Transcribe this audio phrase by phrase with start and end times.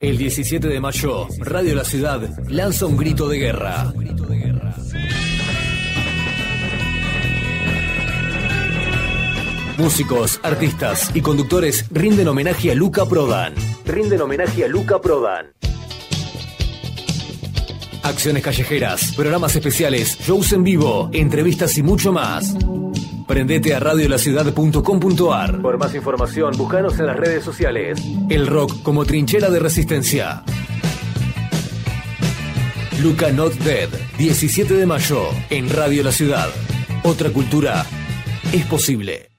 [0.00, 3.92] El 17 de mayo, Radio La Ciudad lanza un grito de guerra.
[9.76, 13.52] Músicos, artistas y conductores rinden homenaje a Luca Prodan.
[13.84, 15.52] Rinden homenaje a Luca Prodan.
[18.02, 22.54] Acciones callejeras, programas especiales, shows en vivo, entrevistas y mucho más.
[23.30, 25.62] Prendete a radiolaciudad.com.ar.
[25.62, 28.02] Por más información, búscanos en las redes sociales.
[28.28, 30.42] El rock como trinchera de resistencia.
[33.00, 33.88] Luca Not Dead,
[34.18, 36.48] 17 de mayo, en Radio La Ciudad.
[37.04, 37.86] Otra cultura
[38.52, 39.29] es posible.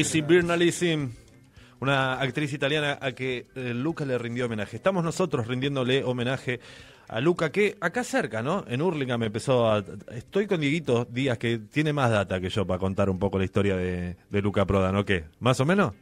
[0.00, 1.10] Lizzie Birnalissim,
[1.78, 4.76] una actriz italiana a que eh, Luca le rindió homenaje.
[4.76, 6.58] Estamos nosotros rindiéndole homenaje
[7.06, 8.64] a Luca, que acá cerca, ¿no?
[8.66, 9.84] En Hurlingham empezó a...
[10.14, 13.44] Estoy con Dieguito Díaz, que tiene más data que yo para contar un poco la
[13.44, 15.24] historia de, Luca Prodan, ¿o qué?
[15.38, 15.92] ¿Más o menos?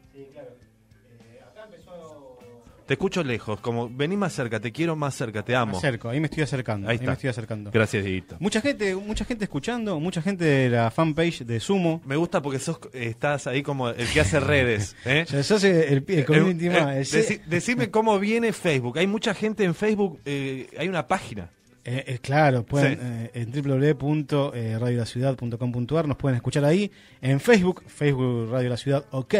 [2.88, 5.72] Te escucho lejos, como vení más cerca, te quiero más cerca, te amo.
[5.72, 6.88] Me acerco, ahí me estoy acercando.
[6.88, 7.70] Ahí Ahí, me estoy acercando.
[7.70, 8.36] Gracias, Dieguito.
[8.40, 12.00] Mucha gente, mucha gente escuchando, mucha gente de la fanpage de Sumo.
[12.06, 14.96] Me gusta porque sos, estás ahí como el que hace redes.
[15.04, 15.26] ¿eh?
[15.30, 18.96] Ya sos el, el community Eh, eh, el C- deci- decime cómo viene Facebook.
[18.98, 21.50] Hay mucha gente en Facebook, eh, hay una página.
[21.90, 23.00] Eh, eh, claro, pueden Sí.
[23.02, 26.90] eh, en www.radiolaciudad.com.ar nos pueden escuchar ahí.
[27.22, 29.34] En Facebook, Facebook Radio La Ciudad, ok.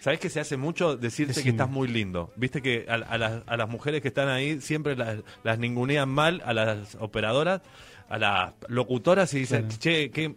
[0.00, 2.32] ¿Sabés que se hace mucho decirte que estás muy lindo?
[2.36, 6.08] Viste que a, a las, a las mujeres que están ahí siempre las, las ningunean
[6.08, 7.60] mal, a las operadoras,
[8.08, 9.76] a las locutoras y dicen, Claro.
[9.78, 10.34] che, ¿qué?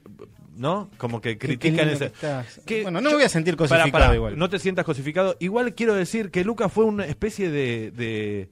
[0.56, 0.90] ¿No?
[0.98, 2.12] Como que critican ese.
[2.12, 4.38] que que Bueno, no me voy a sentir cosificado pará, igual.
[4.38, 5.36] No te sientas cosificado.
[5.40, 8.48] Igual quiero decir que Luca fue una especie de, de,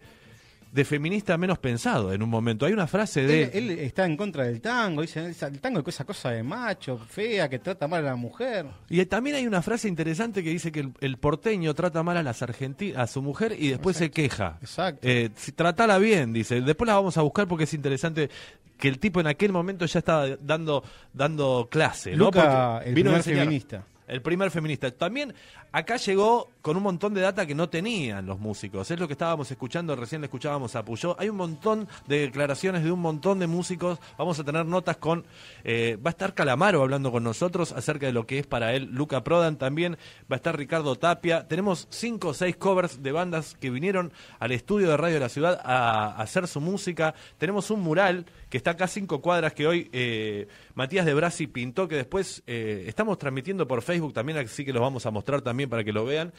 [0.73, 2.65] de feminista menos pensado en un momento.
[2.65, 3.43] Hay una frase de.
[3.43, 6.41] Él, él está en contra del tango, dice, "Esa- el tango es esa cosa de
[6.41, 8.65] macho, fea, que trata mal a la mujer.
[8.89, 12.23] Y también hay una frase interesante que dice que el, el porteño trata mal a
[12.23, 14.57] las argentinas, a su mujer y después se queja.
[14.61, 15.07] Exacto.
[15.07, 16.59] Eh, tratala bien, dice.
[16.61, 18.31] Después la vamos a buscar porque es interesante
[18.79, 22.11] que el tipo en aquel momento ya estaba dando dando clase.
[22.15, 22.25] ¿no?
[22.25, 23.83] Luca, Porque el vino primer feminista.
[24.07, 24.89] El primer feminista.
[24.91, 25.33] También
[25.71, 28.89] acá llegó con un montón de data que no tenían los músicos.
[28.89, 31.13] Es lo que estábamos escuchando, recién le escuchábamos a Puyó.
[31.19, 33.99] Hay un montón de declaraciones de un montón de músicos.
[34.17, 35.25] Vamos a tener notas con...
[35.65, 38.89] eh, va a estar Calamaro hablando con nosotros acerca de lo que es para él
[38.93, 39.57] Luca Prodan.
[39.57, 39.97] También
[40.31, 41.49] va a estar Ricardo Tapia.
[41.49, 45.29] Tenemos cinco o seis covers de bandas que vinieron al estudio de Radio de la
[45.29, 47.13] Ciudad a, hacer su música.
[47.37, 51.89] Tenemos un mural que está acá cinco cuadras que hoy eh, Matías de Brasi pintó,
[51.89, 55.69] que después eh, estamos transmitiendo por Facebook también, así que los vamos a mostrar también
[55.69, 56.31] para que lo vean.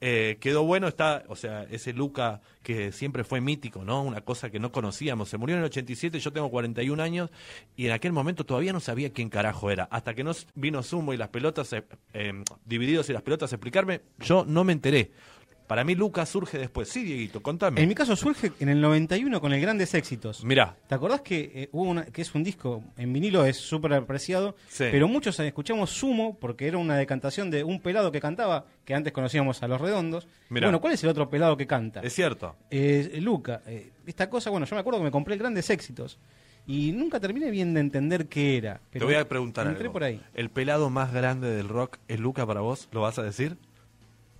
[0.00, 4.02] Eh, quedó bueno, está, o sea, ese Luca que siempre fue mítico, ¿no?
[4.02, 5.28] Una cosa que no conocíamos.
[5.28, 7.30] Se murió en el 87, yo tengo 41 años
[7.76, 9.84] y en aquel momento todavía no sabía quién carajo era.
[9.90, 12.32] Hasta que nos vino Sumo y las pelotas, eh, eh,
[12.64, 15.10] divididos y las pelotas a explicarme, yo no me enteré.
[15.68, 16.88] Para mí Luca surge después.
[16.88, 17.80] Sí, Dieguito, contame.
[17.80, 20.42] En mi caso surge en el 91 con el Grandes Éxitos.
[20.44, 23.92] Mirá, ¿Te acordás que eh, hubo una, que es un disco en vinilo es súper
[23.92, 24.84] apreciado, Sí.
[24.90, 29.12] pero muchos escuchamos Sumo porque era una decantación de un pelado que cantaba, que antes
[29.12, 30.26] conocíamos a Los Redondos.
[30.48, 30.66] Mirá.
[30.66, 32.00] Bueno, ¿cuál es el otro pelado que canta?
[32.00, 32.56] es cierto.
[32.70, 33.62] Eh, Luca.
[33.66, 36.18] Eh, esta cosa, bueno, yo me acuerdo que me compré el Grandes Éxitos
[36.66, 38.76] y nunca terminé bien de entender qué era.
[38.76, 39.92] Te pero voy a preguntar Entré algo.
[39.92, 40.20] por ahí.
[40.34, 42.88] ¿El pelado más grande del rock es Luca para vos?
[42.92, 43.56] ¿Lo vas a decir?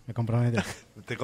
[0.08, 0.60] Me comprometo.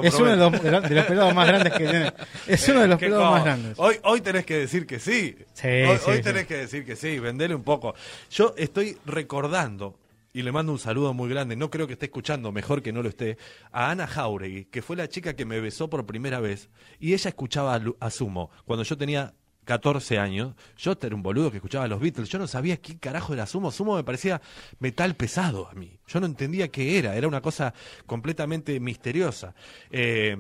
[0.03, 2.13] Es uno de los, de los- de los pelados más grandes que tiene.
[2.47, 3.75] Es uno de los Qué pelados más grandes.
[3.79, 5.37] Hoy, hoy tenés que decir que sí.
[5.53, 6.23] Sí, hoy sí, hoy sí.
[6.23, 7.95] tenés que decir que sí, vendele un poco.
[8.31, 9.99] Yo estoy recordando,
[10.33, 13.03] y le mando un saludo muy grande, no creo que esté escuchando, mejor que no
[13.03, 13.37] lo esté,
[13.73, 16.69] a Ana Jauregui, que fue la chica que me besó por primera vez,
[16.99, 18.51] y ella escuchaba a Sumo.
[18.65, 19.35] Cuando yo tenía
[19.65, 22.99] 14 años, yo era un boludo que escuchaba a los Beatles, yo no sabía qué
[22.99, 24.41] carajo era Sumo, Sumo me parecía
[24.79, 27.75] metal pesado a mí, yo no entendía qué era, era una cosa
[28.07, 29.55] completamente misteriosa.
[29.91, 30.37] Eh,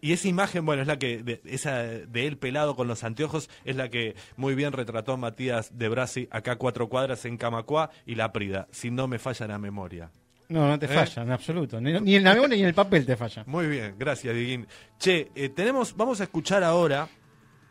[0.00, 3.50] y esa imagen, bueno, es la que, de, esa de él pelado con los anteojos,
[3.64, 8.14] es la que muy bien retrató Matías de Brasi acá cuatro cuadras en Camacuá y
[8.14, 10.10] La Prida, si no me falla la memoria.
[10.48, 10.88] No, no te ¿Eh?
[10.88, 11.80] falla, en absoluto.
[11.80, 13.44] Ni, ni en la memoria ni en el papel te falla.
[13.46, 14.66] Muy bien, gracias, Dieguín.
[14.98, 17.08] Che, eh, tenemos, vamos a escuchar ahora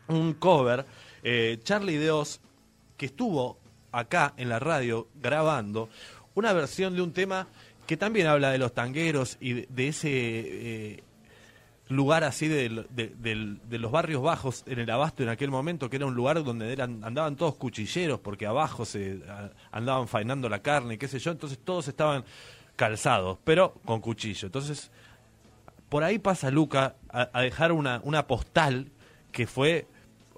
[0.08, 0.84] un cover,
[1.22, 2.40] eh, Charlie Deos,
[2.96, 3.58] que estuvo
[3.92, 5.88] acá en la radio grabando
[6.34, 7.46] una versión de un tema
[7.86, 11.02] que también habla de los tangueros y de, ese eh,
[11.88, 16.14] lugar así de, los barrios bajos en el abasto en aquel momento, que era un
[16.14, 19.20] lugar donde eran, andaban todos cuchilleros porque abajo se
[19.72, 22.24] andaban faenando la carne, qué sé yo, entonces todos estaban
[22.76, 24.46] calzados, pero con cuchillo.
[24.46, 24.90] Entonces,
[25.88, 28.92] por ahí pasa Luca a, dejar una postal
[29.32, 29.86] que fue,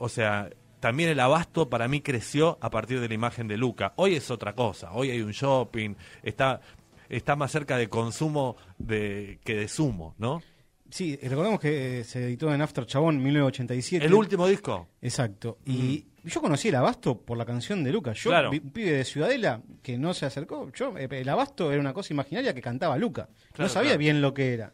[0.00, 0.48] o sea,
[0.80, 3.92] también el abasto para mí creció a partir de la imagen de Luca.
[3.96, 6.62] Hoy es otra cosa, hoy hay un shopping, está,
[7.10, 10.42] está más cerca de consumo de, que de sumo, ¿no?
[10.88, 14.06] Sí, recordemos que eh, se editó en After Chabón en 1987.
[14.06, 14.88] El último disco.
[15.02, 15.58] Exacto.
[15.66, 18.12] Y yo conocí el Abasto por la canción de Luca.
[18.14, 18.50] Yo, Claro.
[18.50, 20.72] un pibe de Ciudadela que no se acercó.
[20.72, 23.28] Yo, eh, el Abasto era una cosa imaginaria que cantaba Luca.
[23.52, 23.98] Claro, no sabía claro.
[23.98, 24.72] bien lo que era.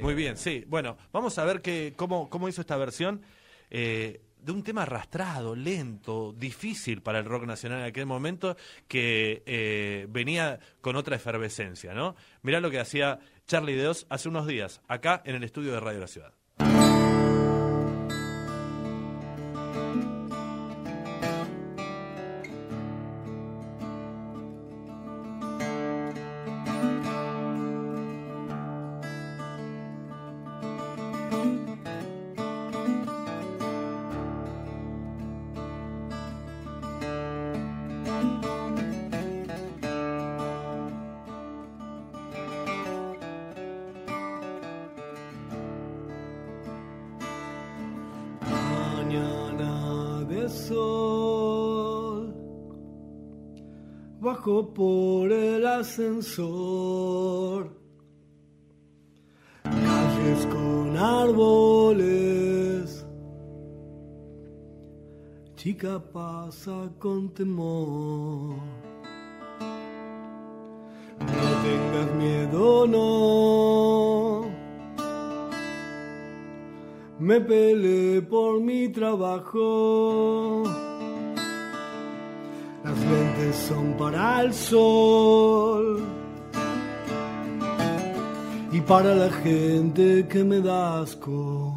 [0.00, 0.64] Muy bien, sí.
[0.68, 3.20] Bueno, vamos a ver que, cómo, cómo hizo esta versión
[3.74, 8.56] eh, de un tema arrastrado, lento, difícil para el rock nacional en aquel momento,
[8.88, 12.16] que eh, venía con otra efervescencia, ¿no?
[12.42, 16.00] Mirá lo que hacía Charlie Deos hace unos días, acá en el estudio de Radio
[16.00, 16.41] La Ciudad.
[59.64, 62.84] Calles con árboles,
[65.56, 68.56] chica pasa con temor.
[71.20, 74.50] No tengas miedo, no.
[77.18, 80.62] Me peleé por mi trabajo.
[82.84, 86.11] Las lentes son para el sol
[88.86, 91.74] para la gente que me da asco.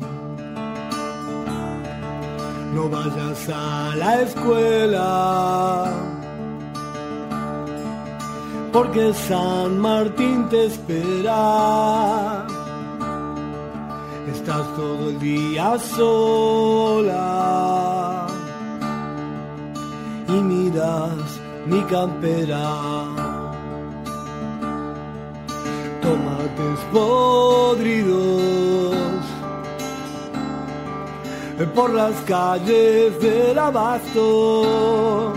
[2.73, 5.93] No vayas a la escuela
[8.73, 12.45] porque San Martín te espera.
[14.33, 17.15] Estás todo el día sola
[20.27, 23.14] y miras mi campera.
[26.55, 28.95] Tomates podridos
[31.73, 35.33] por las calles del abasto,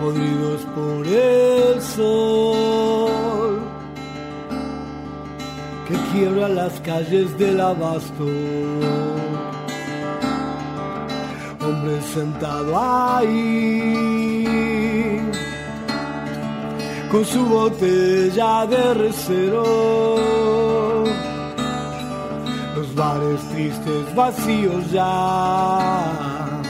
[0.00, 3.60] podridos por el sol
[5.88, 8.24] que quiebra las calles del abasto.
[11.62, 14.29] Hombre sentado ahí,
[17.10, 19.64] con su botella de recero.
[22.76, 26.60] Los bares tristes vacíos ya,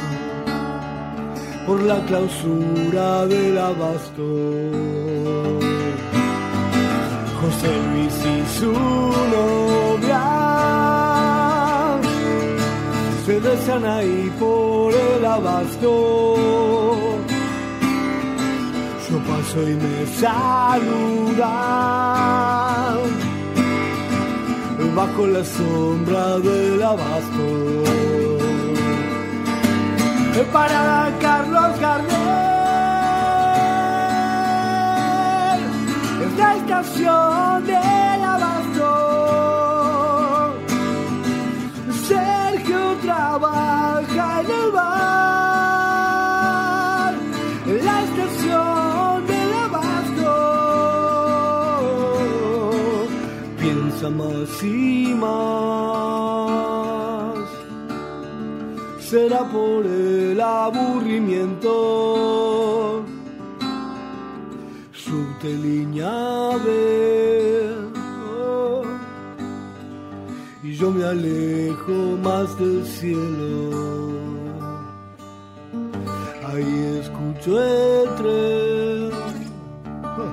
[1.66, 4.22] por la clausura del abasto.
[7.40, 8.72] José Luis y su
[9.36, 10.26] novia
[13.24, 17.09] se besan ahí por el abasto.
[19.10, 21.40] Yo paso y me saludan
[24.94, 27.46] bajo la sombra del abasto.
[30.52, 32.20] Para Carlos Gardel
[36.24, 37.89] es la estación del
[59.10, 63.04] será por el aburrimiento
[64.92, 67.74] subte línea B.
[68.40, 68.82] oh,
[70.62, 73.70] y yo me alejo más del cielo.
[76.48, 79.10] Ahí escucho el tren.
[80.20, 80.32] oh,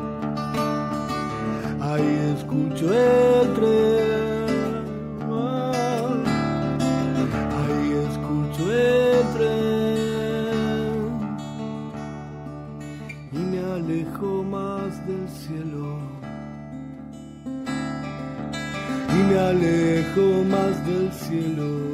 [1.82, 3.54] Ahí escucho el
[19.38, 21.87] alejo más del cielo.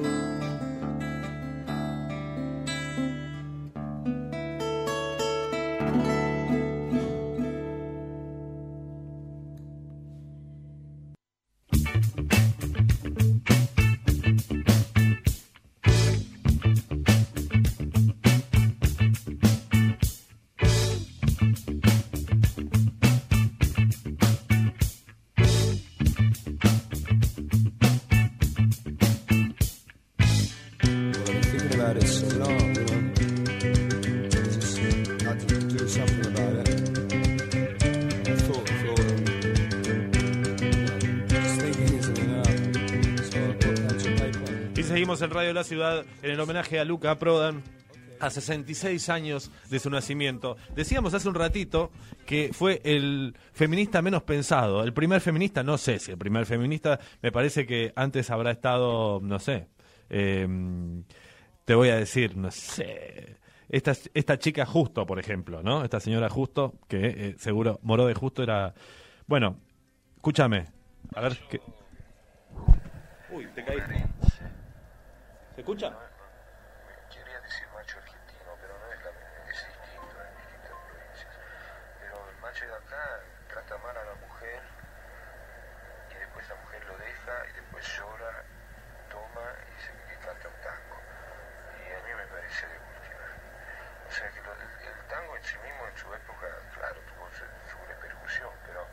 [45.43, 47.63] De la Ciudad en el homenaje a Luca Prodan
[48.21, 50.55] a 66 años de su nacimiento.
[50.73, 51.91] Decíamos hace un ratito
[52.25, 54.83] que fue el feminista menos pensado.
[54.83, 59.19] El primer feminista, no sé si el primer feminista, me parece que antes habrá estado,
[59.21, 59.67] no sé,
[60.09, 60.47] eh,
[61.65, 65.83] te voy a decir, no sé, esta, esta chica Justo, por ejemplo, ¿no?
[65.83, 68.73] Esta señora Justo, que eh, seguro Moró de Justo era...
[69.27, 69.59] Bueno,
[70.15, 70.67] escúchame,
[71.13, 71.59] a ver qué...
[73.29, 73.79] Uy, te caí.
[75.63, 75.95] ¿Se escucha?
[77.09, 79.11] Quería decir macho argentino, pero no es, la,
[79.49, 81.33] es distinto en distintas provincias.
[82.01, 84.61] Pero el macho de acá trata mal a la mujer
[86.11, 88.43] y después la mujer lo deja y después llora,
[89.09, 90.99] toma y se y canta un tango.
[91.79, 93.23] Y a mí me parece de última.
[94.05, 97.31] O sea que lo- el, el tango en sí mismo en su época, claro, tuvo
[97.31, 98.85] su, su repercusión, pero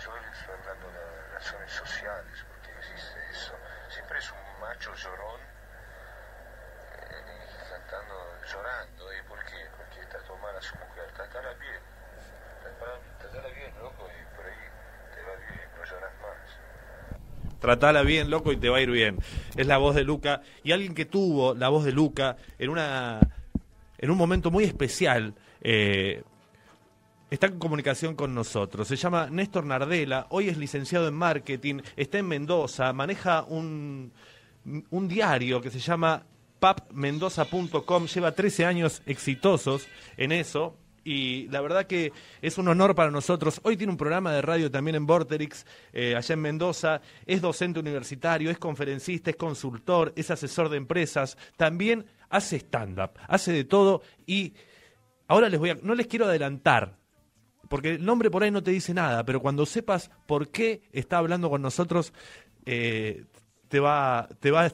[0.00, 3.52] yo estoy hablando de las razones sociales, porque existe eso.
[3.90, 5.40] Siempre es un macho llorón
[6.94, 9.12] eh, cantando, llorando.
[9.14, 9.68] ¿Y por qué?
[9.76, 11.10] Porque trató mal a su mujer.
[11.12, 11.80] Tratala bien.
[12.62, 14.68] Tratala, tratala bien, loco, y por ahí
[15.14, 16.38] te va bien, no lloras más.
[17.64, 19.16] Tratala bien, loco, y te va a ir bien.
[19.56, 20.42] Es la voz de Luca.
[20.64, 23.20] Y alguien que tuvo la voz de Luca en una
[23.96, 25.34] en un momento muy especial.
[25.62, 26.22] eh,
[27.30, 28.86] está en comunicación con nosotros.
[28.86, 30.26] Se llama Néstor Nardela.
[30.28, 31.80] Hoy es licenciado en marketing.
[31.96, 32.92] Está en Mendoza.
[32.92, 34.12] Maneja un,
[34.90, 36.26] un diario que se llama
[36.60, 38.06] papmendoza.com.
[38.08, 40.76] Lleva 13 años exitosos en eso.
[41.04, 43.60] Y la verdad que es un honor para nosotros.
[43.62, 47.02] Hoy tiene un programa de radio también en Vorterix, eh, allá en Mendoza.
[47.26, 51.36] Es docente universitario, es conferencista, es consultor, es asesor de empresas.
[51.56, 54.02] También hace stand-up, hace de todo.
[54.26, 54.54] Y
[55.28, 55.74] ahora les voy a.
[55.74, 56.96] No les quiero adelantar,
[57.68, 61.18] porque el nombre por ahí no te dice nada, pero cuando sepas por qué está
[61.18, 62.14] hablando con nosotros,
[62.64, 63.24] eh,
[63.68, 64.72] te va, te va,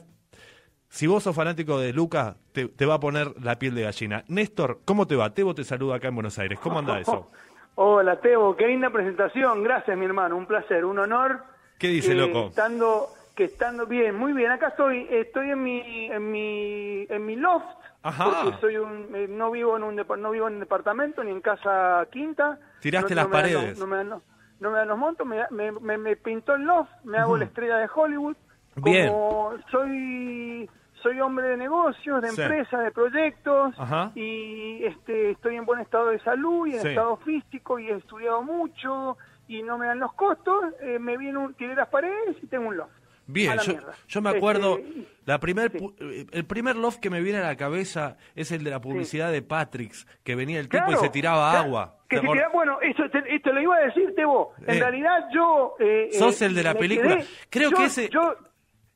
[0.93, 4.25] si vos sos fanático de Luca, te, te va a poner la piel de gallina.
[4.27, 5.33] Néstor, ¿cómo te va?
[5.33, 6.59] Tebo te saluda acá en Buenos Aires.
[6.59, 7.29] ¿Cómo anda eso?
[7.75, 9.63] Hola, Tebo, qué linda presentación.
[9.63, 10.35] Gracias, mi hermano.
[10.35, 11.43] Un placer, un honor.
[11.79, 12.47] ¿Qué dice, que loco?
[12.49, 14.51] Estando, que estando bien, muy bien.
[14.51, 17.65] Acá estoy, estoy en mi, en mi, en mi loft.
[18.03, 18.25] Ajá.
[18.43, 22.05] Porque soy un, eh, no vivo en un, no vivo en departamento ni en casa
[22.11, 22.59] quinta.
[22.81, 23.79] Tiraste No- las no paredes.
[23.79, 24.21] no me dan los-
[24.59, 27.45] no me dan los montos, me, me, me- me pintó el loft, me hago la
[27.45, 28.35] estrella de Hollywood.
[28.75, 29.07] Bien.
[29.07, 30.69] Como soy
[31.01, 32.41] soy hombre de negocios, de Sí.
[32.41, 34.11] empresas, de proyectos Ajá.
[34.15, 36.87] y este estoy en buen estado de salud y en Sí.
[36.89, 39.17] estado físico y he estudiado mucho
[39.47, 42.67] y no me dan los costos, eh, me viene un tiré las paredes y tengo
[42.69, 42.91] un loft.
[43.27, 43.53] Bien,
[44.07, 45.95] yo, me acuerdo, Este, la primer, sí.
[45.99, 49.31] eh, el primer loft que me viene a la cabeza es el de la publicidad
[49.31, 51.95] de Patrix, que venía el tipo y se tiraba claro, agua.
[52.09, 54.53] Que ¿Te se acor- tira- bueno, eso te, esto lo iba a decir, Tebo.
[54.67, 54.79] En Eh.
[54.79, 55.75] realidad yo...
[55.79, 57.17] eh, Sos el de la película.
[57.17, 58.35] quedé- Creo yo- que ese yo-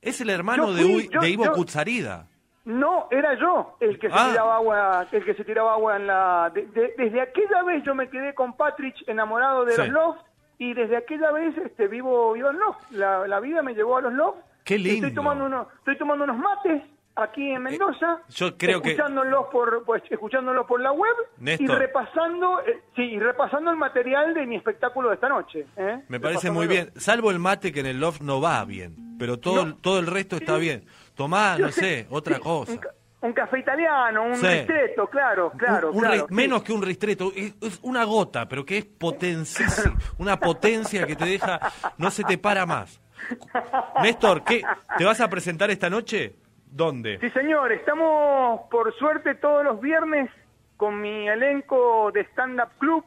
[0.05, 2.27] es el hermano de, yo- de Ivo yo- Kutsarida.
[2.63, 4.27] No, era yo el que se Ah.
[4.31, 6.51] tiraba agua, el que se tiraba agua en la.
[6.53, 9.81] de- de- desde aquella vez yo me quedé con Patrick enamorado de Sí.
[9.81, 10.23] los lofts
[10.57, 12.91] y desde aquella vez este vivo vivo en lofts.
[12.91, 14.41] La, la vida me llevó a los lofts.
[14.63, 15.05] Qué lindo.
[15.07, 16.81] Estoy tomando unos, estoy tomando unos mates
[17.15, 18.19] aquí en Mendoza.
[18.29, 23.19] yo creo que- escuchándolos por pues, escuchándolos por la web y repasando eh, sí y
[23.19, 25.65] repasando el material de mi espectáculo de esta noche.
[25.77, 26.03] ¿eh?
[26.09, 29.39] Me parece muy bien, salvo el mate que en el loft no va bien, pero
[29.39, 29.75] todo, No.
[29.77, 30.85] todo el resto está bien.
[31.15, 32.71] Tomá, Yo no sé, sé, otra sí, cosa.
[32.73, 32.89] Un, ca-
[33.21, 34.45] un café italiano, un Sí.
[34.45, 35.89] ristretto, claro, claro.
[35.91, 36.33] Un- un claro, ri- sí.
[36.35, 41.15] menos que un ristreto, es, es una gota, pero que es potencísima, una potencia que
[41.15, 41.59] te deja,
[41.97, 42.99] no se te para más.
[44.03, 44.61] Néstor, ¿qué?
[44.97, 46.35] ¿Te vas a presentar esta noche?
[46.75, 47.19] ¿Dónde?
[47.19, 50.29] Sí, señor, estamos por suerte todos los viernes
[50.75, 53.05] con mi elenco de stand-up club,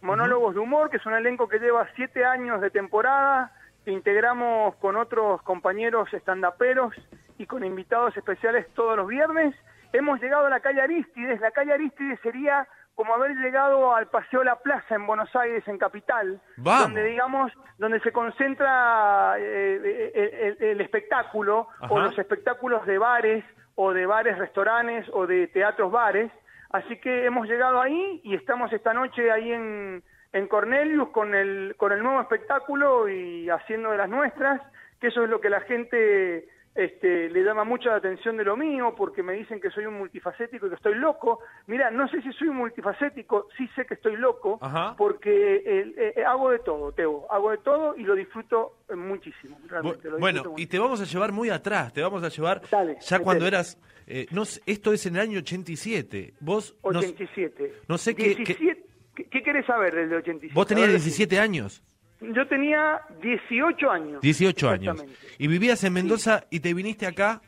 [0.00, 3.52] Monólogos de Humor, que es un elenco que lleva siete años de temporada.
[3.84, 6.94] Integramos con otros compañeros stand-uperos
[7.36, 9.54] y con invitados especiales todos los viernes.
[9.92, 11.42] Hemos llegado a la calle Aristides.
[11.42, 15.78] La calle Aristides sería como haber llegado al Paseo La Plaza en Buenos Aires, en
[15.78, 16.82] Capital, Vamos.
[16.84, 23.44] donde digamos, donde se concentra eh, el, el- el espectáculo o los espectáculos de bares
[23.76, 26.30] o de bares, restaurantes o de teatros bares.
[26.70, 31.74] Así que hemos llegado ahí y estamos esta noche ahí en, en Cornelius con el,
[31.78, 34.60] con el nuevo espectáculo y haciendo de las nuestras,
[35.00, 36.46] que eso es lo que la gente
[36.84, 40.66] este, le llama mucha atención de lo mío, porque me dicen que soy un multifacético
[40.66, 41.40] y que estoy loco.
[41.66, 44.94] Mira, no sé si soy un multifacético, sí sé que estoy loco, Ajá.
[44.96, 49.58] porque eh, eh, hago de todo, Teo, hago de todo y lo disfruto eh, muchísimo.
[49.68, 52.62] realmente, lo Bueno, disfruto y te vamos a llevar muy atrás, te vamos a llevar
[52.70, 56.98] Dale, ya cuando eras, eh, no sé, esto es en el año 87, vos, no-
[56.98, 57.72] 87.
[57.88, 60.54] no sé qué- 17 ¿Qué, qué querés saber del de 87?
[60.54, 61.82] vos tenías A ver, 17 años.
[62.20, 64.20] Yo tenía 18 años.
[64.20, 65.04] 18 años,
[65.38, 67.40] y vivías en Mendoza y te viniste acá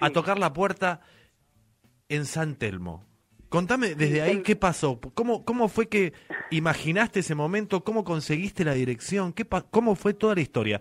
[0.00, 1.00] a tocar la puerta
[2.08, 3.04] en San Telmo.
[3.48, 6.12] Contame desde ahí qué pasó, cómo, cómo fue que
[6.50, 10.80] imaginaste ese momento, cómo conseguiste la dirección, qué pa- cómo fue toda la historia.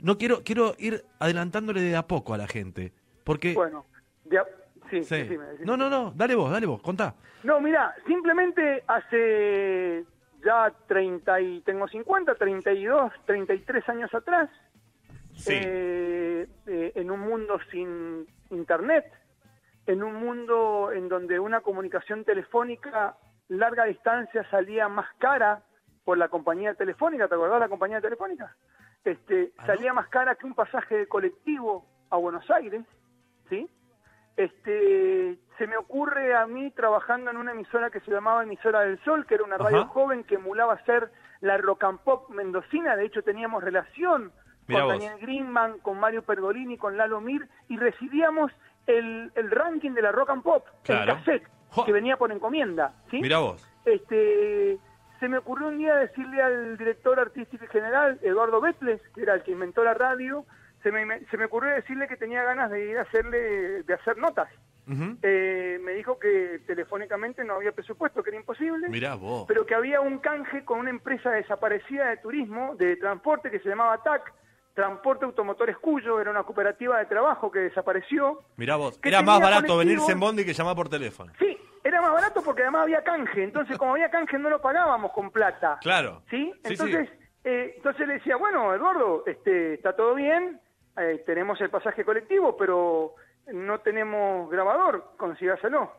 [0.00, 2.92] No quiero, quiero ir adelantándole de a poco a la gente,
[3.24, 3.54] porque...
[3.54, 3.86] Bueno,
[4.24, 4.44] de a-
[4.88, 5.14] sí, Sí.
[5.16, 5.66] decime, decime.
[5.66, 7.14] No, no, no, dale vos, dale vos, contá.
[7.42, 10.04] No, mira, simplemente hace
[10.44, 14.50] ya 30 y tengo 50, 32, 33 años atrás,
[15.48, 19.12] eh, eh, en un mundo sin internet,
[19.86, 23.16] en un mundo en donde una comunicación telefónica
[23.48, 25.62] larga distancia salía más cara
[26.04, 28.56] por la compañía telefónica, ¿te acordás de la compañía telefónica?
[29.04, 29.66] Este, ¿Ah, no?
[29.66, 32.84] salía más cara que un pasaje de colectivo a Buenos Aires,
[33.48, 33.68] ¿sí?
[34.44, 38.98] Este, se me ocurre a mí trabajando en una emisora que se llamaba Emisora del
[39.04, 39.88] Sol, que era una radio Ajá.
[39.88, 44.32] joven que emulaba ser la rock and pop mendocina, de hecho teníamos relación
[44.66, 44.98] Mirá con vos.
[44.98, 48.50] Daniel Greenman, con Mario Pergolini, con Lalo Mir, y recibíamos
[48.86, 51.12] el, el ranking de la rock and pop, Claro.
[51.12, 51.84] el cassette, Jo.
[51.84, 53.20] que venía por encomienda, ¿sí?
[53.20, 53.62] Mirá vos.
[53.84, 54.78] este
[55.18, 59.34] se me ocurrió un día decirle al director artístico y general, Eduardo Betles, que era
[59.34, 60.46] el que inventó la radio,
[60.82, 64.16] se me, se me ocurrió decirle que tenía ganas de ir a hacerle, de hacer
[64.18, 64.48] notas.
[65.22, 69.44] Eh, me dijo que telefónicamente no había presupuesto, que era imposible, Mirá vos.
[69.46, 73.68] pero que había un canje con una empresa desaparecida de turismo, de transporte, que se
[73.68, 74.32] llamaba TAC,
[74.74, 78.40] Transporte Automotores Cuyo, era una cooperativa de trabajo que desapareció.
[78.56, 78.98] Mirá vos.
[79.04, 79.78] Era más barato colectivos.
[79.84, 81.32] venirse en Bondi que llamar por teléfono.
[81.38, 83.44] Sí, era más barato porque además había canje.
[83.44, 85.78] Entonces, como había canje, no lo pagábamos con plata.
[85.82, 86.22] Claro.
[86.30, 86.52] ¿Sí?
[86.64, 87.08] Sí, Entonces,
[87.44, 90.60] eh, entonces le decía, bueno, Eduardo, este, está todo bien,
[90.96, 93.14] eh, tenemos el pasaje colectivo, pero
[93.52, 95.92] no tenemos grabador, consígaselo.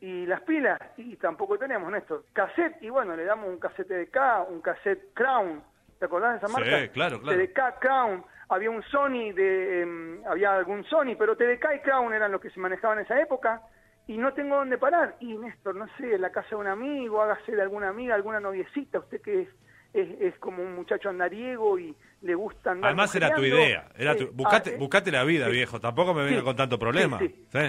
[0.00, 2.24] Y las pilas, y tampoco tenemos, Néstor.
[2.32, 5.60] Cassette, y bueno, le damos un cassette de K, un cassette Crown.
[5.98, 6.92] ¿Te acordás de esa Sí, marca?
[6.92, 7.38] claro, claro.
[7.38, 8.24] TDK, Crown.
[8.50, 12.50] Había un Sony, de, em, había algún Sony, pero TDK y Crown eran los que
[12.50, 13.60] se manejaban en esa época.
[14.06, 15.16] Y no tengo dónde parar.
[15.20, 18.40] Y Néstor, no sé, en la casa de un amigo, hágase de alguna amiga, alguna
[18.40, 19.48] noviecita, usted que es,
[19.92, 23.88] es, es como un muchacho andariego y le gusta andar Además era tu idea.
[23.96, 24.30] Era tu...
[24.32, 25.80] Buscate, ah, eh, buscate la vida, viejo.
[25.80, 27.18] Tampoco me venga con tanto problema.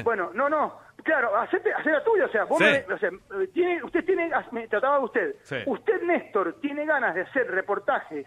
[0.03, 0.77] Bueno, no, no.
[1.03, 2.25] Claro, hacete, hacé la tuya.
[2.25, 2.65] O sea, vos Sí.
[2.65, 3.09] me- o sea,
[3.53, 5.35] tiene, usted tiene, me trataba de usted.
[5.43, 5.57] Sí.
[5.65, 8.25] Usted, Néstor, tiene ganas de hacer reportajes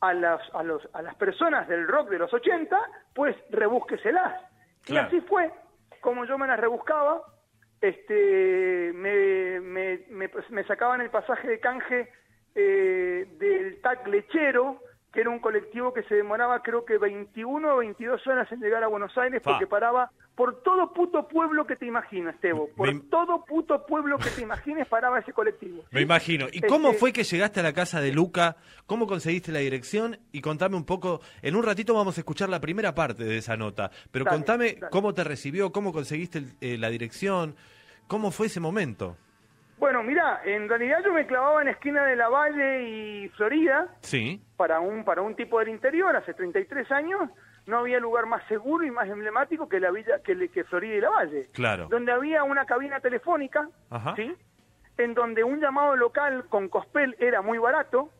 [0.00, 2.78] a las, a, los, a las personas del rock de los 80,
[3.14, 4.40] pues rebúsqueselas.
[4.84, 5.08] Claro.
[5.12, 5.50] Y así fue
[6.00, 7.22] como yo me las rebuscaba.
[7.80, 12.08] Este, me, me, me, me sacaban el pasaje de canje
[12.54, 14.80] eh, del TAC Lechero,
[15.12, 18.82] que era un colectivo que se demoraba creo que 21 o 22 horas en llegar
[18.82, 19.52] a Buenos Aires Fa.
[19.52, 22.68] porque paraba por todo puto pueblo que te imagines, Tebo.
[22.76, 25.84] Por Me- todo puto pueblo que te imagines paraba ese colectivo.
[25.92, 26.46] Me imagino.
[26.50, 28.56] ¿Y Este- cómo fue que llegaste a la casa de Luca?
[28.86, 30.18] ¿Cómo conseguiste la dirección?
[30.32, 31.20] Y contame un poco.
[31.42, 33.92] En un ratito vamos a escuchar la primera parte de esa nota.
[34.10, 34.90] Pero Dale, contame dale.
[34.90, 37.54] cómo te recibió, cómo conseguiste el- eh, la dirección,
[38.08, 39.16] cómo fue ese momento.
[39.78, 44.40] Bueno, mira, en realidad yo me clavaba en esquina de La Valle y Florida Sí.
[44.56, 47.28] para un para un tipo del interior hace 33 años
[47.66, 51.10] no había lugar más seguro y más emblemático que la villa que, Florida y La
[51.10, 51.88] Valle Claro.
[51.88, 54.14] donde había una cabina telefónica Ajá.
[54.16, 54.34] sí
[54.96, 58.10] en donde un llamado local con cospel era muy barato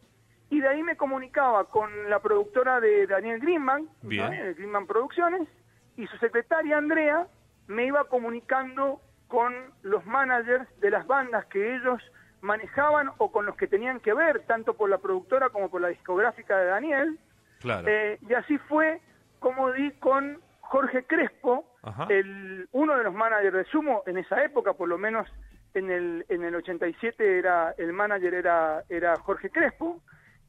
[0.51, 4.25] y de ahí me comunicaba con la productora de Daniel Greenman Bien.
[4.25, 4.31] ¿no?
[4.45, 5.49] de Greenman Producciones
[5.97, 7.27] y su secretaria Andrea
[7.69, 12.01] me iba comunicando con los managers de las bandas que ellos
[12.41, 15.89] manejaban o con los que tenían que ver, tanto por la productora como por la
[15.89, 17.19] discográfica de Daniel.
[17.61, 17.87] Claro.
[17.89, 19.01] Eh, y así fue
[19.39, 22.07] como di con Jorge Crespo, Ajá.
[22.11, 25.27] el, uno de los managers de Sumo en esa época, por lo menos
[25.75, 30.01] en el, en el 87 era, el manager era, era Jorge Crespo,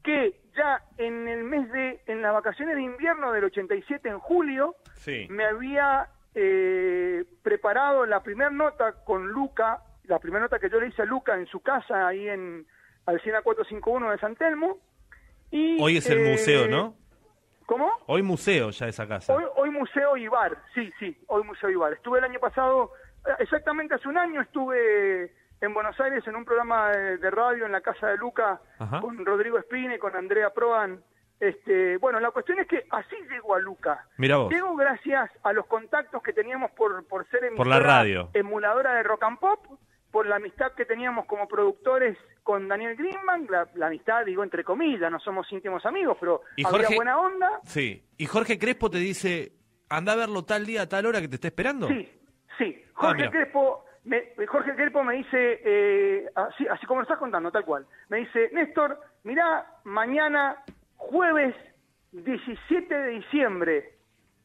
[0.03, 4.75] que ya en el mes de, en las vacaciones de invierno del 87 en julio,
[4.95, 5.27] Sí.
[5.29, 10.87] me había eh, preparado la primera nota con Luca, la primera nota que yo le
[10.87, 12.67] hice a Luca en su casa, ahí en
[13.05, 14.77] Alcina 451 de San Telmo.
[15.49, 16.95] Y, Hoy es el eh, museo, ¿no?
[17.65, 17.89] ¿Cómo?
[18.07, 19.33] Hoy museo ya esa casa.
[19.33, 21.93] Hoy, hoy Museo Ibar, sí, sí, hoy Museo Ibar.
[21.93, 22.91] Estuve el año pasado,
[23.25, 27.65] eh, exactamente hace un año estuve en Buenos Aires en un programa de, de radio
[27.65, 28.99] en la casa de Luca Ajá.
[28.99, 31.01] con Rodrigo Espine, con Andrea Proan.
[31.39, 34.05] Este, bueno, la cuestión es que así llego a Luca.
[34.17, 34.51] Mira vos.
[34.51, 38.29] Llego gracias a los contactos que teníamos por, por ser Por la radio.
[38.33, 39.65] emuladora de rock and pop,
[40.11, 44.63] por la amistad que teníamos como productores con Daniel Greenman, la, la amistad digo entre
[44.63, 47.59] comillas, no somos íntimos amigos, pero Y había Jorge- buena onda.
[47.65, 48.05] Sí.
[48.17, 49.51] Y Jorge Crespo te dice,
[49.89, 51.87] anda a verlo tal día, tal hora que te está esperando.
[51.89, 52.09] Sí,
[52.57, 52.81] sí.
[52.95, 53.29] Ah, Jorge.
[53.29, 57.85] Crespo, me, Jorge Crespo me dice, eh, así, así como lo estás contando, tal cual.
[58.07, 60.63] Me dice, Néstor, mirá, mañana,
[61.09, 61.55] jueves
[62.11, 63.93] 17 de diciembre,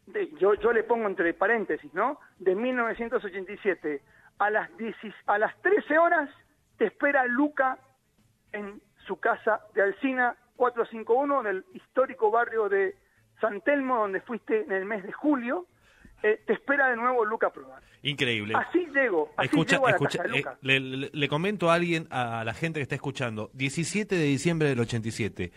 [0.06, 2.18] de- yo, yo le pongo entre paréntesis, ¿no?
[2.38, 4.02] De 1987
[4.38, 4.94] a las, 10
[5.26, 6.30] a las 13 horas
[6.78, 7.78] te espera Luca
[8.52, 12.94] en su casa de Alcina 451 del histórico barrio de
[13.40, 15.66] San Telmo, donde fuiste en el mes de julio.
[16.22, 17.80] Eh, te espera de nuevo Luca Prodan.
[18.02, 18.54] Increíble.
[18.54, 22.06] Así llego, así Escucha, llego a la escucha, casa eh, le- le comento a alguien,
[22.10, 25.50] a la gente que está escuchando, 17 de diciembre del 87,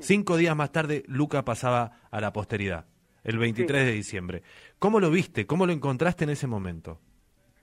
[0.00, 2.86] cinco días más tarde, Luca pasaba a la posteridad,
[3.22, 4.42] el 23 de diciembre.
[4.78, 5.46] ¿Cómo lo viste?
[5.46, 7.00] ¿Cómo lo encontraste en ese momento?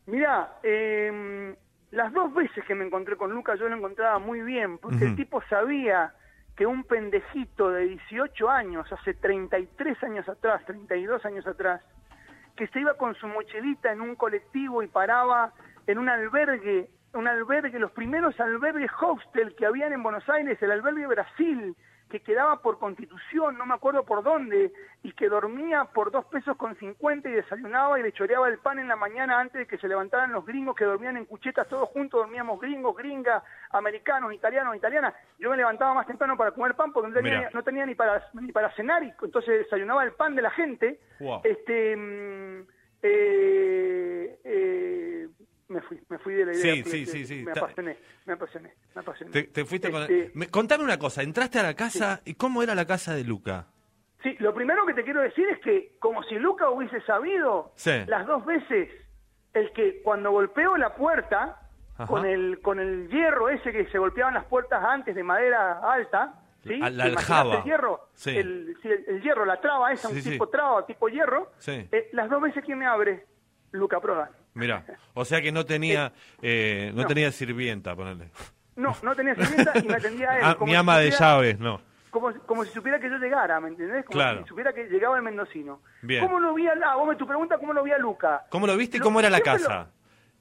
[0.08, 1.56] Mirá, eh,
[1.92, 5.16] las dos veces que me encontré con Luca yo lo encontraba muy bien, porque el
[5.16, 6.14] tipo sabía
[6.56, 11.82] que un pendejito de 18 años, hace 33 años atrás, 32 años atrás,
[12.56, 15.54] que se iba con su mochilita en un colectivo y paraba
[15.88, 20.72] en un albergue, un albergue, los primeros albergues hostel que habían en Buenos Aires, el
[20.72, 21.76] albergue Brasil,
[22.12, 26.58] que quedaba por constitución, no me acuerdo por dónde, y que dormía por dos pesos
[26.58, 29.78] con 50 y desayunaba y le choreaba el pan en la mañana antes de que
[29.78, 34.76] se levantaran los gringos que dormían en cuchetas todos juntos, dormíamos gringos, gringas, americanos, italianos,
[34.76, 35.14] italianas.
[35.40, 37.50] Yo me levantaba más temprano para comer pan porque no tenía, Mirá.
[37.54, 41.00] no tenía ni para ni para cenar y entonces desayunaba el pan de la gente.
[41.22, 41.42] Wow.
[41.46, 42.68] Este mm,
[43.04, 45.30] eh, eh,
[45.72, 46.62] me fui, me fui de la idea.
[46.76, 47.44] Sí, fui- sí, sí, sí.
[47.44, 49.32] Me apasioné, me apasioné, me apasioné.
[49.32, 50.02] Te, te fuiste con...
[50.04, 53.24] Este, Me- contame una cosa, entraste a la casa y ¿cómo era la casa de
[53.24, 53.68] Luca?
[54.24, 57.92] Sí, lo primero que te quiero decir es que, como si Luca hubiese sabido, Sí.
[58.08, 58.90] las dos veces,
[59.54, 61.60] el que cuando golpeó la puerta,
[61.98, 62.06] Ajá.
[62.08, 66.36] con el, con el hierro ese que se golpeaban las puertas antes de madera alta,
[66.64, 66.78] ¿sí?
[66.78, 67.56] La- la ¿Te imaginás aljaba.
[67.58, 68.38] El hierro, Sí.
[68.38, 72.30] el, sí, el- el hierro, la traba esa, un tipo traba, tipo hierro, eh, las
[72.30, 73.26] dos veces que me abre,
[73.72, 74.30] Luca Prodan.
[74.54, 76.12] Mira, o sea que no tenía,
[76.42, 77.08] eh, no, no.
[77.08, 78.30] tenía sirvienta, ponerle.
[78.76, 80.42] No, no tenía sirvienta y me atendía a él.
[80.46, 81.82] Ah, como mi si ama de supiera- llaves, no.
[82.10, 84.04] como, como si supiera que yo llegara, ¿me entendés?
[84.06, 84.42] Como Claro.
[84.44, 85.82] si supiera que llegaba el mendocino.
[86.02, 86.24] Bien.
[86.26, 88.46] ¿Cómo lo vi a la, vos me tu pregunta, ¿cómo lo vi a Luca?
[88.50, 89.90] ¿Cómo lo viste y cómo era la casa?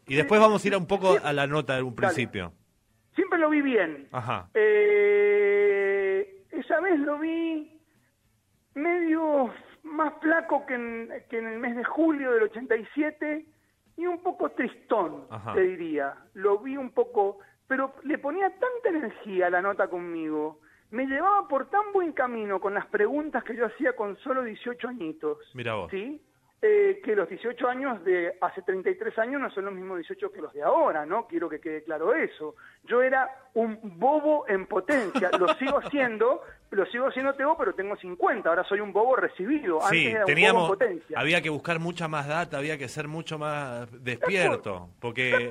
[0.07, 2.09] lo- Y después vamos a ir a un poco a la nota de un Dale.
[2.09, 2.53] principio.
[3.15, 4.09] siempre lo vi bien.
[4.13, 4.49] Ajá.
[4.55, 7.79] Eh, esa vez lo vi
[8.75, 13.45] medio más flaco que en, que en el mes de julio del 87
[13.97, 15.53] y un poco tristón, Ajá.
[15.55, 16.15] te diría.
[16.35, 20.61] Lo vi un poco, pero le ponía tanta energía a la nota conmigo.
[20.91, 24.89] Me llevaba por tan buen camino con las preguntas que yo hacía con solo 18
[24.89, 25.39] añitos.
[25.55, 25.91] Mira vos.
[25.91, 26.21] ¿Sí?
[26.63, 30.43] Eh, que los 18 años de hace 33 años no son los mismos 18 que
[30.43, 31.27] los de ahora, ¿no?
[31.27, 32.55] Quiero que quede claro eso.
[32.85, 37.97] Yo era un bobo en potencia, lo sigo siendo, lo sigo siendo Teo, pero tengo
[37.97, 39.83] 50, ahora soy un bobo recibido.
[39.83, 41.19] Antes Sí, era un teníamos, bobo en potencia.
[41.19, 45.31] había que buscar mucha más data, había que ser mucho más despierto, porque...
[45.31, 45.49] Era,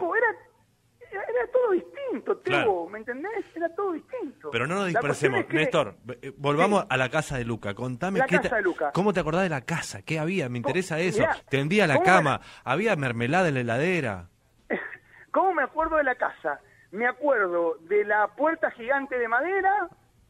[1.12, 2.88] era todo distinto, Teo, Claro.
[2.90, 3.46] ¿me entendés?
[3.56, 4.50] Era todo distinto.
[4.52, 5.46] Pero no nos dispersemos.
[5.46, 6.88] que- Néstor, eh, volvamos Sí.
[6.90, 7.74] a la casa de Luca.
[7.74, 8.92] Contame La qué casa de Luca.
[8.94, 10.02] ¿Cómo te acordás de la casa?
[10.02, 10.50] ¿Qué había?
[10.50, 11.20] Me interesa eso.
[11.20, 14.30] mirá, Tendía la ¿cómo cama, había mermelada en la heladera.
[15.32, 16.60] ¿Cómo me acuerdo de la casa?
[16.92, 19.90] Me acuerdo de la puerta gigante de madera,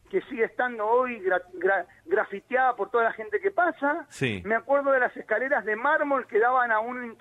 [0.10, 4.06] que sigue estando hoy gra- gra- grafiteada por toda la gente que pasa.
[4.10, 4.42] Sí.
[4.46, 7.18] Me acuerdo de las escaleras de mármol que daban a un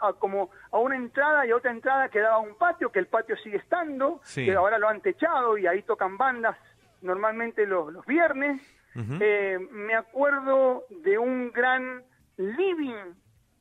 [0.00, 2.98] a como a una entrada y a otra entrada que daba a un patio, que
[2.98, 4.44] el patio sigue estando, Sí.
[4.44, 6.56] que ahora lo han techado y ahí tocan bandas
[7.00, 8.60] normalmente los, los viernes.
[8.94, 12.02] Eh, me acuerdo de un gran
[12.36, 13.14] living,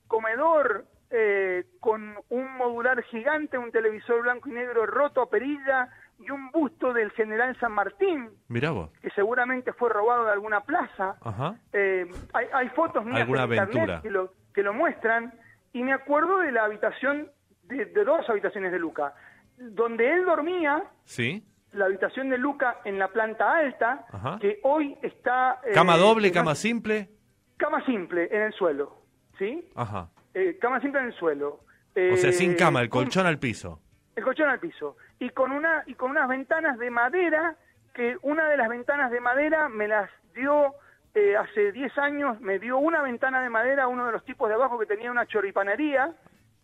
[0.08, 5.90] comedor, eh, con un modular gigante, un televisor blanco y negro roto a perilla
[6.26, 8.90] y un busto del general San Martín, Mirá vos.
[9.02, 11.16] que seguramente fue robado de alguna plaza.
[11.22, 11.56] Ajá.
[11.74, 14.02] Eh, hay, hay fotos mías Alguna en internet aventura.
[14.02, 15.34] que lo, que lo muestran
[15.74, 17.30] y me acuerdo de la habitación,
[17.64, 19.14] de, de dos habitaciones de Luca,
[19.58, 21.46] donde él dormía, ¿Sí?
[21.74, 24.38] la habitación de Luca en la planta alta, Ajá.
[24.42, 25.60] que hoy está...
[25.66, 27.10] eh, ¿Cama doble, cama simple?
[27.58, 28.98] Cama simple en el suelo,
[29.38, 29.70] ¿sí?
[29.76, 30.10] Ajá.
[30.34, 31.62] Eh, cama simple en el suelo.
[31.96, 33.80] O sea, sin cama, el colchón al piso.
[34.16, 37.56] el colchón al piso y con una y con unas ventanas de madera
[37.94, 40.74] que una de las ventanas de madera me las dio
[41.14, 44.50] eh, hace 10 años me dio una ventana de madera a uno de los tipos
[44.50, 46.12] de abajo que tenía una choripanería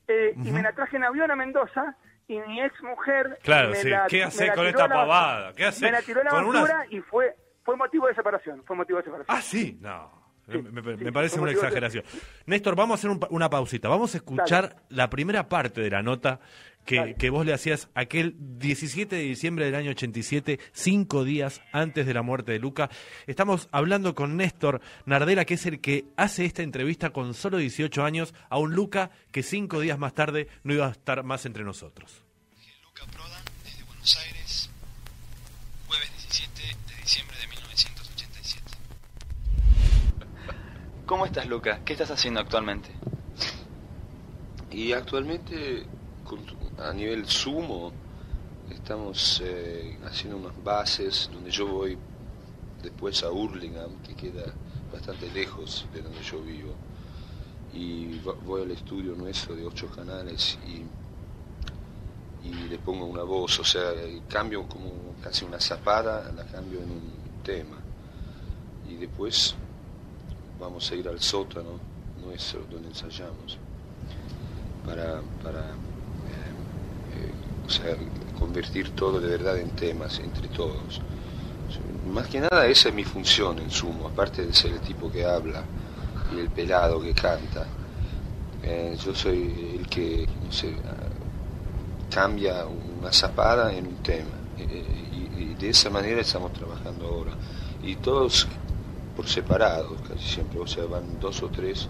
[0.07, 1.95] eh, y me la traje en avión a Mendoza
[2.27, 3.89] y mi ex mujer Claro, me sí.
[3.89, 5.53] la, ¿Qué la con esta la- pavada?
[5.53, 8.63] ¿Qué hacés me la tiró a la basura unas- y fue fue motivo de separación
[8.65, 9.77] fue motivo de separación Ah, sí.
[9.81, 10.25] No.
[10.49, 12.05] Sí, me, me- sí, me parece una de- exageración.
[12.45, 13.89] Néstor, vamos a hacer un una pausita.
[13.89, 16.39] Vamos a escuchar la primera parte de la nota
[16.87, 22.13] que, vos le hacías aquel 17 de diciembre del año 87, cinco días antes de
[22.13, 22.89] la muerte de Luca.
[23.27, 28.03] Estamos hablando con Néstor Nardela, que es el que hace esta entrevista con solo 18
[28.03, 31.63] años a un Luca que cinco días más tarde no iba a estar más entre
[31.65, 32.23] nosotros.
[32.83, 34.69] Luca Prodan, desde Buenos Aires,
[35.87, 38.63] jueves 17 de diciembre de 1987.
[41.05, 41.81] ¿Cómo estás, Luca?
[41.85, 42.89] ¿Qué estás haciendo actualmente?
[44.71, 45.85] Y actualmente,
[46.23, 46.45] con-
[46.79, 47.91] a nivel sumo,
[48.69, 51.97] estamos eh, haciendo unas bases donde yo voy
[52.83, 54.45] después a Hurlingham, que queda
[54.91, 56.73] bastante lejos de donde yo vivo.
[57.73, 60.85] Y vo- voy al estudio nuestro de ocho canales y,
[62.47, 63.91] y le pongo una voz, o sea,
[64.29, 67.11] cambio como casi una zapada, la cambio en un
[67.43, 67.77] tema.
[68.89, 69.55] Y después
[70.59, 71.79] vamos a ir al sótano
[72.23, 73.57] nuestro donde ensayamos
[74.85, 75.86] para, para eh, eh,
[77.67, 77.95] o sea,
[78.39, 81.01] convertir todo de verdad en temas entre todos.
[82.13, 85.25] Más que nada esa es mi función en sumo, aparte de ser el tipo que
[85.25, 85.63] habla
[86.33, 87.67] y el pelado que canta.
[88.63, 90.73] Eh, yo soy el que, no sé,
[92.09, 94.31] cambia una zapada en un tema.
[94.57, 97.33] Eh, y, y de esa manera estamos trabajando ahora.
[97.83, 98.47] Y todos
[99.15, 101.89] por separado, casi siempre, o sea, van dos o tres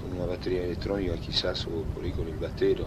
[0.00, 2.86] con una batería electrónica quizás o por ahí con el batero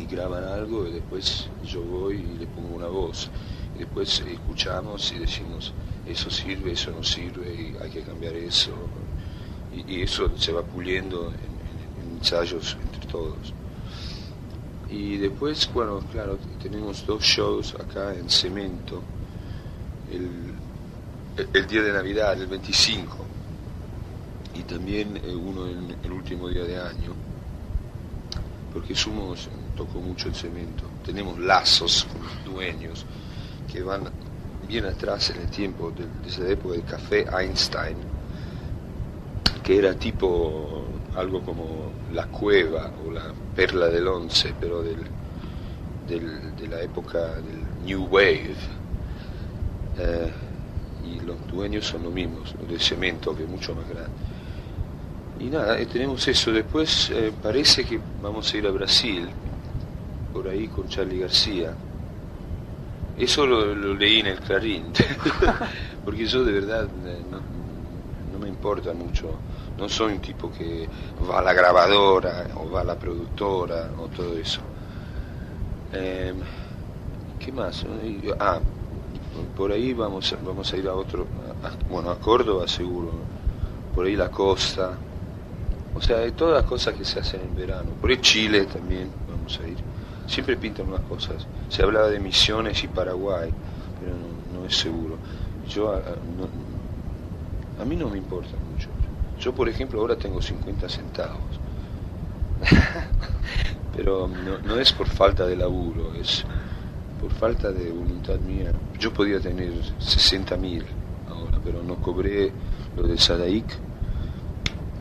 [0.00, 3.28] y graban algo y después yo voy y le pongo una voz.
[3.76, 5.72] Y después escuchamos y decimos
[6.06, 8.72] eso sirve, eso no sirve y hay que cambiar eso.
[9.88, 13.52] Y, eso se va puliendo en, en- en ensayos entre todos.
[14.90, 19.02] Y después bueno claro tenemos dos shows acá en Cemento.
[20.10, 20.28] El,
[21.54, 23.16] el- día de Navidad el 25
[24.56, 27.12] y también eh, uno en el último día de año.
[28.74, 30.84] Porque Sumos tocó mucho el cemento.
[31.04, 33.04] Tenemos lazos con los dueños
[33.72, 34.02] que van
[34.68, 37.96] bien atrás en el tiempo, de- desde época del café Einstein,
[39.62, 40.84] que era tipo
[41.16, 44.98] algo como la cueva o la perla del once, pero del,
[46.08, 48.54] del- de la época del New Wave.
[49.98, 50.30] Eh,
[51.04, 54.10] y los dueños son los mismos, los de cemento, que es mucho más grande.
[55.40, 56.52] Y nada, eh, tenemos eso.
[56.52, 59.28] Después eh, parece que vamos a ir a Brasil,
[60.32, 61.74] por ahí con Charlie García.
[63.18, 64.92] Eso lo, leí en el Clarín,
[66.04, 69.34] porque yo de verdad eh, no, me importa mucho.
[69.76, 70.88] No soy un tipo que
[71.28, 74.60] va a la grabadora o va a la productora o todo eso.
[75.92, 76.36] Em,
[77.38, 77.84] ¿Qué más?
[78.38, 78.58] Ah,
[79.56, 81.26] por ahí vamos vamos a ir a otro,
[81.90, 83.10] bueno, a Córdoba seguro,
[83.94, 84.96] por ahí la costa,
[85.94, 87.90] o sea, hay todas las cosas que se hacen en verano.
[88.00, 89.89] Por ahí Chile también vamos a ir.
[90.30, 91.44] Siempre pintan unas cosas.
[91.68, 93.50] Se hablaba de Misiones y Paraguay,
[94.00, 94.14] pero
[94.54, 95.16] no, es seguro.
[95.68, 98.88] Yo, a, no- a mí no me importa mucho.
[99.40, 101.40] Yo, por ejemplo, ahora tengo 50 centavos.
[103.96, 104.28] pero
[104.64, 106.44] no, es por falta de laburo, es
[107.20, 108.70] por falta de voluntad mía.
[109.00, 110.84] Yo podía tener 60 mil
[111.28, 112.52] ahora, pero no cobré
[112.96, 113.66] lo de Sadaic.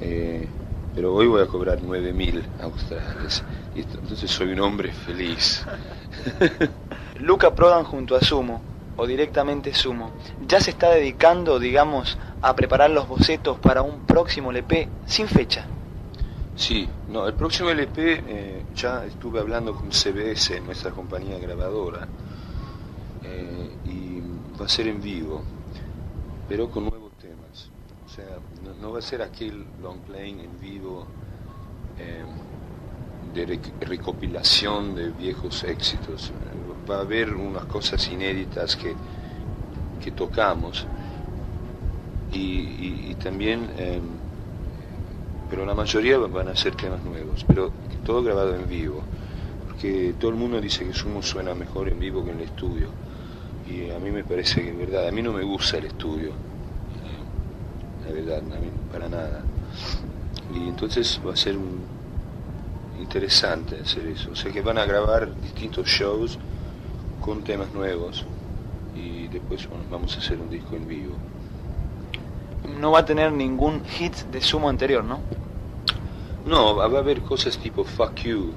[0.01, 0.47] Eh,
[0.95, 3.43] pero hoy voy a cobrar 9 mil australes.
[3.79, 5.63] Y entonces soy un hombre feliz.
[7.19, 8.61] Luca Prodan junto a Sumo,
[8.97, 10.11] o directamente Sumo,
[10.45, 15.65] ya se está dedicando, digamos, a preparar los bocetos para un próximo LP sin fecha.
[16.57, 22.05] Sí, no, el próximo LP eh, ya estuve hablando con CBS, nuestra compañía grabadora,
[23.23, 24.21] eh, y
[24.59, 25.41] va a ser en vivo,
[26.49, 27.69] pero con nuevos temas.
[28.05, 31.07] O sea, no, no va a ser aquel long playing en vivo
[31.97, 32.23] eh,
[33.33, 36.31] de rec- recopilación de viejos éxitos.
[36.89, 38.95] Va a haber unas cosas inéditas que,
[39.99, 40.85] que tocamos.
[42.31, 43.69] Y, también...
[43.77, 44.01] eh,
[45.49, 47.71] pero la mayoría van a ser temas nuevos, pero
[48.05, 49.03] todo grabado en vivo,
[49.67, 52.93] porque todo el mundo dice que Sumo suena mejor en vivo que en el estudio,
[53.65, 56.33] y a mí me parece que es verdad, a mí no me gusta el estudio,
[58.05, 58.41] la verdad,
[58.91, 59.43] para nada,
[60.49, 61.98] y entonces va a ser un-
[62.99, 66.37] interesante hacer eso, o sea que van a grabar distintos shows
[67.21, 68.25] con temas nuevos,
[68.95, 71.15] y después bueno, vamos a hacer un disco en vivo.
[72.79, 75.19] No va a tener ningún hit de Sumo anterior, ¿no?
[76.45, 78.51] No, va a haber cosas tipo Fuck You,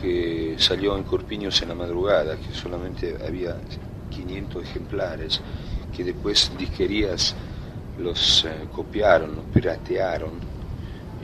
[0.00, 3.56] que salió en Corpiños en la madrugada, que solamente había
[4.10, 5.40] 500 ejemplares,
[5.96, 7.34] que después disquerías
[7.98, 10.53] los eh, copiaron, los piratearon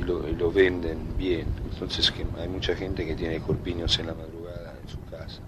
[0.01, 1.47] y lo, venden bien.
[1.73, 5.41] Entonces que hay mucha gente que tiene Corpiños en la madrugada en su casa.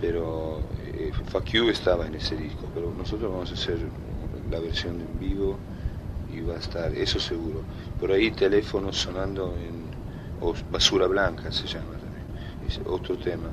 [0.00, 1.12] Pero eh,
[1.52, 3.78] You estaba en ese disco, pero nosotros vamos a hacer
[4.50, 5.58] la versión en vivo
[6.32, 7.62] y va a estar, eso seguro.
[7.98, 9.90] Por ahí teléfonos sonando en,
[10.70, 13.48] basura blanca se llama también, otro tema.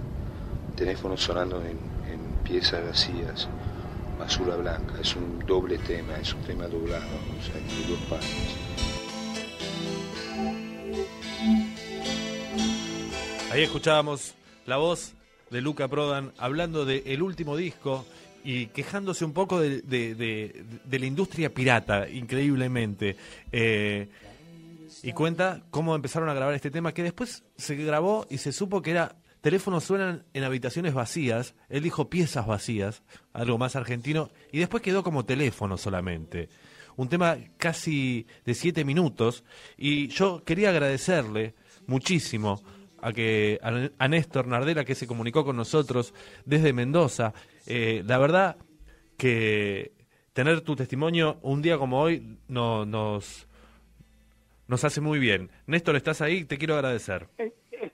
[0.75, 1.97] Teléfonos sonando en,
[2.43, 3.49] piezas vacías.
[4.17, 7.05] Basura Blanca, es un doble tema, es un tema doblado,
[7.37, 8.66] o sea, de dos partes.
[13.51, 15.13] Ahí escuchábamos la voz
[15.49, 18.05] de Luca Prodan hablando del último disco
[18.43, 23.15] y quejándose un poco de, de- de- de la industria pirata, increíblemente.
[23.51, 24.09] Eh,
[25.03, 28.81] y cuenta cómo empezaron a grabar este tema, que después se grabó y se supo
[28.81, 34.59] que era teléfonos suenan en habitaciones vacías, él dijo piezas vacías, algo más argentino, y
[34.59, 36.49] después quedó como teléfono solamente.
[36.97, 39.43] Un tema casi de siete minutos,
[39.77, 41.53] y yo quería agradecerle
[41.85, 42.61] muchísimo
[43.01, 46.13] a que a, a Néstor Nardela que se comunicó con nosotros
[46.45, 47.33] desde Mendoza.
[47.65, 48.57] Eh, la verdad
[49.17, 49.91] que
[50.33, 53.47] tener tu testimonio un día como hoy no, nos,
[54.67, 55.49] nos hace muy bien.
[55.65, 56.45] Néstor, ¿estás ahí?
[56.45, 57.27] Te quiero agradecer.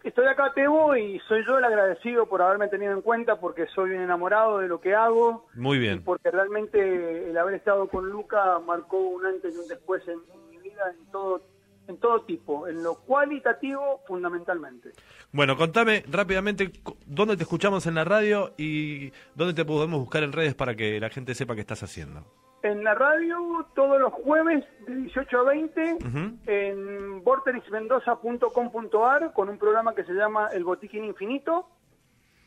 [0.03, 3.91] Estoy acá, Tebo, y soy yo el agradecido por haberme tenido en cuenta porque soy
[3.91, 5.47] un enamorado de lo que hago.
[5.55, 6.03] Muy y bien.
[6.03, 10.57] Porque realmente el haber estado con Luca marcó un antes y un después en mi
[10.57, 11.41] vida en todo,
[11.87, 14.91] en todo tipo, en lo cualitativo fundamentalmente.
[15.31, 16.71] Bueno, contame rápidamente
[17.05, 20.99] dónde te escuchamos en la radio y dónde te podemos buscar en redes para que
[20.99, 22.23] la gente sepa qué estás haciendo.
[22.61, 26.37] En la radio todos los jueves de 18 a 20 Ujú.
[26.45, 31.67] en vorterixmendoza.com.ar con un programa que se llama El Botiquín Infinito.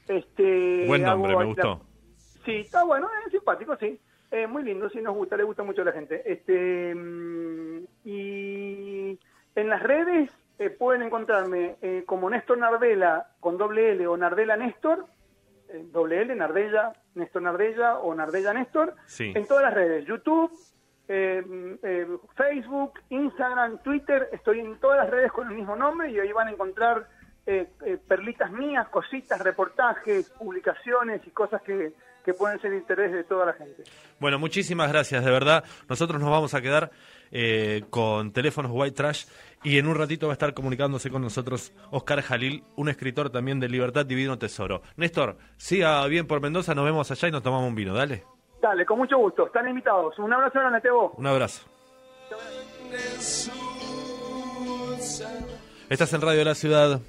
[0.09, 1.69] Este, Buen nombre, hago me gustó.
[1.69, 1.81] la-
[2.45, 3.99] Sí, está bueno, es simpático, sí.
[4.31, 6.23] Eh, muy lindo, sí nos gusta, le gusta mucho a la gente.
[6.25, 9.19] Este mm, y
[9.57, 14.57] en las redes eh, pueden encontrarme eh, como Néstor Nardella con doble L o Nardella
[14.57, 15.07] Néstor,
[15.69, 19.33] eh, doble L, Nardella, Néstor Nardella o Nardella Néstor, Sí.
[19.35, 20.51] en todas las redes, YouTube,
[22.37, 26.49] Facebook, Instagram, Twitter, estoy en todas las redes con el mismo nombre y ahí van
[26.49, 27.07] a encontrar
[28.09, 31.93] perlitas mías, cositas, reportajes, publicaciones y cosas que,
[32.25, 33.85] que pueden ser de interés de toda la gente.
[34.19, 35.63] Bueno, muchísimas gracias, de verdad.
[35.89, 36.91] Nosotros nos vamos a quedar
[37.31, 39.25] eh, con teléfonos White Trash
[39.63, 43.59] y en un ratito va a estar comunicándose con nosotros Oscar Jalil, un escritor también
[43.59, 44.83] de Libertad Divino Tesoro.
[44.97, 48.25] Néstor, siga bien por Mendoza, nos vemos allá y nos tomamos un vino, dale.
[48.63, 50.19] Dale, con mucho gusto, están invitados.
[50.19, 51.15] Un abrazo grande, Tebo.
[51.17, 51.67] Un abrazo.
[55.89, 57.01] Estás en Radio de la Ciudad.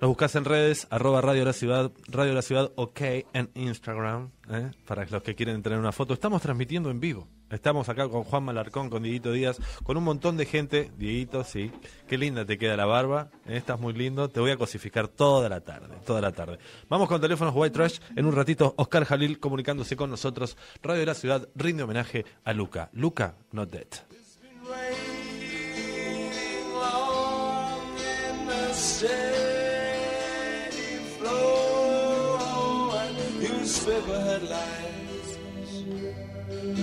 [0.00, 3.00] Nos buscas en redes, arroba Radio la Ciudad, Radio de la Ciudad, ok,
[3.32, 4.70] en Instagram, ¿eh?
[4.86, 6.14] para los que quieren tener una foto.
[6.14, 7.26] Estamos transmitiendo en vivo.
[7.50, 10.90] Estamos acá con Juan Malarcón, con Dieguito Díaz, con un montón de gente.
[10.98, 11.72] Dieguito, sí.
[12.06, 13.30] Qué linda te queda la barba.
[13.46, 13.56] ¿eh?
[13.56, 14.28] Estás muy lindo.
[14.28, 16.58] Te voy a cosificar toda la tarde, toda la tarde.
[16.88, 17.98] Vamos con teléfonos White Trash.
[18.16, 20.56] En un ratito, Oscar Jalil comunicándose con nosotros.
[20.82, 22.90] Radio de la Ciudad rinde homenaje a Luca.
[22.92, 23.88] Luca, not dead.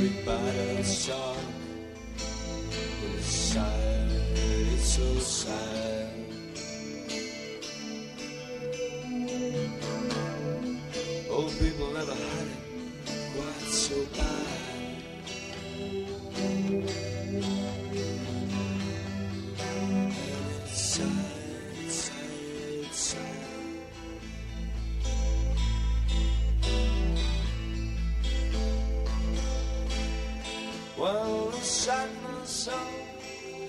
[0.06, 1.38] Big bottle song.
[3.18, 6.10] It's sad, it's so sad.
[11.28, 14.55] Old people never had it quite so bad.
[31.86, 32.10] sun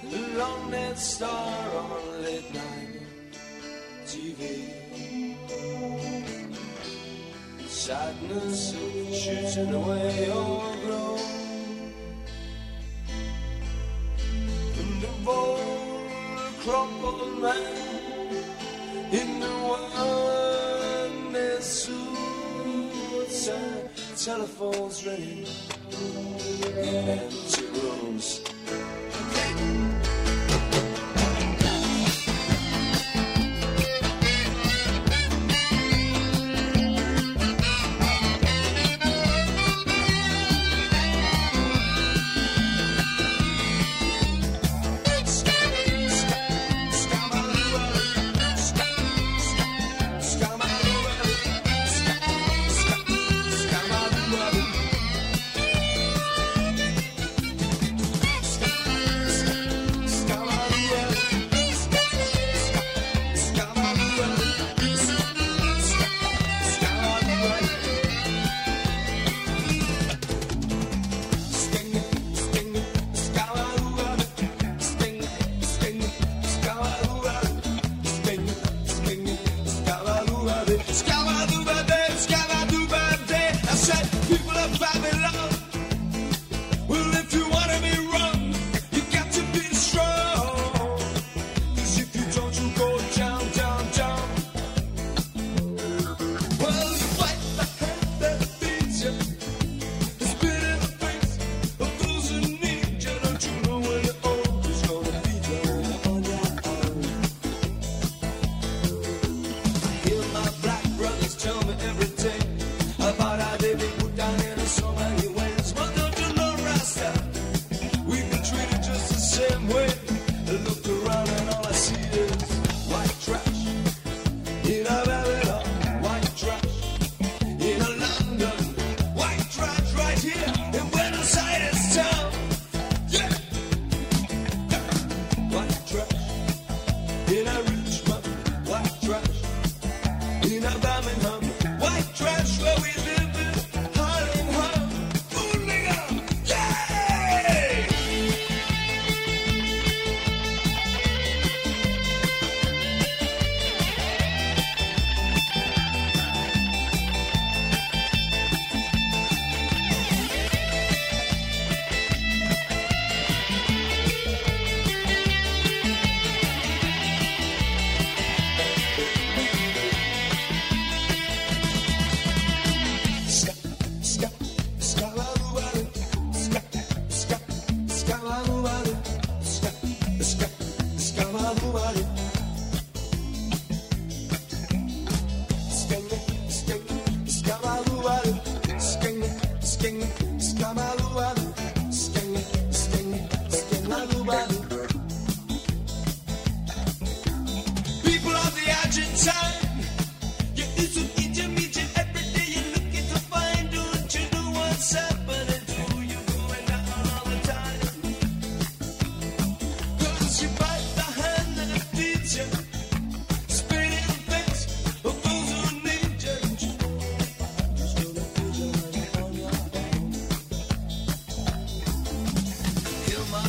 [0.03, 3.03] and a lonely star on late night
[4.07, 4.73] TV.
[7.69, 11.21] Sadness of shooting away overgrown.
[14.81, 16.09] And the old
[16.65, 18.33] crumpled man
[19.13, 22.26] in the one that's soon
[23.47, 23.91] suicide.
[24.17, 25.47] Telephones ringing
[26.79, 28.41] in empty rooms.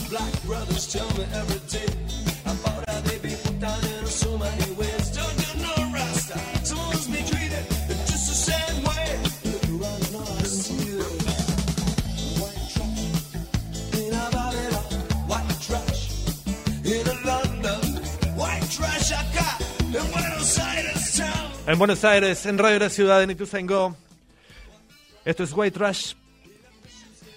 [0.10, 1.98] Black brothers tell me every day
[4.18, 5.12] so many ways.
[5.12, 5.78] Don't you know,
[7.32, 7.66] treated
[8.08, 8.98] just the same way.
[21.68, 23.98] En Buenos Aires, en Radio La Ciudad, en Ituzaingó.
[25.26, 26.14] Esto es White Trash.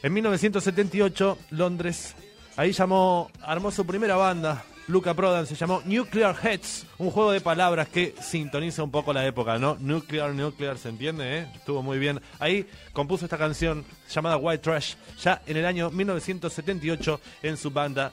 [0.04, 2.14] En 1978, Londres.
[2.60, 4.62] Ahí llamó, armó su primera banda.
[4.86, 9.24] Luca Prodan se llamó Nuclear Heads, un juego de palabras que sintoniza un poco la
[9.24, 9.78] época, ¿no?
[9.80, 11.38] Nuclear, nuclear, ¿se entiende?
[11.38, 11.48] eh?
[11.54, 12.20] Estuvo muy bien.
[12.38, 18.12] Ahí compuso esta canción llamada White Trash, ya en el año 1978 en su banda,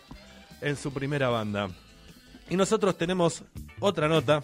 [0.62, 1.68] en su primera banda.
[2.50, 3.44] Y nosotros tenemos
[3.82, 4.44] otra nota.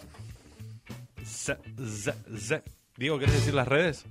[1.24, 2.62] Z, z, z.
[2.98, 4.04] Diego, ¿querés decir las redes?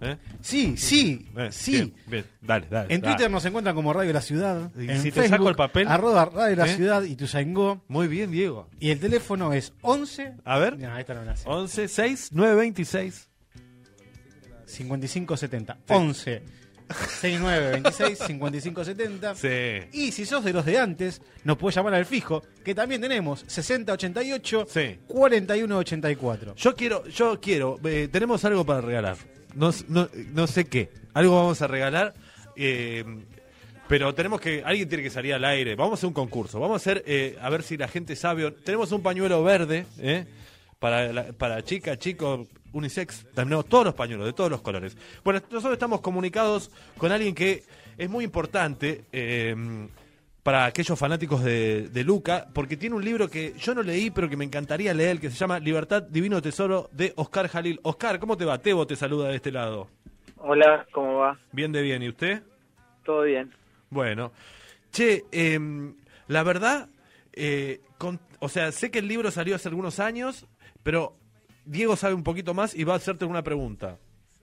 [0.00, 0.16] ¿Eh?
[0.42, 1.72] Sí, sí, Eh, sí.
[1.72, 2.24] bien, bien.
[2.42, 2.94] Dale, dale.
[2.94, 3.14] En dale.
[3.14, 4.70] Twitter nos encuentran como Radio La Ciudad.
[4.78, 5.88] Y en si te saco el papel.
[5.88, 6.76] Arroba Radio La ¿Eh?
[6.76, 7.82] Ciudad y Tuzaingó.
[7.88, 8.68] Muy bien, Diego.
[8.78, 10.34] Y el teléfono es 11.
[10.44, 10.78] A ver.
[10.78, 11.44] No, esta no la sé.
[11.48, 13.28] 11 6 9 26.
[14.66, 15.78] 5570.
[15.88, 16.42] 11
[16.88, 19.34] 69 26 55 70.
[19.34, 19.48] Sí.
[19.92, 23.44] Y si sos de los de antes, nos puedes llamar al fijo, que también tenemos
[23.46, 24.98] 6088 Sí.
[25.08, 26.54] 4184.
[26.54, 29.16] Yo quiero, yo quiero, eh, tenemos algo para regalar.
[29.56, 30.90] No, no, no sé qué.
[31.14, 32.14] Algo vamos a regalar.
[32.56, 33.04] eh,
[33.88, 35.76] pero tenemos que, alguien tiene que salir al aire.
[35.76, 36.58] Vamos a hacer un concurso.
[36.58, 38.50] Vamos a hacer, eh, a ver si la gente sabe.
[38.50, 40.26] Tenemos un pañuelo verde, ¿eh?
[40.80, 43.26] Para, la- para chica, chico, unisex.
[43.34, 44.96] Tenemos todos los pañuelos, de todos los colores.
[45.22, 47.62] Bueno, nosotros estamos comunicados con alguien que
[47.96, 49.04] es muy importante.
[49.12, 49.54] eh,
[50.46, 54.28] para aquellos fanáticos de, de Luca, porque tiene un libro que yo no leí, pero
[54.28, 57.80] que me encantaría leer, que se llama Libertad, Divino Tesoro, de Oscar Jalil.
[57.82, 58.56] Oscar, ¿cómo te va?
[58.58, 59.88] Tebo te saluda de este lado.
[60.36, 61.36] Hola, ¿cómo va?
[61.50, 62.44] Bien de bien, ¿y usted?
[63.04, 63.50] ¿Todo bien?
[63.90, 64.30] Bueno.
[64.92, 65.96] Che, em,
[66.28, 66.90] la verdad,
[67.32, 70.46] eh, con- o sea, sé que el libro salió hace algunos años,
[70.84, 71.16] pero
[71.64, 73.98] Diego sabe un poquito más y va a hacerte una pregunta.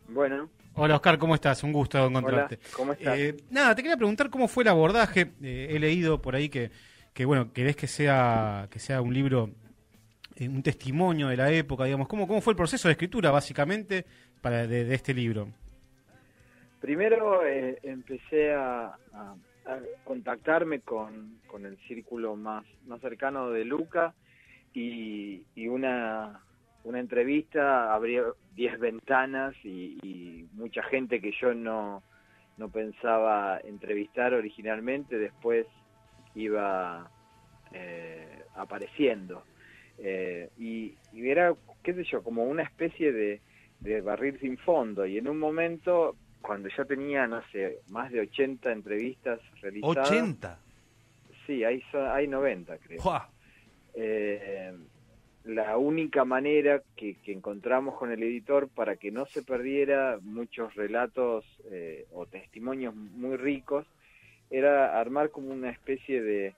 [0.10, 1.64] Bueno, Hola Oscar, ¿cómo estás?
[1.64, 2.56] Un gusto encontrarte.
[2.56, 3.18] Hola, ¿cómo estás?
[3.18, 5.32] Eh, nada, te quería preguntar cómo fue el abordaje.
[5.42, 6.72] Eh, he leído por ahí que,
[7.14, 9.52] que bueno, querés que sea, que sea un libro,
[10.36, 12.08] eh, un testimonio de la época, digamos.
[12.08, 14.06] ¿Cómo, cómo fue el proceso de escritura, básicamente,
[14.42, 15.50] para de, de este libro?
[16.80, 23.64] primero eh, empecé a, a- a contactarme con, con el círculo más, más cercano de
[23.64, 24.14] Luca
[24.74, 26.42] y, y una,
[26.84, 32.04] una entrevista abrió 10 ventanas y, y mucha gente que yo no,
[32.58, 35.66] no pensaba entrevistar originalmente, después
[36.36, 37.10] iba
[37.72, 39.44] eh, apareciendo.
[39.98, 41.54] Eh, y, y era,
[41.84, 43.42] qué sé yo, como una especie de,
[43.80, 45.06] de barril sin fondo.
[45.06, 50.12] Y en un momento, cuando ya tenía, no sé, más de 80 entrevistas realizadas.
[50.12, 50.58] ¿80?
[51.46, 53.02] Sí, hay, hay 90, creo.
[53.02, 53.30] ¡Jua!
[53.96, 54.74] Eh,
[55.46, 60.74] la única manera que, que encontramos con el editor para que no se perdiera muchos
[60.76, 63.86] relatos eh, o testimonios muy ricos
[64.50, 66.54] era armar como una especie de,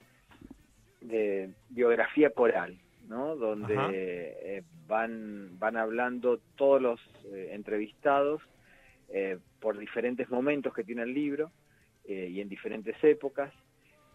[1.01, 2.77] de biografía coral,
[3.07, 3.35] ¿no?
[3.35, 6.99] Donde eh, van, van hablando todos los
[7.33, 8.41] eh, entrevistados
[9.59, 11.51] por diferentes momentos que tiene el libro
[12.05, 13.53] y en diferentes épocas.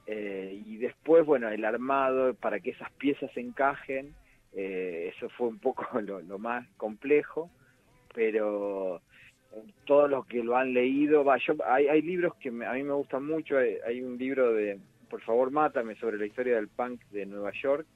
[0.07, 4.13] Y después, bueno, el armado para que esas piezas encajen,
[4.53, 7.51] eh, eso fue un poco lo, lo más complejo,
[8.15, 8.97] pero
[9.53, 12.73] eh, todos los que lo han leído, va, yo, hay, hay libros que me- a
[12.73, 14.79] mí me gustan mucho, hay, hay un libro de,
[15.09, 17.87] por favor, mátame, sobre la historia del punk de Nueva York,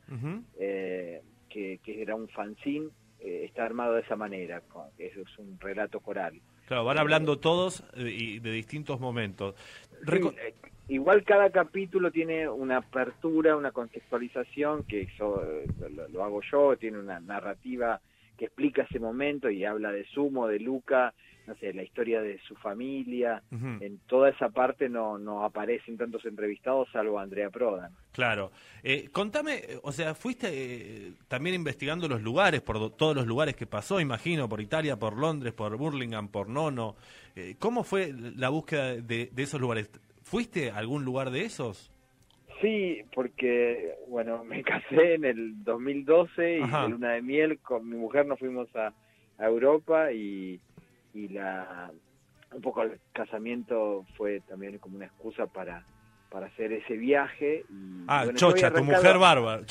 [0.58, 2.88] eh, que, que era un fanzine,
[3.20, 6.40] eh, está armado de esa manera, con- eso es un relato coral.
[6.66, 9.54] Claro, van hablando todos eh, y de distintos momentos.
[10.02, 10.54] Reco- Sí, eh,
[10.88, 16.76] igual cada capítulo tiene una apertura, una contextualización, que eso eh, lo, lo hago yo,
[16.76, 18.00] tiene una narrativa
[18.36, 21.14] que explica ese momento y habla de Sumo, de Luca,
[21.46, 23.42] no sé, la historia de su familia.
[23.52, 27.92] En toda esa parte no, no aparecen tantos entrevistados, salvo Andrea Prodan.
[28.12, 28.50] Claro.
[28.82, 33.54] Eh, contame, o sea, fuiste eh, también investigando los lugares, por do- todos los lugares
[33.54, 36.96] que pasó, imagino, por Italia, por Londres, por Burlingame, por Nono.
[37.36, 39.90] Eh, ¿Cómo fue la búsqueda de, de esos lugares?
[40.24, 41.90] ¿Fuiste a algún lugar de esos?
[42.60, 46.82] Sí, porque, bueno, me casé en el 2012 y Ajá.
[46.84, 48.92] de luna de miel con mi mujer nos fuimos a,
[49.38, 50.60] a Europa y,
[51.12, 51.90] y la
[52.52, 55.84] un poco el casamiento fue también como una excusa para
[56.30, 57.64] para hacer ese viaje.
[57.68, 59.62] Y, Ah, bueno, Chocha, tu mujer bárbara.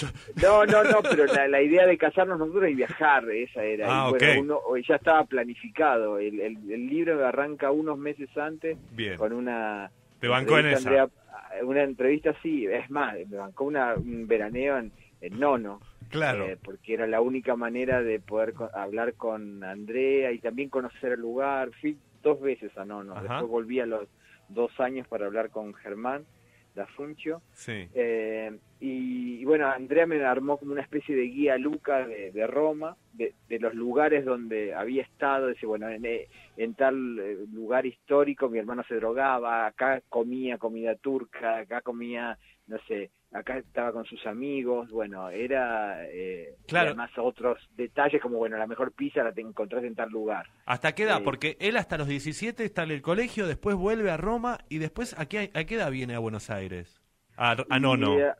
[0.41, 3.87] No, no, no, pero la, la idea de casarnos nosotros y viajar, esa era.
[3.89, 4.37] Ah, y bueno, ok.
[4.39, 6.19] uno- ya estaba planificado.
[6.19, 9.17] El, el, el libro arranca unos meses antes Bien.
[9.17, 9.91] con una
[10.23, 10.87] Te bancó en esa.
[10.89, 11.09] Andrea-
[11.65, 15.81] una entrevista sí, es más, me bancó una, un veraneo en, en Nono.
[16.07, 16.45] Claro.
[16.45, 21.11] eh, porque era la única manera de poder co- hablar con Andrea y también conocer
[21.11, 21.71] el lugar.
[21.81, 23.21] Fui dos veces a Nono, Ajá.
[23.23, 24.07] después volví a los
[24.47, 26.23] dos años para hablar con Germán
[26.73, 27.41] da Funcio.
[27.51, 27.89] Sí.
[27.93, 32.47] Eh, y, y bueno, Andrea me armó como una especie de guía Luca de, de
[32.47, 35.47] Roma, de, de los lugares donde había estado.
[35.47, 40.57] Dice, bueno, en, eh, en tal eh, lugar histórico mi hermano se drogaba, acá comía
[40.57, 42.37] comida turca, acá comía,
[42.67, 44.89] no sé, acá estaba con sus amigos.
[44.91, 46.05] Bueno, era.
[46.09, 46.89] Eh, Claro.
[46.89, 50.45] además otros detalles como, bueno, la mejor pizza la te encontrás en tal lugar.
[50.65, 51.17] ¿Hasta qué edad?
[51.17, 51.23] Sí.
[51.23, 55.17] Porque él hasta los 17 está en el colegio, después vuelve a Roma y después,
[55.19, 56.99] ¿a qué, a qué edad viene a Buenos Aires?
[57.37, 58.17] Ah, ah, no, no.
[58.17, 58.31] Y, eh,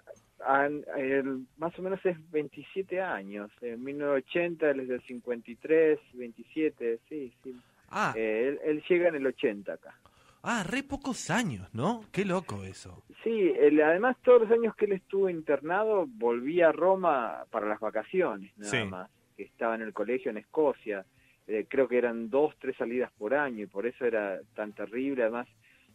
[0.46, 3.52] an- el- más o menos es 27 años.
[3.62, 7.56] En 1980, él es del 53, 27, sí, sí.
[7.90, 9.96] Ah, Eh, él, él llega en el 80 acá.
[10.44, 12.02] ah, re pocos años, ¿no?
[12.12, 13.04] Qué loco eso.
[13.24, 17.80] Sí, él- además todos los años que él estuvo internado volvía a Roma para las
[17.80, 18.84] vacaciones, nada Sí.
[18.90, 19.10] más.
[19.38, 21.06] Que estaba en el colegio en Escocia.
[21.48, 25.24] Eh, creo que eran dos, tres salidas por año y por eso era tan terrible.
[25.24, 25.48] Además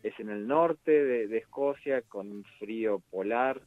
[0.02, 3.60] es en el norte de, de Escocia con un frío polar,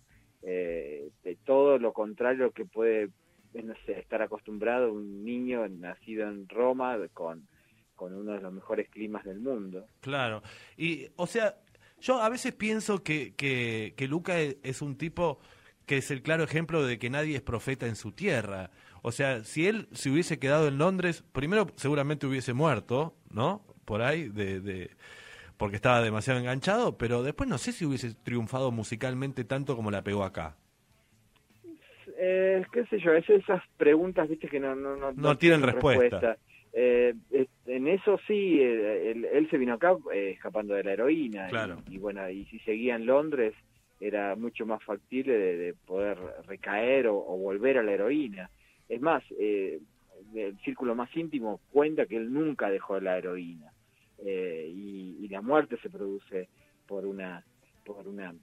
[0.44, 3.10] eh, de todo lo contrario que puede
[3.54, 7.48] eh, estar acostumbrado un niño nacido en Roma con,
[7.96, 9.86] con uno de los mejores climas del mundo.
[10.00, 10.42] Claro.
[10.78, 11.56] Y, o sea,
[12.00, 15.40] yo a veces pienso que, que, que Luca es un tipo
[15.86, 18.72] que es el claro ejemplo de que nadie es profeta en su tierra.
[19.02, 23.66] O sea, si él se hubiese quedado en Londres, primero seguramente hubiese muerto, ¿no?
[23.86, 24.92] Por ahí, de, de,
[25.62, 30.02] porque estaba demasiado enganchado, pero después no sé si hubiese triunfado musicalmente tanto como la
[30.02, 30.56] pegó acá.
[32.18, 36.36] Eh, qué sé yo, es esas preguntas, viste, que no, no, no, No tienen respuesta.
[36.74, 37.14] Eh,
[37.68, 41.46] en eso sí, eh, él, él se vino acá eh, escapando de la heroína.
[41.50, 41.78] Claro.
[41.88, 43.54] Y, y bueno, y si seguía en Londres,
[44.00, 48.50] era mucho más factible de, de poder recaer o, o volver a la heroína.
[48.90, 53.72] Es más, el círculo más íntimo cuenta que él nunca dejó la heroína.
[54.24, 56.48] Eh, y, y la muerte se produce
[56.88, 57.44] por una,
[57.86, 58.34] por una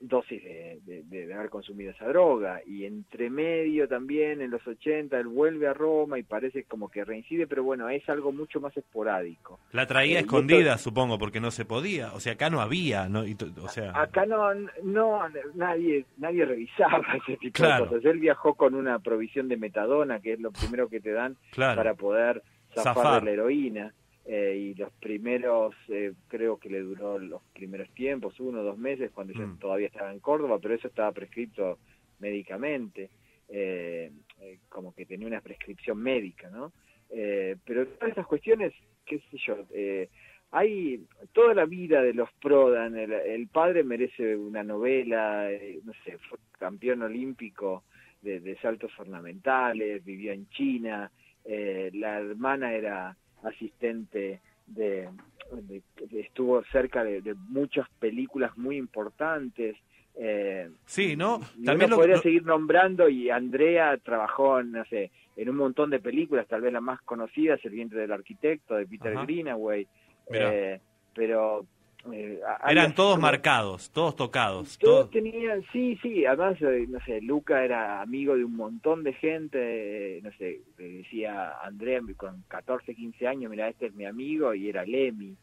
[0.00, 4.66] dosis de, de- de- de haber consumido esa droga y entre medio también en los
[4.66, 8.60] 80 él vuelve a Roma y parece como que reincide pero bueno es algo mucho
[8.60, 12.12] más esporádico La traía Eh, escondida, esto- supongo, porque no se podía.
[12.12, 13.24] O sea, acá no había, ¿no?
[13.26, 14.52] Y o sea, acá no
[14.82, 15.20] no
[15.54, 17.84] nadie nadie revisaba ese tipo Claro.
[17.84, 21.12] de cosas él viajó con una provisión de metadona que es lo primero que te
[21.12, 21.76] dan claro.
[21.76, 22.42] para poder
[22.74, 23.20] zafar, Zafar.
[23.20, 23.94] de la heroína
[24.26, 28.78] eh, y los primeros eh, creo que le duró los primeros tiempos uno o dos
[28.78, 29.58] meses cuando yo Mm.
[29.58, 31.78] todavía estaba en Córdoba pero eso estaba prescrito
[32.20, 33.10] médicamente
[33.48, 34.10] eh,
[34.40, 36.72] eh, como que tenía una prescripción médica no
[37.10, 38.72] Eh, pero todas estas cuestiones
[39.04, 40.08] qué sé yo eh,
[40.50, 45.48] hay toda la vida de los Prodan el, el padre merece una novela
[45.84, 47.84] no sé fue campeón olímpico
[48.22, 51.10] de, de saltos ornamentales vivió en China
[51.44, 55.08] eh, la hermana era asistente de,
[55.52, 59.76] de- de- estuvo cerca de, de muchas películas muy importantes
[60.16, 61.40] eh, Sí, ¿no?
[61.64, 65.98] También lo- podría lo- seguir nombrando y Andrea trabajó no sé en un montón de
[65.98, 69.24] películas tal vez la más conocida es El vientre del arquitecto de Peter Ajá.
[69.24, 69.86] Greenaway
[70.32, 70.80] eh,
[71.14, 71.66] pero
[72.12, 74.78] eh, Eran todos como- marcados, todos tocados.
[74.78, 75.10] todos Todos...
[75.10, 80.18] tenían, sí, sí, además, eh, no sé, Luca era amigo de un montón de gente,
[80.18, 84.68] eh, no sé, decía Andrea con 14, 15 años, mira, este es mi amigo, y
[84.68, 85.36] era Lemmy,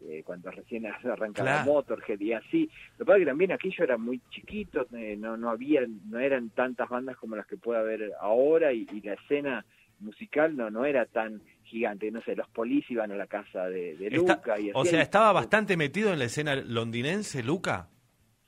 [0.00, 1.64] eh, cuando recién arrancaba Claro.
[1.72, 2.70] Motorhead, y así.
[2.92, 6.18] Lo que pasa es que también aquello era muy chiquito, eh, no, no había, no
[6.18, 9.64] eran tantas bandas como las que puede haber ahora, y, y la escena
[10.00, 13.96] musical no, no era tan gigante, no sé, los polis iban a la casa de,
[13.96, 17.88] de Está- Luca, y o sea, estaba bastante metido en la escena londinense, Luca.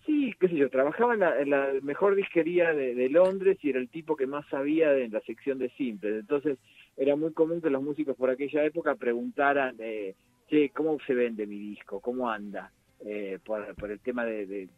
[0.07, 3.71] Sí, qué sé yo, trabajaba en la, en la mejor disquería de, de Londres y
[3.71, 6.21] era el tipo que más sabía de la sección de simples.
[6.21, 6.59] Entonces
[6.97, 10.15] era muy común que los músicos por aquella época preguntaran, eh,
[10.49, 12.01] che, ¿cómo se vende mi disco?
[12.01, 12.73] ¿Cómo anda?
[13.05, 14.69] Eh, por, por el tema de, de-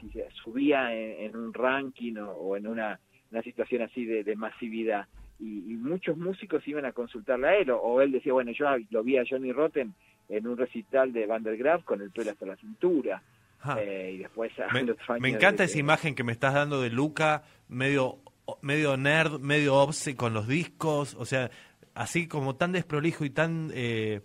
[0.00, 2.98] si se subía en, en un ranking o, o en una,
[3.30, 5.06] una situación así de, de masividad.
[5.40, 8.66] Y, y muchos músicos iban a consultarle a él, o, o él decía, bueno, yo
[8.90, 9.94] lo vi a Johnny Rotten
[10.28, 13.22] en un recital de Van der Graaf con el pelo hasta la cintura.
[13.62, 13.76] Ah.
[13.80, 17.42] Eh, y después Me, me encanta de- esa imagen que me estás dando de Luca,
[17.68, 18.18] medio,
[18.62, 21.50] medio nerd, medio obse con los discos, o sea,
[21.94, 23.70] así como tan desprolijo y tan...
[23.74, 24.20] eh,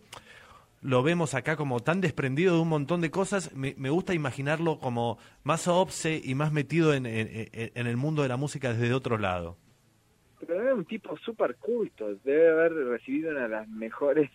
[0.82, 4.78] lo vemos acá como tan desprendido de un montón de cosas, me, me gusta imaginarlo
[4.80, 8.72] como más obse y más metido en, en- en- en el mundo de la música
[8.74, 9.58] desde otro lado.
[10.40, 14.30] Pero era un tipo súper culto, debe haber recibido una de las mejores,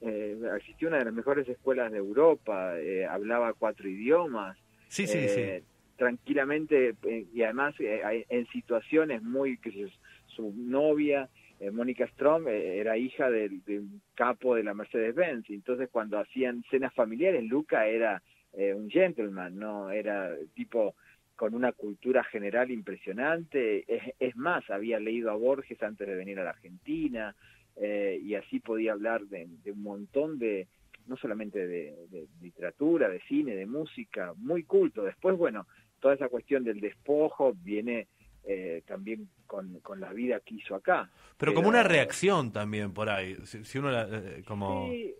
[0.00, 4.56] eh, asistió a una de las mejores escuelas de Europa, eh, hablaba cuatro idiomas.
[4.88, 5.62] Sí, sí, eh,
[5.96, 9.88] Tranquilamente, eh, y además en situaciones muy, que
[10.26, 11.28] su novia,
[11.70, 16.64] Mónica Strom, eh, era hija del, de un capo de la Mercedes-Benz, entonces cuando hacían
[16.70, 18.22] cenas familiares, Luca era
[18.54, 20.94] eh, un gentleman, no era tipo
[21.36, 23.84] con una cultura general impresionante.
[23.92, 27.34] Es, es más, había leído a Borges antes de venir a la Argentina
[27.76, 30.68] eh, y así podía hablar de, de un montón de,
[31.06, 35.02] no solamente de, de literatura, de cine, de música, muy culto.
[35.02, 35.66] Después, bueno,
[36.00, 38.08] toda esa cuestión del despojo viene
[38.44, 41.10] eh, también con, con la vida que hizo acá.
[41.38, 45.14] Pero como una reacción también por ahí, si, si uno la- eh, como Sí,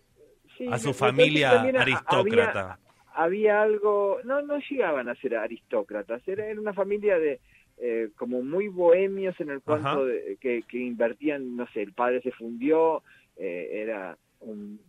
[0.57, 2.61] sí, a su familia aristócrata.
[2.61, 2.79] Había,
[3.15, 7.39] había algo, no, no llegaban a ser aristócratas, era, era una familia de
[7.77, 12.21] eh, como muy bohemios en el cuanto de, que, que invertían, no sé, el padre
[12.21, 13.03] se fundió,
[13.35, 14.79] eh, era un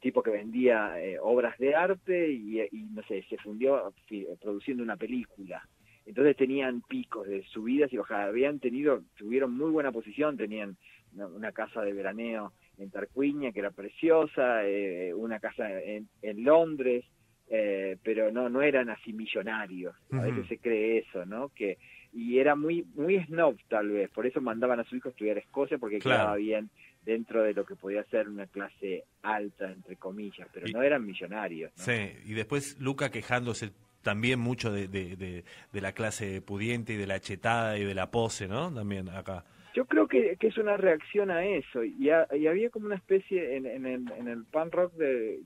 [0.00, 3.92] tipo que vendía eh, obras de arte y, y, no sé, se fundió
[4.40, 5.66] produciendo una película.
[6.06, 8.28] Entonces tenían picos de subidas y bajadas.
[8.28, 10.76] Habían tenido, tuvieron muy buena posición, tenían
[11.14, 16.44] una, una casa de veraneo en Tarquinia que era preciosa, eh, una casa en, en
[16.44, 17.04] Londres,
[17.50, 19.94] eh, pero no no eran así millonarios.
[20.12, 21.48] A veces se cree eso, ¿no?
[21.50, 21.78] Que
[22.12, 25.36] y era muy muy snob tal vez, por eso mandaban a su hijo a estudiar
[25.36, 26.20] a Escocia porque Claro.
[26.22, 26.70] quedaba bien
[27.04, 31.70] dentro de lo que podía ser una clase alta entre comillas, pero no eran millonarios.
[31.76, 31.82] ¿no?
[31.84, 33.70] Sí, y después Luca quejándose
[34.02, 37.94] también mucho de, de, de- de la clase pudiente y de la chetada y de
[37.94, 38.72] la pose, ¿no?
[38.72, 39.44] También acá.
[39.74, 43.56] Yo creo que, que es una reacción a eso y, y había como una especie
[43.56, 45.40] en, en el, en el punk rock de,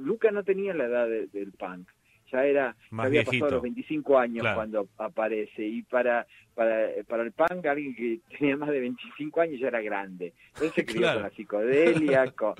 [0.00, 1.88] Luca no tenía la edad de- del punk
[2.32, 3.44] ya era Más había viejito.
[3.44, 4.56] pasado los 25 años Claro.
[4.56, 9.60] cuando aparece y para para para el punk alguien que tenía más de 25 años
[9.60, 10.32] ya era grande
[10.62, 11.20] él se crió Claro.
[11.20, 12.54] con la psicodelia con,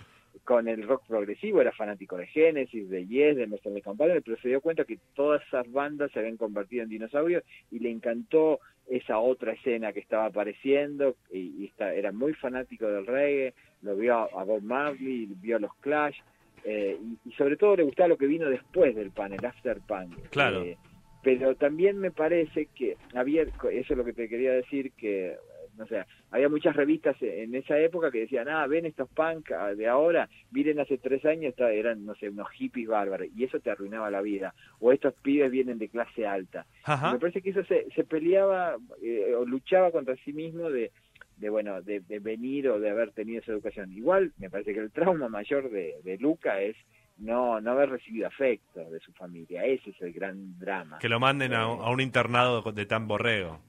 [0.45, 4.49] con el rock progresivo era fanático de Genesis de Yes de Mercedes Campbell pero se
[4.49, 9.19] dio cuenta que todas esas bandas se habían convertido en dinosaurios y le encantó esa
[9.19, 14.15] otra escena que estaba apareciendo y, y está- era muy fanático del reggae, lo vio
[14.15, 16.19] a, a Bob Marley, vio a los Clash
[16.65, 19.79] eh, y, y sobre todo le gustaba lo que vino después del pan, el after
[19.87, 20.29] punk.
[20.31, 20.63] Claro.
[20.63, 20.77] Eh,
[21.23, 25.37] pero también me parece que había, eso es lo que te quería decir, que
[25.77, 29.89] no sé, había muchas revistas en esa época que decían, ah, ven estos punk de
[29.89, 34.11] ahora, miren hace tres años eran, no sé, unos hippies bárbaros, y eso te arruinaba
[34.11, 34.55] la vida.
[34.81, 36.67] O estos pibes vienen de clase alta.
[36.87, 40.93] Me parece que eso se, se peleaba eh, o luchaba contra sí mismo de,
[41.37, 43.93] de bueno, de, de venir o de haber tenido esa educación.
[43.93, 46.77] Igual, me parece que el trauma mayor de, de Luca es
[47.19, 49.65] no, no haber recibido afecto de su familia.
[49.65, 50.99] Ese es el gran drama.
[50.99, 53.61] Que lo manden a, a un internado de tan borrego.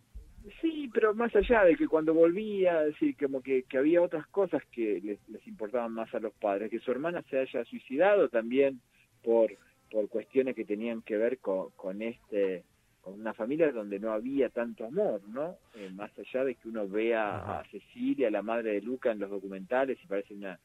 [0.61, 4.61] Sí, pero más allá de que cuando volvía, sí, como que, que había otras cosas
[4.71, 8.79] que les, les importaban más a los padres, que su hermana se haya suicidado también
[9.23, 9.51] por,
[9.91, 12.63] por cuestiones que tenían que ver con, con este
[13.05, 15.57] con una familia donde no había tanto amor, ¿no?
[15.75, 17.59] Eh, más allá de que uno vea Ajá.
[17.59, 20.57] a Cecilia, la madre de Luca, en los documentales y parece una,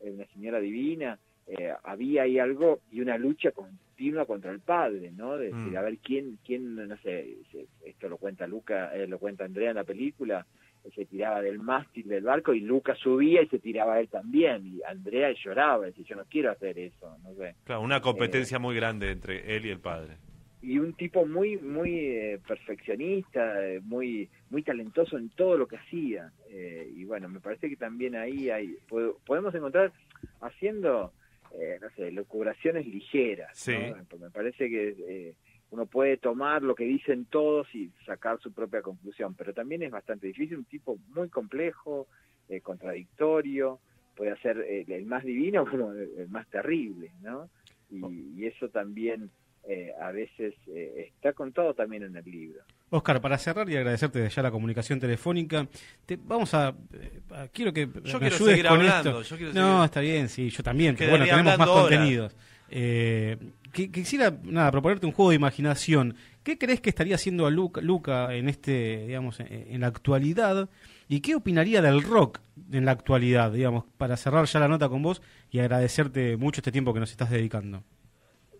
[0.00, 5.10] eh, una señora divina, eh, había ahí algo y una lucha continua contra el padre,
[5.10, 5.38] ¿no?
[5.38, 5.76] De decir, Mm.
[5.78, 7.38] a ver quién, quién, no sé,
[7.82, 10.44] esto lo cuenta Luca, eh, lo cuenta Andrea en la película,
[10.84, 14.66] eh, se tiraba del mástil del barco y Luca subía y se tiraba él también,
[14.66, 17.54] y Andrea lloraba, decía, yo no quiero hacer eso, no sé.
[17.64, 20.18] Claro, una competencia muy grande entre él y el padre.
[20.66, 25.76] Y un tipo muy muy eh, perfeccionista, eh, muy muy talentoso en todo lo que
[25.76, 26.32] hacía.
[26.50, 29.92] Eh, y bueno, me parece que también ahí hay po- podemos encontrar
[30.40, 31.12] haciendo,
[31.58, 33.50] eh, no sé, locubraciones ligeras.
[33.56, 33.74] Sí.
[34.10, 34.18] ¿no?
[34.18, 35.34] Me parece que eh,
[35.70, 39.90] uno puede tomar lo que dicen todos y sacar su propia conclusión, pero también es
[39.90, 42.06] bastante difícil, un tipo muy complejo,
[42.48, 43.78] eh, contradictorio,
[44.16, 47.48] puede ser eh, el más divino como el el más terrible, ¿no?
[47.90, 49.30] Y, y eso también
[49.68, 52.60] eh, a veces eh, está contado también en el libro.
[52.90, 55.66] Oscar, para cerrar y agradecerte de ya la comunicación telefónica,
[56.06, 59.22] te, vamos a, eh, a- quiero que me Yo quiero ayudes seguir con hablando, esto.
[59.22, 62.36] yo quiero no, seguir- está bien, sí, yo también, pero bueno, tenemos más contenidos.
[62.68, 63.36] Eh,
[63.72, 66.14] que- quisiera nada proponerte un juego de imaginación.
[66.42, 70.68] ¿Qué crees que estaría haciendo Luca, Luca en este, digamos, en, en la actualidad?
[71.08, 72.40] ¿Y qué opinaría del rock
[72.72, 76.72] en la actualidad, digamos, para cerrar ya la nota con vos y agradecerte mucho este
[76.72, 77.82] tiempo que nos estás dedicando?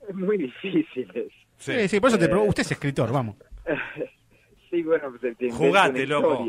[0.09, 1.35] Es muy difícil eso.
[1.59, 2.51] Sí, sí, por eso te Eh, pregunto.
[2.51, 3.37] Usted es escritor, vamos.
[4.69, 6.45] Sí, bueno, pues te, te invento Jugate, loco.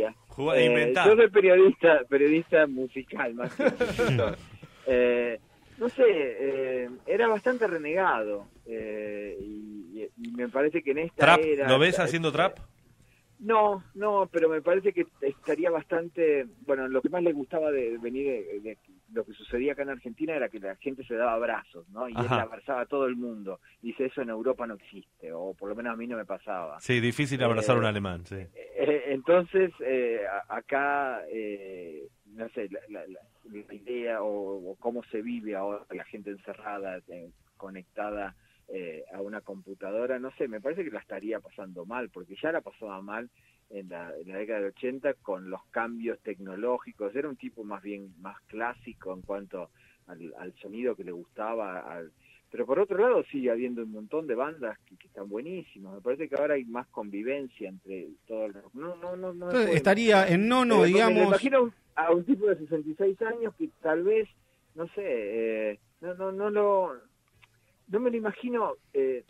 [0.55, 1.05] Eh, inventá.
[1.05, 3.63] Yo soy periodista, periodista musical más que.
[4.89, 5.37] Eh,
[5.79, 11.39] no sé, eh, era bastante renegado eh, y, y me parece que en esta Trap,
[11.43, 11.67] era...
[11.67, 12.57] ¿lo ves haciendo trap?
[13.39, 16.47] No, no, pero me parece que estaría bastante...
[16.65, 18.77] Bueno, lo que más le gustaba de venir de, de-
[19.13, 22.09] lo que sucedía acá en Argentina era que la gente se daba abrazos, ¿no?
[22.09, 23.59] Y él abrazaba a todo el mundo.
[23.81, 26.79] Dice, eso en Europa no existe, o por lo menos a mí no me pasaba.
[26.79, 28.35] Sí, difícil abrazar a un Eh, alemán, sí.
[28.55, 35.21] Eh, entonces, eh, acá, eh, no sé, la, la- la- idea o, o cómo se
[35.21, 38.35] vive ahora la gente encerrada, eh, conectada
[38.69, 42.51] eh, a una computadora, no sé, me parece que la estaría pasando mal, porque ya
[42.51, 43.29] la pasaba mal
[43.69, 47.15] en la, en la década del 80 con los cambios tecnológicos.
[47.15, 49.69] Era un tipo más bien más clásico en cuanto
[50.07, 52.11] al, al sonido que le gustaba, al,
[52.49, 55.95] pero por otro lado sigue habiendo un montón de bandas que, que están buenísimas.
[55.95, 58.73] Me parece que ahora hay más convivencia entre todo el rock.
[58.73, 61.27] No, no, no, no Entonces, estaría en nono, porque Me digamos.
[61.27, 64.29] imagino a un tipo de 66 años que tal vez,
[64.75, 66.93] no sé, eh, no, no, no lo,
[67.87, 68.73] no me lo imagino.
[68.93, 69.23] Eh,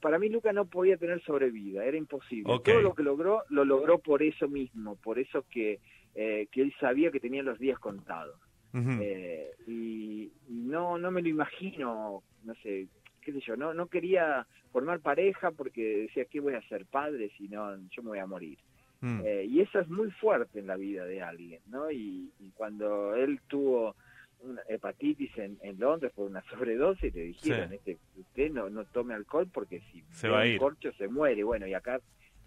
[0.00, 2.60] para mí Luca no podía tener sobrevida, era imposible.
[2.64, 5.80] Todo lo que logró, lo logró por eso mismo, por eso que,
[6.14, 8.38] eh, que él sabía que tenía los días contados.
[8.72, 12.86] Eh, y no no me lo imagino no sé
[13.20, 17.32] qué sé yo no no quería formar pareja porque decía qué voy a ser padre
[17.36, 18.58] si no yo me voy a morir
[19.02, 19.22] Mm.
[19.24, 23.14] Eh, y eso es muy fuerte en la vida de alguien no y, y cuando
[23.14, 23.96] él tuvo
[24.42, 27.74] una hepatitis en, en Londres por una sobredosis le dijeron Sí.
[27.76, 30.58] este usted no no tome alcohol porque si Se va a un ir.
[30.58, 32.00] corcho se muere bueno y acá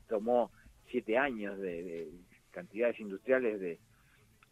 [0.07, 0.51] tomó
[0.89, 2.07] siete años de, de
[2.51, 3.79] cantidades industriales de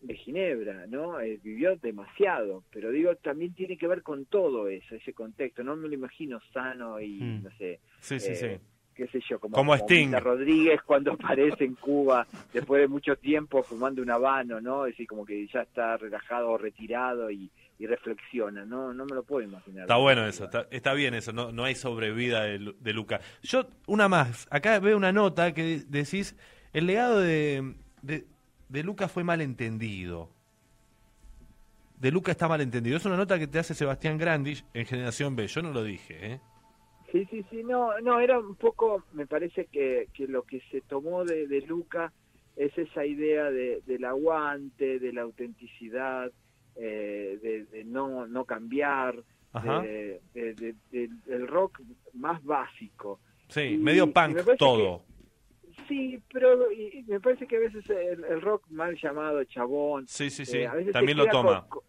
[0.01, 1.19] de Ginebra, ¿no?
[1.21, 5.63] Eh, vivió demasiado, pero digo, también tiene que ver con todo eso, ese contexto.
[5.63, 7.43] No me lo imagino sano y, Mm.
[7.43, 8.65] no sé, Sí, sí, eh, sí.
[8.95, 10.11] Qué sé yo, como, Como Sting.
[10.13, 14.85] Rodríguez cuando aparece en Cuba después de mucho tiempo fumando un habano, ¿no?
[14.85, 18.93] Es decir, como que ya está relajado o retirado y, y reflexiona, ¿no?
[18.93, 19.83] No me lo puedo imaginar.
[19.83, 23.21] Está bueno eso, está, está bien eso, no, no hay sobrevida de, de Luca.
[23.41, 26.35] Yo, una más, acá veo una nota que decís,
[26.73, 28.25] el legado de, de,
[28.69, 30.29] de Luca fue malentendido.
[31.97, 32.97] De Luca está malentendido.
[32.97, 35.47] Es una nota que te hace Sebastián Grandich en Generación B.
[35.47, 36.41] Yo no lo dije, ¿eh?
[37.11, 40.81] Sí, sí, sí, no, no, era un poco, me parece que, que lo que se
[40.81, 42.13] tomó de, de Luca
[42.55, 46.31] es esa idea de, del aguante, de la autenticidad,
[46.75, 49.23] eh, de, de no, no cambiar,
[50.33, 51.81] del rock
[52.13, 53.19] más básico.
[53.49, 55.03] Sí, Y- medio me punk todo.
[55.87, 60.07] Sí, pero y- y me parece que a veces el, el rock mal llamado chabón,
[60.07, 60.59] Sí, sí, sí.
[60.59, 61.65] eh, a veces También lo toma.
[61.67, 61.81] con-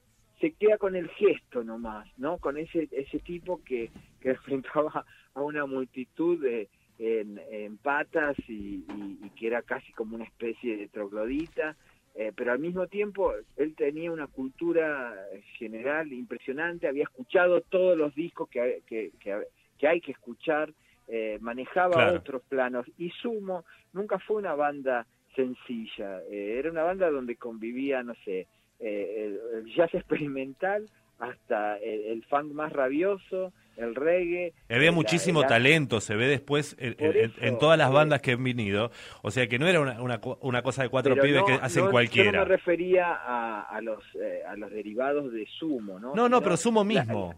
[0.42, 2.38] se queda con el gesto nomás, ¿no?
[2.38, 6.68] Con ese ese tipo que, que enfrentaba a una multitud de,
[6.98, 11.76] en, en patas y, y- y que era casi como una especie de troglodita,
[12.14, 15.14] eh, pero al mismo tiempo él tenía una cultura
[15.58, 19.44] general impresionante, había escuchado todos los discos que, que, que,
[19.78, 20.74] que hay que escuchar,
[21.06, 22.18] eh, manejaba Claro.
[22.18, 28.02] otros planos y Sumo nunca fue una banda sencilla, eh, era una banda donde convivía,
[28.02, 28.48] no sé,
[28.82, 29.24] eh,
[29.54, 34.52] el, el jazz experimental hasta el, el funk más rabioso, el reggae.
[34.68, 38.32] Había eh, la- muchísimo la- talento, se ve después en, eso, todas las bandas que
[38.32, 38.90] han venido.
[39.22, 41.80] O sea que no era una, una, una cosa de cuatro pibes no- que hacen
[41.82, 42.40] no- Yo no cualquiera.
[42.40, 46.12] me refería a, a los eh, a los derivados de Sumo, ¿no?
[46.14, 47.34] No, no, pero Sumo la- mismo.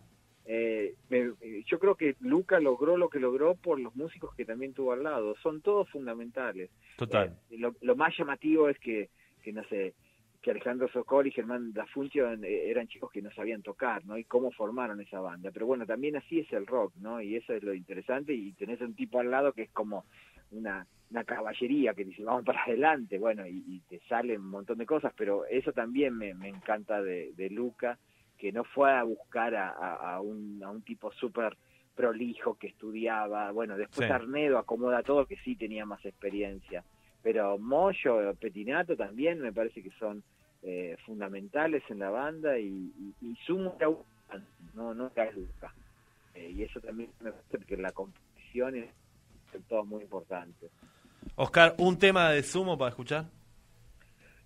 [0.47, 1.33] eh, me-
[1.67, 5.03] yo creo que Luca logró lo que logró por los músicos que también tuvo al
[5.03, 5.35] lado.
[5.43, 6.71] Son todos fundamentales.
[6.97, 7.37] Total.
[7.51, 9.11] Eh, lo, lo más llamativo es que,
[9.43, 9.93] que no sé,
[10.45, 14.19] que Alejandro Sokol y Germán Dafuncio eh, eran chicos que no sabían tocar, ¿no?
[14.19, 15.51] Y cómo formaron esa banda.
[15.51, 17.23] Pero bueno, también así es el rock, ¿no?
[17.23, 18.35] Y eso es lo interesante.
[18.35, 20.05] Y tenés un tipo al lado que es como
[20.51, 24.77] una, una caballería que dice, vamos para adelante, bueno, y, y te salen un montón
[24.77, 25.15] de cosas.
[25.17, 27.99] Pero eso también me, me encanta de, de Luca,
[28.37, 31.57] que no fue a buscar a, a- a un, a un tipo súper
[31.97, 33.51] prolijo que estudiaba.
[33.51, 34.13] Bueno, después Sí.
[34.13, 36.85] Arnedo acomoda todo, que sí tenía más experiencia
[37.23, 40.23] pero Moyo, Petinato también me parece que son
[40.65, 43.77] eh, fundamentales en la banda y, y, y Sumo
[44.75, 45.73] no no era Luca.
[46.35, 48.89] Eh, y eso también me parece que la competición es
[49.69, 50.69] todo muy importante
[51.37, 53.27] Oscar, ¿un tema de sumo para escuchar?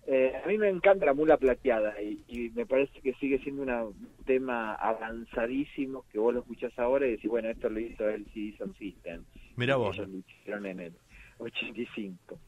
[0.07, 3.61] Eh, a mí me encanta la mula plateada y, y me parece que sigue siendo
[3.63, 8.07] una- un tema avanzadísimo que vos lo escuchás ahora y decís, bueno, esto lo hizo
[8.09, 9.23] el CD System.
[9.55, 9.95] Mirá Y vos.
[9.97, 10.93] Ellos lo hicieron en el
[11.37, 12.39] 85.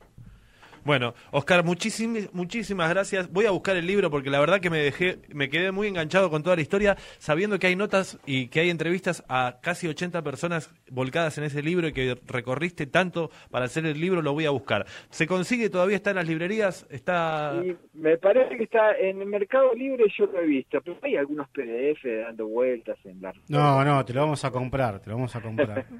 [0.83, 3.31] Bueno, Oscar, muchísimas, muchísimas gracias.
[3.31, 6.29] Voy a buscar el libro porque la verdad que me dejé, me quedé muy enganchado
[6.29, 10.23] con toda la historia, sabiendo que hay notas y que hay entrevistas a casi 80
[10.23, 14.45] personas volcadas en ese libro y que recorriste tanto para hacer el libro, lo voy
[14.45, 14.85] a buscar.
[15.11, 15.69] ¿Se consigue?
[15.69, 16.87] ¿Todavía está en las librerías?
[16.89, 17.61] ¿Está...?
[17.93, 21.47] Me parece que está en el Mercado Libre, yo lo he visto, pero hay algunos
[21.49, 23.33] PDF dando vueltas en la...
[23.47, 25.85] No, no, te lo vamos a comprar, te lo vamos a comprar.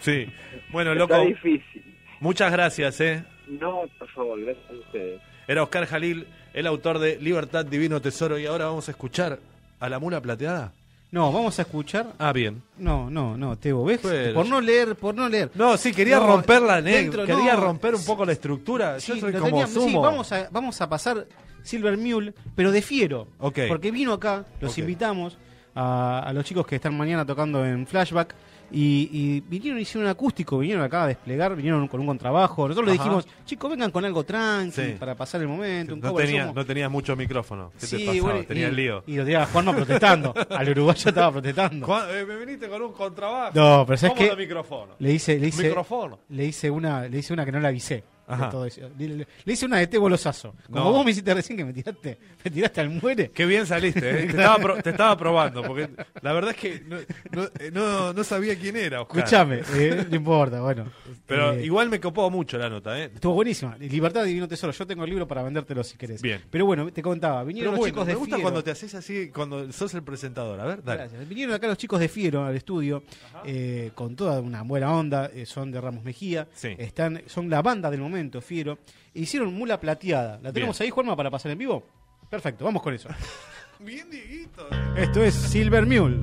[0.00, 0.26] Sí.
[0.72, 1.82] Bueno, Está loco, difícil.
[2.20, 3.24] muchas gracias, ¿eh?
[3.46, 5.20] No, por favor, gracias a ustedes.
[5.48, 9.38] Era Oscar Jalil, el autor de Libertad, Divino Tesoro, y ahora vamos a escuchar
[9.78, 10.72] a la mula plateada.
[11.12, 12.06] No, vamos a escuchar.
[12.18, 12.62] Ah, bien.
[12.78, 14.00] No, no, no, Tebo, ¿ves?
[14.02, 15.50] Pero- Por no leer, por no leer.
[15.54, 17.60] No, sí, quería No, romper la negra, quería no.
[17.60, 18.98] romper un poco la estructura.
[18.98, 21.26] Sí, Yo soy lo como teníamos- sí, vamos a, vamos a pasar
[21.62, 23.28] Silver Mule, pero de fiero.
[23.38, 23.60] Ok.
[23.68, 25.38] Porque vino acá, los invitamos
[25.76, 28.34] a, a los chicos que están mañana tocando en Flashback.
[28.70, 32.66] Y, y vinieron, hicieron un acústico, vinieron acá a desplegar, vinieron con un contrabajo.
[32.68, 34.96] Nosotros le dijimos, chicos, vengan con algo tranqui Sí.
[34.98, 35.94] para pasar el momento.
[35.94, 37.70] un No tenía, somos- no tenías mucho micrófono.
[37.74, 38.22] ¿Qué te Sí, pasaba?
[38.22, 39.04] bueno, tenía y- el lío.
[39.06, 40.34] Y lo tenía Juanma protestando.
[40.50, 41.86] Al uruguayo estaba protestando.
[41.86, 43.52] Juan, eh, me viniste con un contrabajo.
[43.54, 44.36] No, pero ¿sabes ¿Cómo qué?
[44.36, 44.94] micrófono?
[44.98, 46.18] Le hice, le hice, Micrófono.
[46.28, 48.02] le hice una, le hice una que no le avisé.
[48.26, 48.50] De Ajá.
[48.50, 48.80] todo eso.
[48.98, 50.54] Le, le- le hice una de té bolosazo.
[50.70, 50.92] Como No.
[50.92, 53.30] vos me hiciste recién que me tiraste, me tiraste al muere.
[53.30, 54.14] Qué bien saliste, ¿eh?
[54.14, 55.88] te, estaba pro- te estaba probando, porque
[56.22, 56.96] la verdad es que no,
[57.32, 57.70] no, eh,
[58.14, 59.18] no- sabía quién era, Oscar.
[59.18, 60.86] Escuchame, eh, no importa, bueno.
[61.26, 63.10] Pero Eh, igual me copó mucho la nota, ¿eh?
[63.14, 63.76] Estuvo buenísima.
[63.78, 64.72] Libertad Divino Tesoro.
[64.72, 66.20] Yo tengo el libro para vendértelo si querés.
[66.22, 66.40] Bien.
[66.50, 68.42] Pero bueno, te contaba, vinieron los chicos me de gusta Fiero.
[68.42, 70.58] cuando te haces así, cuando sos el presentador.
[70.60, 71.02] A ver, dale.
[71.02, 71.28] Gracias.
[71.28, 73.02] Vinieron acá los chicos de Fiero al estudio
[73.44, 75.30] eh, con toda una buena onda.
[75.44, 76.48] son de Ramos Mejía.
[76.54, 76.74] Sí.
[76.78, 78.78] Están, son la banda del momento, Fiero.
[79.14, 80.38] E hicieron Mula Plateada.
[80.42, 81.86] ¿La tenemos ahí, Juanma, para pasar en vivo?
[82.28, 83.08] Perfecto, vamos con eso.
[83.78, 84.68] Bien, Dieguito.
[84.96, 86.16] Esto es Silver Mule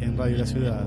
[0.00, 0.84] en Radio La Ciudad.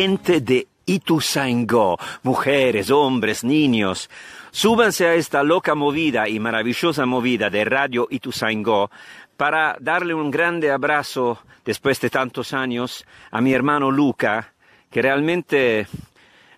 [0.00, 4.08] Gente de Ituzaingó, mujeres, hombres, niños.
[4.50, 8.90] Súbanse a esta loca movida y maravillosa movida de Radio Ituzaingó
[9.36, 14.54] para darle un grande abrazo después de tantos años a mi hermano Luca,
[14.90, 15.86] que realmente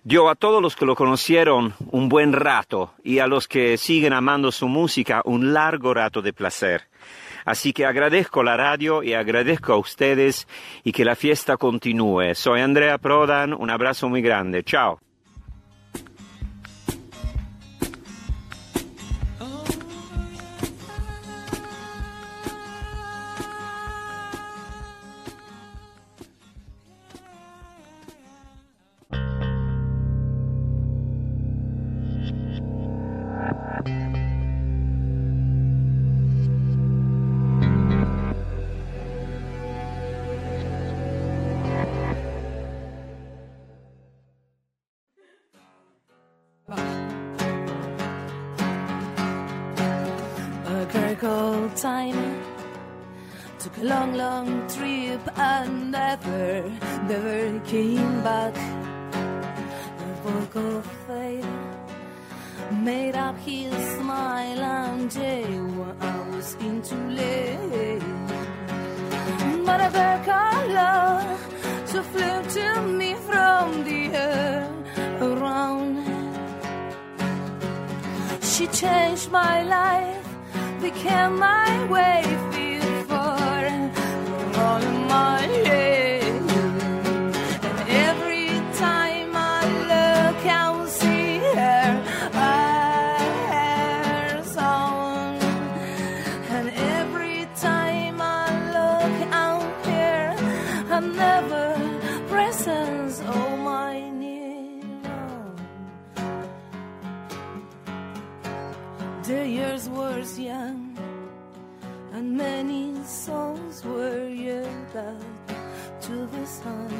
[0.05, 4.13] dio a todos los que lo conocieron un buen rato y a los que siguen
[4.13, 6.83] amando su música un largo rato de placer.
[7.45, 10.47] Así que agradezco la radio y agradezco a ustedes
[10.83, 12.35] y que la fiesta continúe.
[12.35, 14.63] Soy Andrea Prodan, un abrazo muy grande.
[14.63, 15.02] Chao.
[57.73, 58.53] Came back.
[59.99, 61.43] The book of fate
[62.71, 65.45] made up his smile and day
[65.77, 68.05] when I was in too late.
[69.65, 71.39] But a girl called love
[71.91, 72.67] so flew to
[72.99, 74.69] me from the air
[75.27, 75.93] around.
[78.51, 80.27] She changed my life,
[80.79, 82.52] became my way
[116.63, 116.91] sun.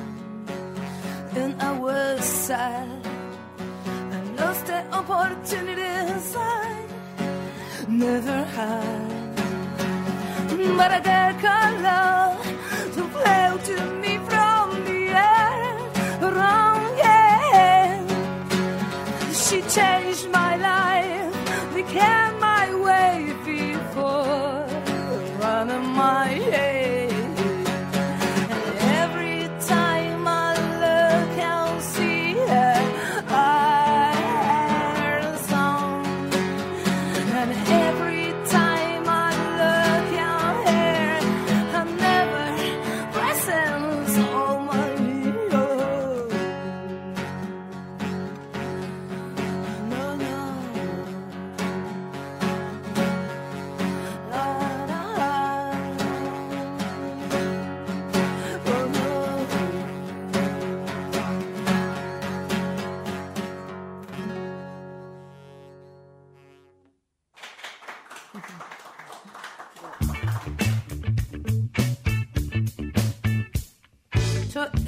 [1.36, 2.90] And I was sad
[4.18, 6.86] I lost the opportunities I
[7.88, 9.14] never had.
[10.80, 12.40] But girl called love
[12.96, 15.02] to play to me from the
[15.32, 15.66] air
[16.28, 17.88] around, yeah.
[19.44, 20.93] She changed my life,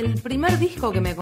[0.05, 1.15] el primer disco que me...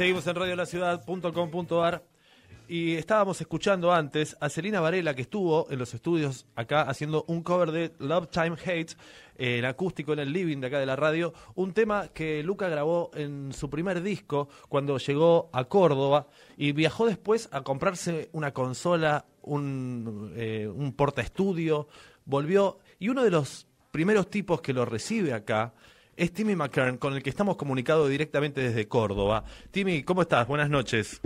[0.00, 2.02] seguimos en radiolaciudad.com.ar
[2.66, 7.42] y estábamos escuchando antes a Celina Varela que estuvo en los estudios acá haciendo un
[7.42, 8.96] cover de Love Time Hate
[9.36, 12.70] eh, en acústico en el living de acá de la radio, un tema que Luca
[12.70, 18.54] grabó en su primer disco cuando llegó a Córdoba y viajó después a comprarse una
[18.54, 21.88] consola, un, eh, un porta estudio,
[22.24, 25.74] volvió y uno de los primeros tipos que lo recibe acá
[26.20, 29.44] es Timmy McKern, con el que estamos comunicados directamente desde Córdoba.
[29.70, 30.46] Timmy, ¿cómo estás?
[30.46, 31.20] Buenas noches.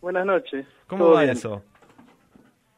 [0.00, 0.66] Buenas noches.
[0.86, 1.32] ¿Cómo ¿Todo va bien?
[1.36, 1.62] eso?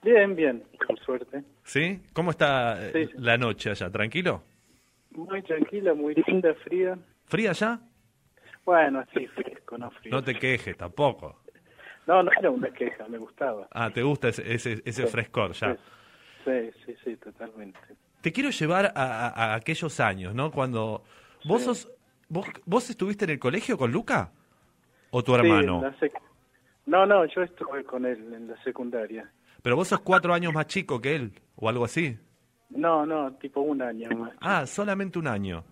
[0.03, 1.43] Bien, bien, por suerte.
[1.65, 2.01] ¿Sí?
[2.13, 3.15] ¿Cómo está eh, Sí.
[3.19, 3.91] la noche allá?
[3.91, 4.43] ¿Tranquilo?
[5.11, 6.99] Muy tranquila, muy linda, fría.
[7.27, 7.81] ¿Fría ya?
[8.65, 10.13] Bueno, así fresco, no frío.
[10.15, 11.41] No te quejes tampoco.
[12.07, 13.67] No, no era una queja, me gustaba.
[13.73, 15.77] Ah, ¿te gusta ese, ese, ese Sí, frescor ya?
[16.45, 17.79] Sí, sí, sí, totalmente.
[18.21, 20.51] Te quiero llevar a, a- a aquellos años, ¿no?
[20.53, 21.03] Cuando
[21.47, 21.67] vos Sí.
[21.67, 21.93] sos
[22.29, 24.33] ¿Vos, ¿Vos estuviste en el colegio con Luca?
[25.11, 25.81] ¿O tu Sí, hermano?
[26.01, 26.21] sec-
[26.87, 29.31] No, no, yo estuve con él en la secundaria.
[29.63, 32.18] Pero vos sos cuatro años más chico que él, o algo así.
[32.71, 34.33] No, no, tipo un año más.
[34.41, 35.63] Ah, solamente un año.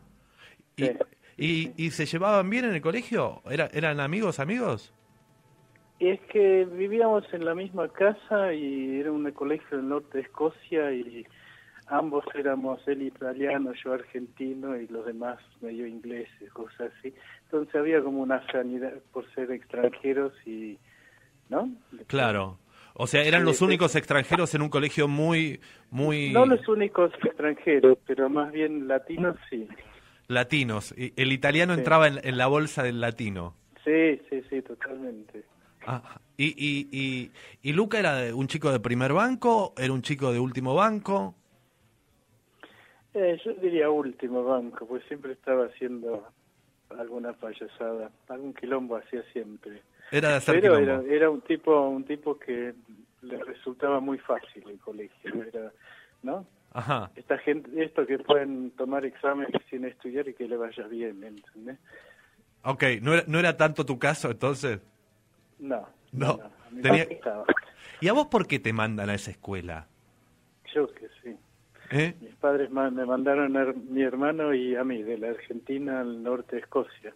[0.77, 0.93] ¿Y, Sí.
[1.77, 3.43] y, y se llevaban bien en el colegio?
[3.51, 4.93] ¿Era, ¿Eran amigos, amigos?
[5.99, 10.25] Y es que vivíamos en la misma casa y era un colegio del norte de
[10.25, 11.27] Escocia y
[11.86, 17.12] ambos éramos él italiano, yo argentino y los demás medio ingleses, cosas así.
[17.44, 20.78] Entonces había como una afinidad por ser extranjeros y,
[21.48, 21.70] ¿no?
[22.06, 22.59] Claro.
[22.94, 23.65] O sea, eran los sí.
[23.65, 29.36] únicos extranjeros en un colegio muy, muy No los únicos extranjeros, pero más bien latinos
[29.51, 29.66] sí.
[30.28, 30.94] latinos.
[30.97, 31.81] Y El italiano Sí.
[31.81, 33.55] entraba en, en la bolsa del latino.
[33.85, 35.44] Sí, sí, sí, totalmente.
[35.86, 37.31] Ah, y, y, y,
[37.62, 39.74] ¿Y Luca era un chico de primer banco?
[39.77, 41.35] ¿Era un chico de último banco?
[43.15, 46.27] Eh, yo diría último banco, pues siempre estaba haciendo
[46.91, 49.82] alguna payasada, algún quilombo hacía siempre.
[50.11, 52.74] Era de hacer Pero era, era un tipo un tipo que
[53.23, 55.73] le resultaba muy fácil el colegio, era,
[56.23, 56.47] ¿no?
[56.73, 57.11] Ajá.
[57.15, 61.78] Esta gente, esto que pueden tomar exámenes sin estudiar y que le vaya bien, ¿entendés?
[62.65, 64.81] Ok, ¿no era, no era tanto tu caso entonces?
[65.59, 65.86] No.
[66.12, 66.41] No.
[66.43, 67.07] a mí Tenía-.
[68.01, 69.86] ¿Y a vos por qué te mandan a esa escuela?
[70.74, 71.04] Yo que sí.
[71.90, 72.15] ¿Eh?
[72.20, 76.56] Mis padres me mandaron a mi hermano y a mí de la Argentina al norte
[76.56, 77.15] de Escocia.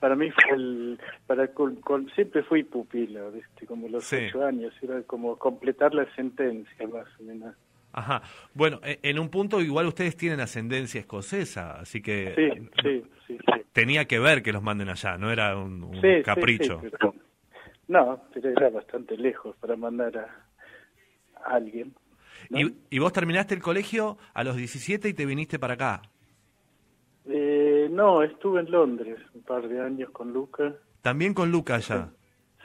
[0.00, 1.78] Para mí fue el, para col-
[2.14, 3.66] siempre fui pupilo, ¿viste?
[3.66, 4.16] como los Sí.
[4.28, 7.54] ocho años, era como completar la sentencia más o menos.
[7.92, 8.22] Ajá.
[8.54, 13.38] Bueno, e- en un punto igual ustedes tienen ascendencia escocesa, así que Sí, sí, sí,
[13.38, 13.62] sí.
[13.72, 16.80] tenía que ver que los manden allá, no era un, un Sí, sí, capricho.
[16.82, 17.14] pero-
[17.88, 20.46] no, pero era bastante lejos para mandar a,
[21.44, 21.92] a alguien.
[22.48, 22.58] ¿No?
[22.60, 26.02] y, y vos terminaste el colegio a los 17 y te viniste para acá.
[27.26, 30.74] Eh, no, estuve en Londres un par de años con Luca.
[31.02, 32.08] También con Luca allá.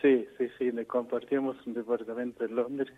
[0.02, 2.94] Sí, sí, sí, le compartíamos un departamento en Londres.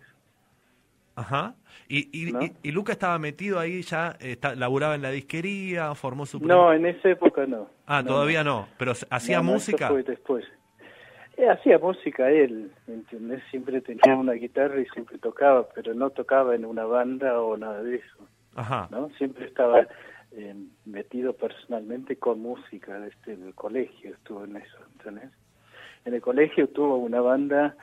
[1.16, 1.56] Ajá.
[1.88, 2.42] Y, y, ¿No?
[2.44, 6.38] y- y Luca estaba metido ahí ya, está- laburaba en la disquería, formó su...
[6.38, 7.68] No, en esa época no.
[7.86, 9.88] Ah, No, todavía no, pero hacía eso música.
[9.88, 10.44] fue después.
[11.38, 13.40] Eh, hacía música él, ¿me ¿entendés?
[13.48, 17.80] Siempre tenía una guitarra y siempre tocaba, pero no tocaba en una banda o nada
[17.80, 18.88] de eso, Ajá.
[18.90, 19.08] ¿no?
[19.18, 19.86] Siempre estaba
[20.32, 25.30] eh, metido personalmente con música, este, en el colegio estuvo en eso, ¿entendés?
[26.04, 27.76] En el colegio tuvo una banda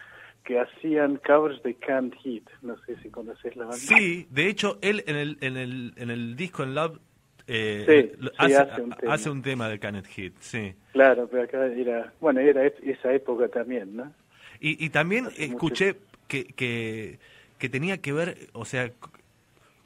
[0.43, 3.77] que hacían covers de Can't Hit, no sé si conoces la banda.
[3.77, 6.99] Sí, de hecho, él en el, en el, en el disco en Love
[7.47, 9.13] eh, Sí, lo- sí, hace, un tema.
[9.13, 10.73] hace un tema de Canet Hit, sí.
[10.93, 14.11] Claro, pero acá era, bueno, era es- esa época también, ¿no?
[14.59, 15.97] Y, y también Hace escuché
[16.27, 17.19] que, que,
[17.59, 18.91] que tenía que ver, o sea,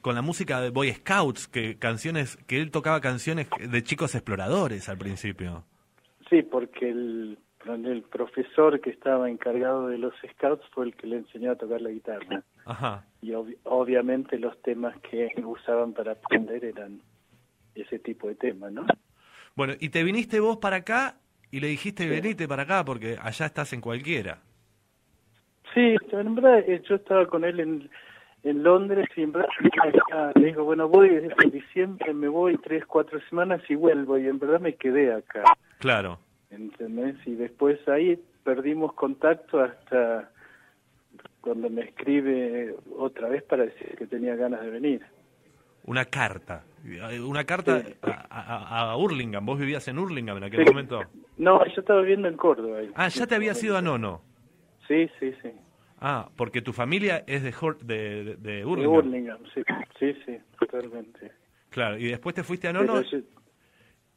[0.00, 4.88] con la música de Boy Scouts, que canciones, que él tocaba canciones de chicos exploradores
[4.88, 5.64] al principio.
[6.30, 11.16] Sí, porque el, el profesor que estaba encargado de los scouts fue el que le
[11.18, 12.42] enseñó a tocar la guitarra.
[12.64, 13.04] Ajá.
[13.20, 17.02] Y obvi- obviamente los temas que usaban para aprender eran
[17.74, 18.86] ese tipo de temas, ¿no?
[19.56, 21.16] Bueno, y te viniste vos para acá
[21.50, 24.38] y le dijiste venite para acá porque allá estás en cualquiera.
[25.74, 27.90] Sí, en verdad eh, yo estaba con él en,
[28.42, 29.48] en Londres y en verdad
[30.34, 34.38] le digo, bueno, voy en diciembre, me voy tres, cuatro semanas y vuelvo y en
[34.38, 35.44] verdad me quedé acá.
[35.78, 36.18] Claro.
[36.50, 37.16] ¿entendés?
[37.26, 40.30] Y después ahí perdimos contacto hasta
[41.40, 45.02] cuando me escribe otra vez para decir que tenía ganas de venir.
[45.84, 46.64] Una carta.
[47.24, 47.94] Una carta Sí.
[48.02, 49.44] a, a, a Hurlingham.
[49.44, 50.70] Vos vivías en Hurlingham en aquel Sí.
[50.72, 51.00] momento.
[51.36, 52.78] No, yo estaba viviendo en Córdoba.
[52.94, 54.22] Ah, ya te habías ido a Nono.
[54.88, 55.50] Sí, sí, sí.
[56.00, 58.64] Ah, porque tu familia es de, Hur- de, de, de De.
[58.64, 59.62] Hurlingham, sí,
[59.98, 61.32] sí, sí, totalmente.
[61.68, 63.02] Claro, y después te fuiste a Nono.
[63.02, 63.18] Yo-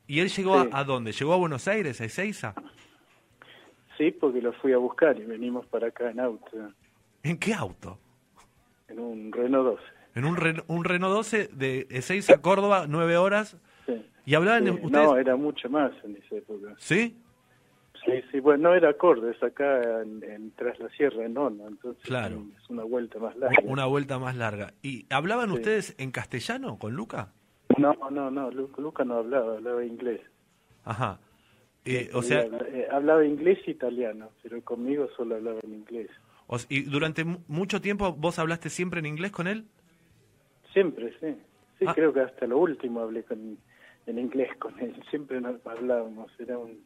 [0.07, 0.69] ¿Y él llegó Sí.
[0.71, 1.11] a, a dónde?
[1.11, 2.53] ¿Llegó a Buenos Aires, a Ezeiza?
[3.97, 6.49] sí, porque lo fui a buscar y venimos para acá en auto,
[7.21, 7.99] ¿En qué auto?
[8.87, 9.83] en un Renault 12.
[10.15, 13.57] En un, Ren- un Renault 12 de Ezeiza a Córdoba, nueve horas.
[13.85, 13.93] Sí.
[14.25, 14.91] ¿Y hablaban Sí, ustedes?
[15.07, 16.75] No, era mucho más en esa época.
[16.77, 17.17] ¿Sí?
[18.05, 22.03] Sí, sí, bueno, no era acordes acá en, en Tras la Sierra, en Ono, entonces
[22.03, 22.43] Claro.
[22.61, 23.57] es una vuelta más larga.
[23.63, 24.73] Una vuelta más larga.
[24.81, 25.55] ¿Y hablaban Sí.
[25.55, 27.31] ustedes en castellano con Luca?
[27.77, 30.19] No, no, no, Lu- Luca no hablaba, hablaba inglés.
[30.83, 31.19] Ajá.
[31.85, 36.09] Eh, o sea, eh, hablaba inglés e italiano, pero conmigo solo hablaba en inglés.
[36.69, 39.65] ¿y durante mu- mucho tiempo vos hablaste siempre en inglés con él?
[40.73, 41.35] Siempre, sí.
[41.79, 41.93] Sí, Ah.
[41.93, 43.57] creo que hasta lo último hablé con,
[44.07, 44.95] en inglés con él.
[45.09, 46.31] Siempre nos hablábamos.
[46.39, 46.83] Era un.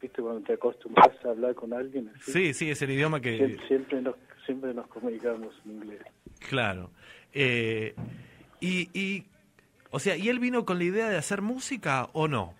[0.00, 2.10] ¿Viste cuando te acostumbras a hablar con alguien?
[2.14, 2.32] así?
[2.32, 3.36] Sí, sí, es el idioma que...
[3.36, 4.14] Siempre, siempre nos,
[4.46, 6.02] siempre nos comunicábamos en inglés.
[6.48, 6.90] Claro.
[7.32, 7.94] Eh,
[8.60, 9.26] y, y,
[9.90, 12.54] o sea, ¿y él vino con la idea de hacer música o no?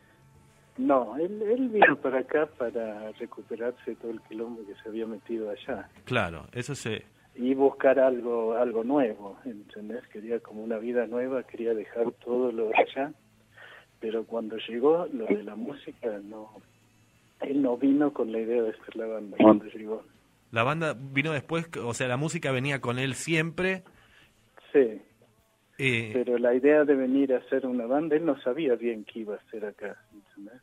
[0.78, 5.06] No, él, él vino para acá para recuperarse de todo el quilombo que se había
[5.06, 7.04] metido allá Claro, eso se...
[7.38, 10.06] y buscar algo algo nuevo, ¿entendés?
[10.08, 13.12] Quería como una vida nueva, quería dejar todo lo de allá,
[14.00, 16.50] pero cuando llegó lo de la música, no,
[17.40, 20.02] él no vino con la idea de hacer la banda cuando llegó.
[20.50, 23.84] La banda vino después, o sea, la música venía con él siempre.
[24.72, 25.00] Sí,
[25.78, 29.20] eh, pero la idea de venir a hacer una banda, él no sabía bien qué
[29.20, 30.60] iba a hacer acá, ¿entendés?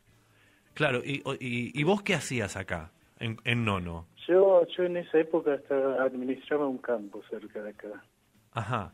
[0.73, 4.07] claro, y, y, y vos qué hacías acá, en, en Nono?
[4.27, 8.03] Yo, yo en esa época estaba, administraba un campo cerca de acá.
[8.51, 8.93] Ajá.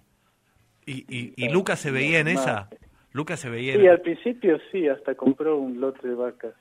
[0.85, 2.69] ¿Y, y, y Lucas se veía en esa?
[3.13, 3.89] Lucas se veía Sí, en...
[3.89, 6.53] al principio sí, hasta compró un lote de vacas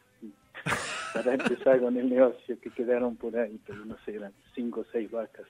[1.14, 4.84] para empezar con el negocio que quedaron por ahí, pero no sé, eran cinco o
[4.92, 5.46] seis vacas.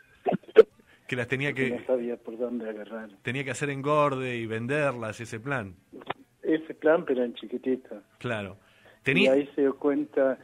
[1.06, 3.10] Que las tenía No que, sabía por dónde agarrar.
[3.22, 5.74] tenía que hacer engorde y venderlas, ese plan.
[6.42, 8.00] Ese plan, pero en chiquitito.
[8.18, 8.56] Claro.
[9.00, 9.32] Y Tenía...
[9.32, 10.38] ahí se dio cuenta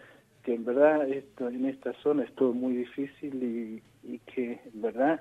[0.46, 4.80] que en verdad esto en esta zona es todo muy difícil y, y que en
[4.80, 5.20] verdad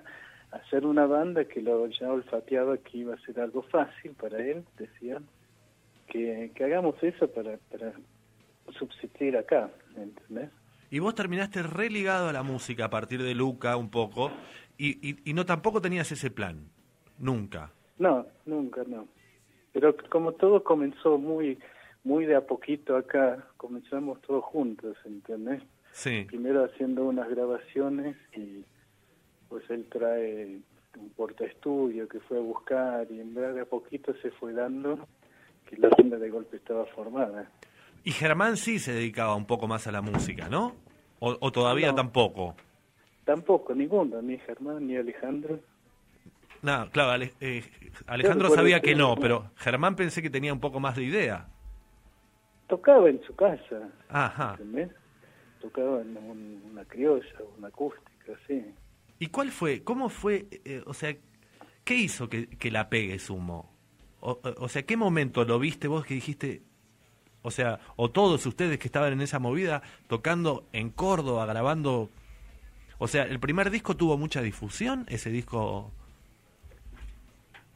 [0.51, 4.63] hacer una banda que lo ya olfateaba que iba a ser algo fácil para él,
[4.77, 5.19] decía,
[6.07, 7.93] que, que hagamos eso para, para
[8.77, 10.51] subsistir acá, ¿entendés?
[10.91, 14.31] Y vos terminaste religado a la música a partir de Luca un poco,
[14.77, 16.69] y, y, y no tampoco tenías ese plan,
[17.17, 17.71] nunca.
[17.97, 19.07] No, nunca no.
[19.73, 21.57] Pero como todo comenzó muy
[22.05, 25.61] muy de a poquito acá, comenzamos todos juntos, ¿entendés?
[25.91, 26.23] Sí.
[26.27, 28.63] Primero haciendo unas grabaciones y
[29.49, 30.59] pues él trae
[30.97, 35.07] un portaestudio que fue a buscar y en verdad de a poquito se fue dando
[35.69, 37.49] que la banda de golpe estaba formada.
[38.03, 40.75] Y Germán sí se dedicaba un poco más a la música, ¿no?
[41.19, 41.95] O, o todavía No.
[41.95, 42.55] tampoco.
[43.25, 45.59] Tampoco, ninguno, ni Germán ni Alejandro.
[46.61, 47.63] No, claro, Ale- eh,
[48.07, 51.47] Alejandro sabía que no, pero Germán pensé que tenía un poco más de idea.
[52.67, 54.51] Tocaba en su casa, Ajá.
[54.59, 54.89] ¿entendés?
[55.61, 57.25] Tocaba en un- una criolla,
[57.57, 58.63] una acústica, sí.
[59.19, 59.83] ¿Y cuál fue?
[59.83, 60.47] ¿Cómo fue?
[60.65, 61.15] eh, o sea,
[61.83, 63.71] ¿qué hizo que, que la pegue Sumo?
[64.27, 66.63] O, sea, ¿qué momento lo viste vos que dijiste,
[67.43, 72.09] o sea, o todos ustedes que estaban en esa movida tocando en Córdoba, grabando...
[72.97, 75.05] O sea, ¿el primer disco tuvo mucha difusión?
[75.09, 75.91] ¿Ese disco...?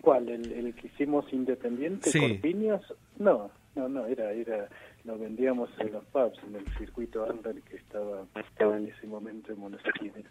[0.01, 0.29] ¿Cuál?
[0.29, 2.19] ¿El, el que hicimos independiente, Sí.
[2.19, 2.81] Corpiños?
[3.19, 4.67] No, no, no, era, era,
[5.03, 9.51] lo vendíamos en los pubs, en el circuito under que estaba, estaba en ese momento
[9.51, 10.25] en Buenos Aires.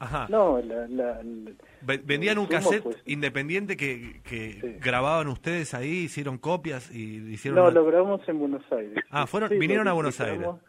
[0.00, 0.26] Ajá.
[0.30, 1.52] No, la, la, la-
[1.82, 3.02] Ve- Vendían un Sumo, cassette pues.
[3.06, 7.56] independiente que, que grababan ustedes ahí, hicieron copias y hicieron...
[7.56, 8.96] no, una- lo grabamos en Buenos Aires.
[9.10, 10.60] Ah, fueron- Sí, vinieron a Buenos grabamos-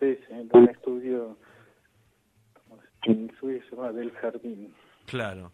[0.00, 1.36] Sí, sí, en un estudio,
[2.68, 4.74] ¿cómo se- un estudio se llama Del Jardín.
[5.06, 5.52] Claro.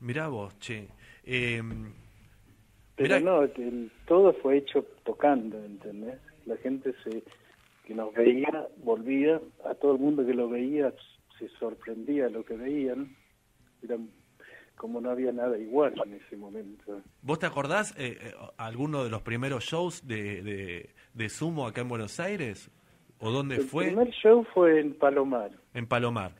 [0.00, 0.88] Mirá vos, che.
[1.24, 1.62] Eh,
[2.96, 6.18] Pero Mirá- no, el- todo fue hecho tocando, ¿entendés?
[6.46, 7.22] La gente se
[7.84, 10.92] que nos veía, volvía, a todo el mundo que lo veía
[11.38, 13.14] se sorprendía lo que veían.
[13.82, 13.98] Era
[14.76, 17.00] como no había nada igual en ese momento.
[17.22, 21.82] ¿Vos te acordás eh, eh, alguno de los primeros shows de, de, de Sumo acá
[21.82, 22.70] en Buenos Aires?
[23.18, 23.86] ¿O dónde el fue?
[23.86, 26.32] primer show fue en Palomar, En Palomar.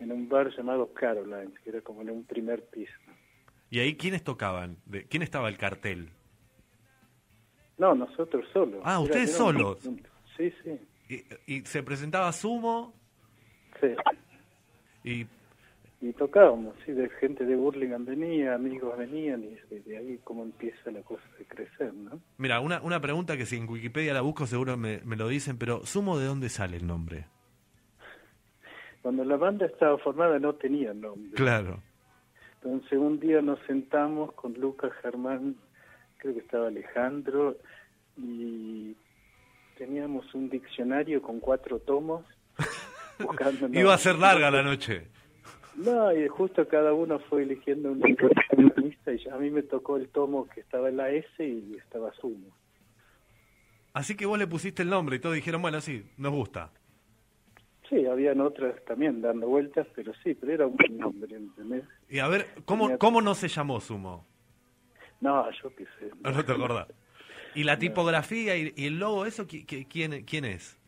[0.00, 2.92] en un bar llamado Carolines, que era como en un primer piso.
[3.70, 4.76] ¿Y ahí quiénes tocaban?
[4.86, 6.10] ¿De, ¿Quién estaba el cartel?
[7.78, 8.80] No, nosotros solos.
[8.84, 9.84] Ah, Era- ¿ustedes solos?
[9.86, 10.02] un-
[10.36, 11.24] sí, sí.
[11.46, 12.94] Y, y se presentaba Sumo
[13.80, 13.88] sí.
[15.04, 15.26] y
[16.02, 20.90] Y tocábamos, sí, de gente de Burlingame venía, amigos venían, y desde ahí como empieza
[20.90, 22.20] la cosa de crecer, ¿no?
[22.38, 25.58] Mira, una, una pregunta que si en Wikipedia la busco seguro me, me lo dicen,
[25.58, 27.26] pero ¿Sumo de dónde sale el nombre?
[29.02, 31.32] Cuando la banda estaba formada no tenía nombre.
[31.34, 31.82] Claro.
[32.62, 35.56] Entonces un día nos sentamos con Lucas Germán,
[36.18, 37.56] creo que estaba Alejandro,
[38.16, 38.94] y
[39.78, 42.24] teníamos un diccionario con cuatro tomos.
[43.18, 45.08] buscando Iba a ser larga la noche.
[45.76, 48.00] No, y justo cada uno fue eligiendo un
[48.76, 52.12] lista y a mí me tocó el tomo que estaba en la S y estaba
[52.14, 52.48] Sumo.
[53.92, 56.70] Así que vos le pusiste el nombre y todos dijeron, bueno, sí, nos gusta.
[57.90, 61.84] Sí, habían otras también dando vueltas, pero sí, pero era un buen nombre, ¿entendés?
[62.08, 64.24] Y a ver, ¿cómo, Tenía- cómo no se llamó Sumo?
[65.20, 66.10] No, yo qué sé.
[66.22, 66.86] No, no te acordás.
[67.54, 70.78] ¿Y la tipografía y, y el logo, eso, qui- qui- quién, quién es?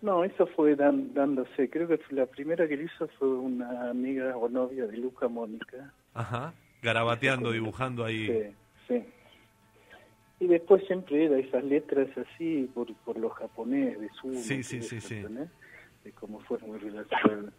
[0.00, 1.68] No, eso fue dan- dándose.
[1.68, 5.92] Creo que la primera que lo hizo fue una amiga o novia de Luca Mónica.
[6.14, 6.54] Ajá.
[6.82, 8.26] Garabateando, dibujando ahí.
[8.28, 8.54] Sí,
[8.88, 9.04] sí.
[10.40, 14.82] Y después siempre era esas letras así por, por los japonés de su Sí, sí,
[14.82, 15.24] sí, sí.
[16.04, 17.50] De cómo fue muy relacionado.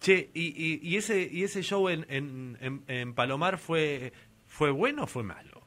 [0.00, 4.12] Che, ¿y, y, y ese y ese show en, en, en, en Palomar fue
[4.46, 5.60] fue bueno o fue malo?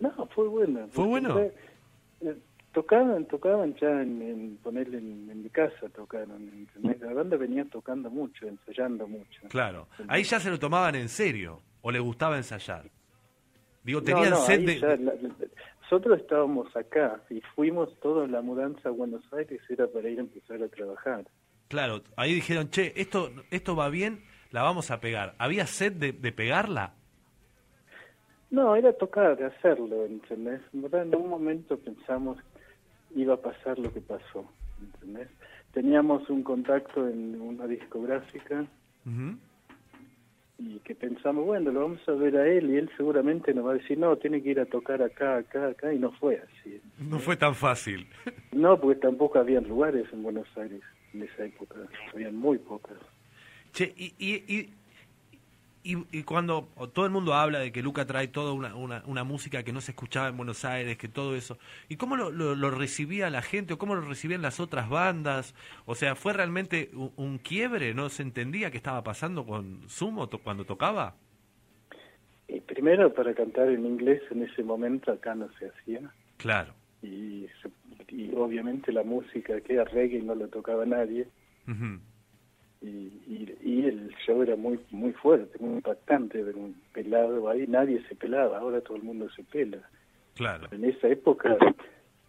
[0.00, 0.88] No, fue bueno.
[0.90, 1.38] ¿Fue bueno?
[1.40, 2.36] eh,
[2.72, 6.42] Tocaban, tocaban ya en, en ponerle en, en mi casa, tocaron.
[6.52, 7.00] ¿entendés?
[7.00, 9.40] La banda venía tocando mucho, ensayando mucho.
[9.48, 9.88] Claro.
[10.08, 12.84] Ahí ya se lo tomaban en serio o le gustaba ensayar.
[13.82, 14.80] Digo, tenían no, sed ahí de...
[14.80, 15.30] ya la- la-
[15.88, 20.22] nosotros estábamos acá y fuimos toda la mudanza a Buenos Aires era para ir a
[20.22, 21.24] empezar a trabajar.
[21.68, 25.36] Claro, ahí dijeron, che, esto, esto va bien, la vamos a pegar.
[25.38, 26.94] ¿Había sed de, de pegarla?
[28.50, 30.60] No, era tocar, hacerlo, ¿entendés?
[30.72, 32.36] En un momento pensamos
[33.14, 34.44] iba a pasar lo que pasó,
[34.80, 35.28] ¿entendés?
[35.72, 38.66] Teníamos un contacto en una discográfica
[40.58, 43.72] y que pensamos, bueno, lo vamos a ver a él y él seguramente nos va
[43.72, 46.80] a decir, no, tiene que ir a tocar acá, acá, acá, y no fue así.
[46.98, 48.06] No fue tan fácil.
[48.52, 50.80] No, porque tampoco había lugares en Buenos Aires
[51.12, 51.76] en esa época,
[52.12, 52.96] habían muy pocas.
[53.72, 54.74] Che, y, y, y,
[55.94, 59.24] y- y cuando todo el mundo habla de que Luca trae toda una, una, una
[59.24, 61.58] música que no se escuchaba en Buenos Aires, que todo eso,
[61.88, 65.54] ¿y cómo lo, lo, lo recibía la gente o cómo lo recibían las otras bandas?
[65.84, 67.94] O sea, ¿fue realmente un, un quiebre?
[67.94, 71.14] ¿No se entendía qué estaba pasando con Sumo to- cuando tocaba?
[72.48, 76.00] Y primero para cantar en inglés en ese momento acá no se hacía.
[76.36, 76.74] Claro.
[77.02, 77.46] y,
[78.08, 81.26] y obviamente la música que era reggae no lo tocaba nadie
[81.66, 81.98] Ujú.
[82.82, 82.86] Y,
[83.26, 88.02] y, y el show era muy muy fuerte, muy impactante ver un pelado ahí, nadie
[88.08, 89.78] se pelaba, ahora todo el mundo se pela.
[90.34, 90.68] Claro.
[90.70, 91.56] En esa época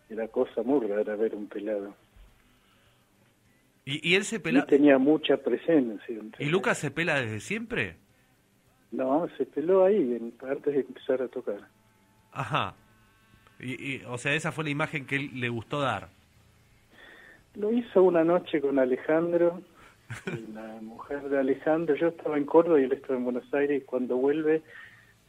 [0.09, 1.93] era cosa muy rara ver un pelado.
[3.85, 4.65] ¿Y, y él se Y pela?
[4.65, 6.15] tenía mucha presencia.
[6.39, 7.95] ¿Y Lucas se pela desde siempre?
[8.91, 11.59] No, se peló ahí en- antes de empezar a tocar.
[12.31, 12.73] Ajá.
[13.59, 16.09] Y, y, o sea, esa fue la imagen que él le gustó dar.
[17.55, 19.61] Lo hizo una noche con Alejandro,
[20.27, 21.95] y la mujer de Alejandro.
[21.95, 23.81] Yo estaba en Córdoba y él estaba en Buenos Aires.
[23.81, 24.61] Y cuando vuelve,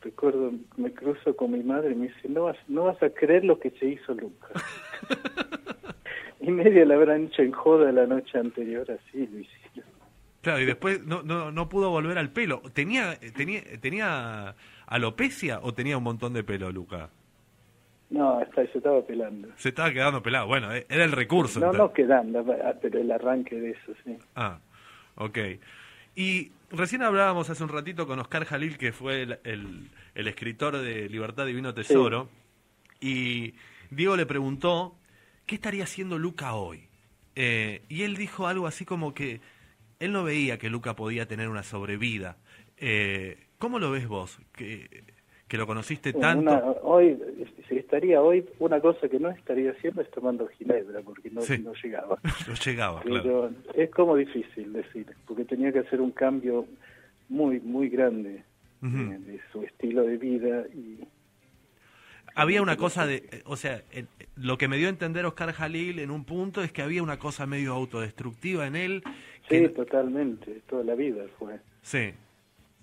[0.01, 3.45] recuerdo, me cruzo con mi madre y me dice: No vas, no vas a creer
[3.45, 4.51] lo que se hizo Lucas.
[6.41, 9.99] y media le habrán hecho en joda la noche anterior, así lo hicieron.
[10.41, 12.63] Claro, y después no, no, no pudo volver al pelo.
[12.73, 14.55] ¿Tenía, tenía, ¿Tenía
[14.87, 17.11] alopecia o tenía un montón de pelo, Luca?
[18.11, 19.49] No, hasta se estaba pelando.
[19.57, 20.47] Se estaba quedando pelado.
[20.47, 21.61] Bueno, era el recurso.
[21.61, 21.79] No, entonces.
[21.79, 24.17] no quedando, ah, pero el arranque de eso, sí.
[24.35, 24.59] Ah,
[25.19, 25.39] ok.
[26.17, 30.77] Y recién hablábamos hace un ratito con Oscar Jalil, que fue el, el- el escritor
[30.79, 32.29] de Libertad Divino Tesoro,
[33.01, 33.55] y
[33.91, 34.97] Diego le preguntó,
[35.47, 36.89] ¿qué estaría haciendo Luca hoy?
[37.37, 39.41] Eh, y él dijo algo así como que
[40.01, 42.37] él no veía que Luca podía tener una sobrevida.
[42.79, 44.41] Eh, ¿Cómo lo ves vos?
[44.53, 45.05] Que,
[45.49, 46.43] que lo conociste tanto.
[46.53, 47.19] Una- hoy,
[47.69, 51.59] si estaría hoy, una cosa que no estaría haciendo es tomando ginebra, porque no, Sí.
[51.59, 52.19] no llegaba.
[52.49, 53.51] No llegaba, Pero claro.
[53.75, 56.67] es como difícil decir, porque tenía que hacer un cambio
[57.29, 58.43] muy, muy grande
[58.83, 61.01] eh, de su estilo de vida y
[62.35, 63.83] Había una cosa de, o sea,
[64.37, 67.19] lo que me dio a entender Oscar Jalil en un punto es que había una
[67.19, 69.03] cosa medio autodestructiva en él.
[69.49, 72.13] sí, totalmente, toda la vida fue, Sí,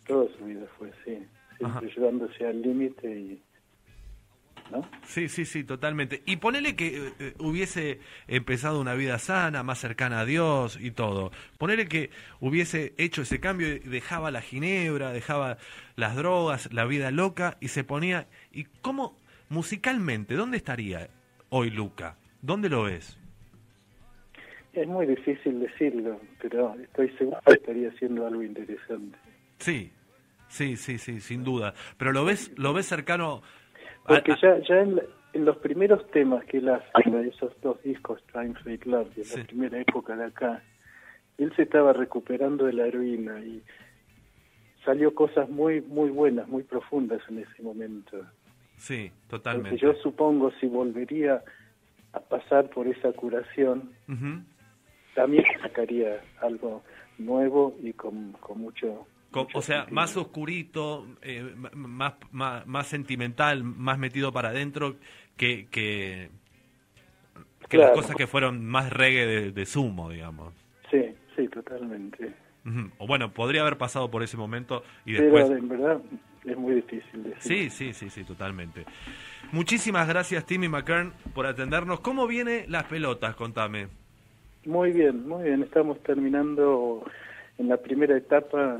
[0.06, 1.22] toda su vida fue Ajá.
[1.58, 3.42] Siempre llevándose al límite y
[4.72, 4.88] ¿no?
[5.04, 6.22] sí, sí, sí, totalmente.
[6.26, 10.92] Y ponele que eh, eh, hubiese empezado una vida sana, más cercana a Dios y
[10.92, 11.32] todo.
[11.58, 12.10] Ponele que
[12.40, 15.58] hubiese hecho ese cambio y dejaba la ginebra, dejaba
[15.96, 18.28] las drogas, la vida loca y se ponía...
[18.52, 19.18] ¿Y cómo,
[19.50, 21.10] musicalmente, dónde estaría
[21.50, 22.18] hoy Luca?
[22.42, 23.18] ¿Dónde lo ves?
[24.74, 29.18] Es muy difícil decirlo, pero estoy seguro que estaría haciendo algo interesante.
[29.60, 29.92] Sí,
[30.56, 31.74] sí, sí, sí, sin duda.
[31.98, 33.42] Pero lo ves, lo ves cercano.
[34.06, 35.02] a- Porque a- ya, ya en,
[35.34, 36.88] en los primeros temas que él hace,
[37.28, 40.64] esos dos discos, Time Fake Love, de la primera época de acá,
[41.38, 43.62] él se estaba recuperando de la heroína y
[44.86, 48.18] salió cosas muy muy buenas, muy profundas en ese momento.
[48.78, 49.78] sí, Porque totalmente.
[49.78, 51.44] yo supongo si volvería
[52.14, 53.92] a pasar por esa curación,
[55.16, 56.84] también sacaría algo
[57.18, 59.08] nuevo y con, con mucho...
[59.36, 61.44] O sea, más oscurito, eh,
[61.74, 64.96] más, más, más sentimental, más metido para adentro
[65.38, 66.30] que, que,
[67.70, 70.54] que las cosas que fueron más reggae de, de sumo, digamos.
[70.90, 71.04] Sí,
[71.36, 72.34] sí, totalmente.
[72.98, 75.60] O bueno, podría haber pasado por ese momento y Pero después...
[75.60, 76.02] en verdad
[76.46, 77.38] es muy difícil decir.
[77.40, 78.86] Sí, sí, sí, sí, totalmente.
[79.52, 82.00] Muchísimas gracias, Timmy McKern, por atendernos.
[82.00, 83.36] ¿Cómo viene las pelotas?
[83.36, 83.88] Contame.
[84.66, 85.62] Muy bien, muy bien.
[85.62, 87.04] Estamos terminando
[87.60, 88.80] en la primera etapa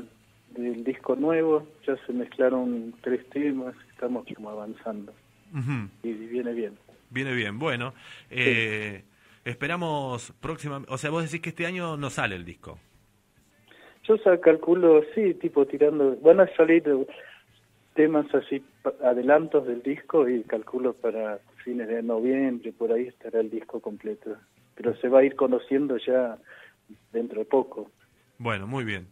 [0.56, 1.66] del disco nuevo.
[1.86, 3.74] Ya se mezclaron tres temas.
[3.90, 5.12] Estamos como avanzando.
[6.02, 6.74] Y viene bien.
[7.10, 7.94] Viene bien, bueno.
[8.30, 9.04] eh,
[9.44, 10.92] Esperamos próximamente...
[10.92, 12.80] O sea, vos decís que este año no sale el disco.
[14.02, 16.16] Yo calculo, sí, tipo tirando.
[16.20, 16.84] Van a salir
[17.94, 18.62] temas así,
[19.02, 24.36] adelantos del disco y calculo para fines de noviembre, por ahí estará el disco completo.
[24.74, 26.38] Pero se va a ir conociendo ya
[27.12, 27.90] dentro de poco.
[28.38, 29.08] Bueno, muy bien.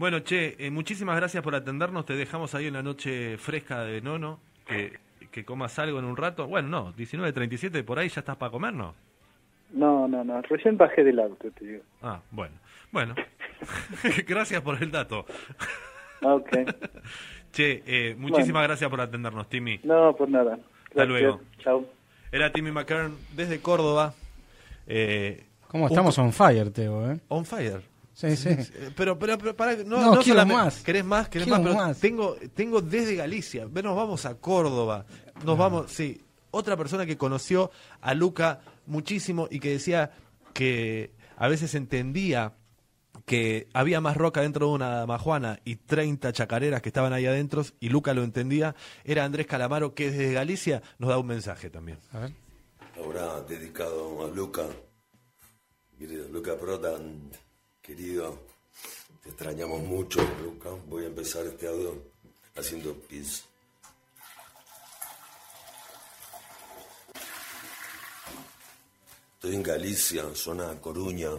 [0.00, 2.06] Bueno, che, eh, muchísimas gracias por atendernos.
[2.06, 4.40] Te dejamos ahí en la noche fresca de Nono.
[4.66, 4.98] Que,
[5.30, 6.46] que comas algo en un rato.
[6.46, 8.94] Bueno, no, 19.37, por ahí ya estás para comer, ¿no?
[9.74, 11.82] No, no, no, recién bajé del auto, te digo.
[12.00, 12.54] Ah, bueno.
[12.90, 13.14] Bueno,
[14.26, 15.26] gracias por el dato.
[16.22, 16.48] Ok.
[17.52, 18.68] Che, eh, muchísimas Bueno.
[18.68, 19.80] gracias por atendernos, Timmy.
[19.84, 20.54] No, por nada.
[20.54, 21.08] Hasta Gracias.
[21.08, 21.40] luego.
[21.58, 21.84] Chao.
[22.32, 24.14] Era Timmy McKern desde Córdoba.
[24.86, 27.10] Eh, ¿Cómo un- estamos on fire, Teo?
[27.12, 27.18] ¿eh?
[27.28, 27.82] On fire.
[28.20, 28.48] Sí, sí.
[28.74, 30.82] Eh, Pero, pero, pero pará, no, No, no quiero solamente- más.
[30.82, 31.28] ¿Querés más?
[31.28, 31.70] ¿Querés Quiero más?
[31.72, 31.98] Pero más.
[32.00, 33.64] Tengo, tengo desde Galicia.
[33.66, 35.06] Nos vamos a Córdoba.
[35.44, 36.20] Nos vamos, sí.
[36.50, 37.70] Otra persona que conoció
[38.00, 40.10] a Luca muchísimo y que decía
[40.52, 42.54] que a veces entendía
[43.24, 47.64] que había más roca dentro de una majuana y 30 chacareras que estaban ahí adentro
[47.78, 48.74] y Luca lo entendía,
[49.04, 51.98] era Andrés Calamaro que desde Galicia nos da un mensaje también.
[52.96, 54.64] Ahora dedicado a Luca,
[55.98, 57.30] querido Luca Prodan,
[57.90, 58.38] querido,
[59.20, 60.70] te extrañamos mucho, Luca.
[60.86, 62.00] Voy a empezar este audio
[62.54, 63.44] haciendo pis.
[69.34, 71.30] Estoy en Galicia, zona Coruña.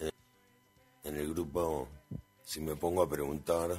[0.00, 0.10] Eh,
[1.04, 1.88] En el grupo,
[2.44, 3.70] si me pongo a preguntar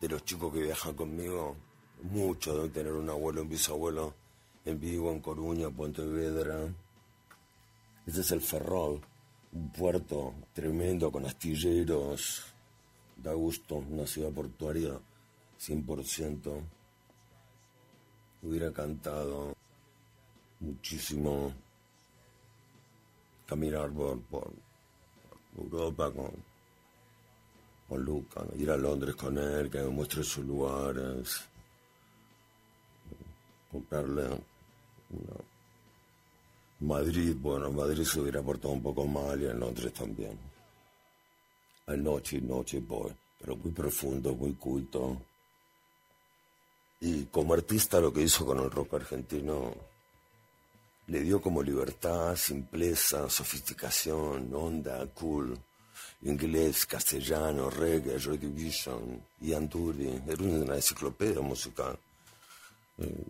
[0.00, 1.54] de los chicos que viajan conmigo,
[2.00, 4.12] muchos deben tener un abuelo, un bisabuelo
[4.64, 6.66] en Vigo, en Coruña, Pontevedra.
[8.04, 9.00] Este es el Ferrol,
[9.52, 12.44] un puerto tremendo con astilleros.
[13.16, 14.98] Da gusto, una ciudad portuaria
[15.60, 16.62] 100%.
[18.42, 19.54] Hubiera cantado
[20.60, 21.52] muchísimo
[23.46, 24.50] caminar por, por
[25.56, 26.32] Europa con,
[27.88, 31.42] con Luca, ir a Londres con él, que me muestre sus lugares,
[33.70, 34.24] comprarle
[35.10, 35.51] una-
[36.82, 40.38] Madrid, bueno, en Madrid se hubiera portado un poco mal y en Londres también.
[41.86, 45.20] A noche y noche, poi, pero muy profundo, muy culto.
[47.00, 49.74] Y como artista lo que hizo con el rock argentino
[51.08, 55.58] le dio como libertad, simpleza, sofisticación, onda, cool,
[56.22, 61.98] inglés, castellano, reggae, Joy Division, Ian Dury, era una enciclopedia musical.
[62.98, 63.24] Eh,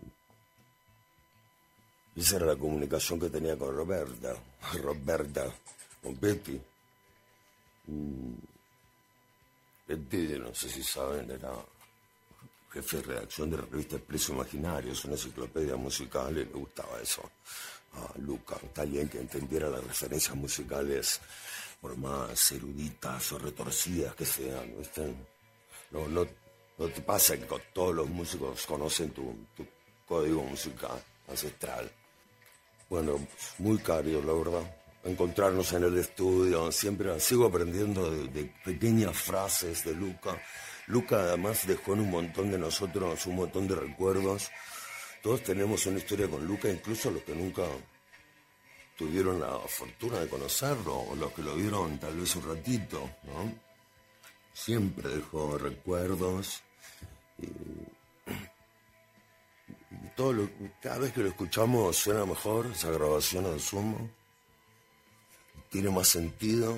[2.15, 4.35] esa era la comunicación que tenía con Roberta,
[4.83, 5.53] Roberta,
[6.03, 6.61] con Betty.
[7.87, 8.35] Mm,
[9.89, 11.53] Betty, no sé si saben, era
[12.71, 17.01] jefe de redacción de la revista Expreso Imaginario, es una enciclopedia musical y le gustaba
[17.01, 17.31] eso
[17.95, 21.21] a Luca, alguien que entendiera las referencias musicales
[21.81, 24.73] por más eruditas o retorcidas que sean.
[25.91, 26.27] No, no,
[26.79, 29.37] no te pasa que todos los músicos conocen tu
[30.07, 31.91] código musical ancestral.
[32.93, 33.19] Bueno,
[33.57, 34.77] muy caro, la verdad.
[35.03, 40.39] Encontrarnos en el estudio, siempre sigo aprendiendo de, pequeñas frases de Luca.
[40.89, 44.51] Luca además dejó en un montón de nosotros un montón de recuerdos.
[45.23, 47.63] Todos tenemos una historia con Luca, incluso los que nunca
[48.99, 53.55] tuvieron la fortuna de conocerlo, o los que lo vieron tal vez un ratito, ¿no?
[54.53, 56.61] Siempre dejó recuerdos
[60.17, 60.49] todo
[60.81, 64.11] cada vez que lo escuchamos suena mejor, esa grabación al sumo,
[65.71, 66.77] tiene más sentido,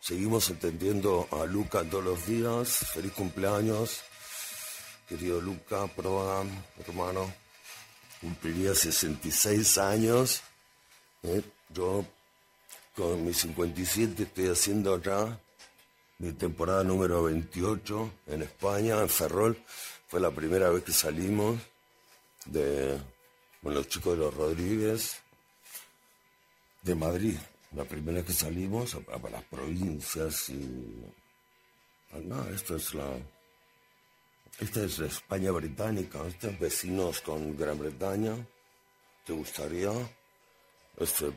[0.00, 4.02] seguimos entendiendo a Luca todos los días, feliz cumpleaños,
[5.08, 6.50] querido Luca, Prodan,
[6.86, 7.32] hermano,
[8.20, 10.42] cumpliría 66 años,
[11.22, 11.42] ¿eh?
[11.70, 12.04] yo
[12.94, 15.38] con mis 57 estoy haciendo ya
[16.18, 19.56] mi temporada número 28 en España, en Ferrol.
[20.08, 21.60] Fue la primera vez que salimos
[22.48, 22.98] de
[23.62, 25.20] con los chicos de los Rodríguez
[26.82, 27.36] de Madrid.
[27.72, 31.04] La primera que salimos a, a las provincias y
[32.12, 33.18] ah, esto es la
[34.60, 38.34] esta es la España británica, estos vecinos con Gran Bretaña.
[39.24, 39.92] ¿Te gustaría
[40.96, 41.30] este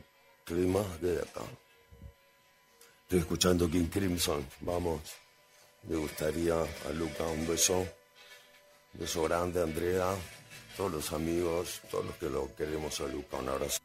[0.44, 1.42] clima de acá?
[3.02, 5.02] Estoy escuchando King Crimson, vamos.
[5.84, 7.78] Me gustaría a Luca un beso.
[7.78, 10.16] Un beso grande, Andrea,
[10.76, 13.78] todos los amigos, todos los que lo queremos a Luca, un abrazo.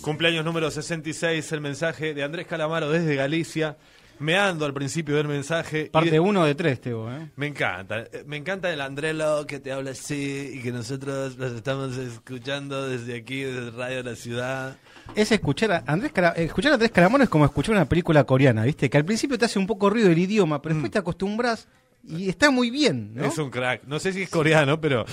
[0.00, 3.76] Cumpleaños número 66, el mensaje de Andrés Calamaro desde Galicia.
[4.18, 5.86] Me ando al principio del mensaje.
[5.92, 7.10] Parte de- uno de tres, Teo.
[7.12, 7.30] ¿eh?
[7.36, 11.52] Me encanta, eh, me encanta el Andrelo que te habla así y que nosotros los
[11.52, 14.78] estamos escuchando desde aquí, desde Radio La Ciudad.
[15.14, 18.64] Es escuchar a Andrés Cara- escuchar a Andrés Calamaro es como escuchar una película coreana,
[18.64, 18.88] ¿viste?
[18.88, 20.78] Que al principio te hace un poco ruido el idioma, pero Mm.
[20.78, 21.68] después te acostumbras
[22.08, 23.24] Y está muy bien, ¿no?
[23.24, 23.84] Es un crack.
[23.84, 25.04] No sé si es coreano, pero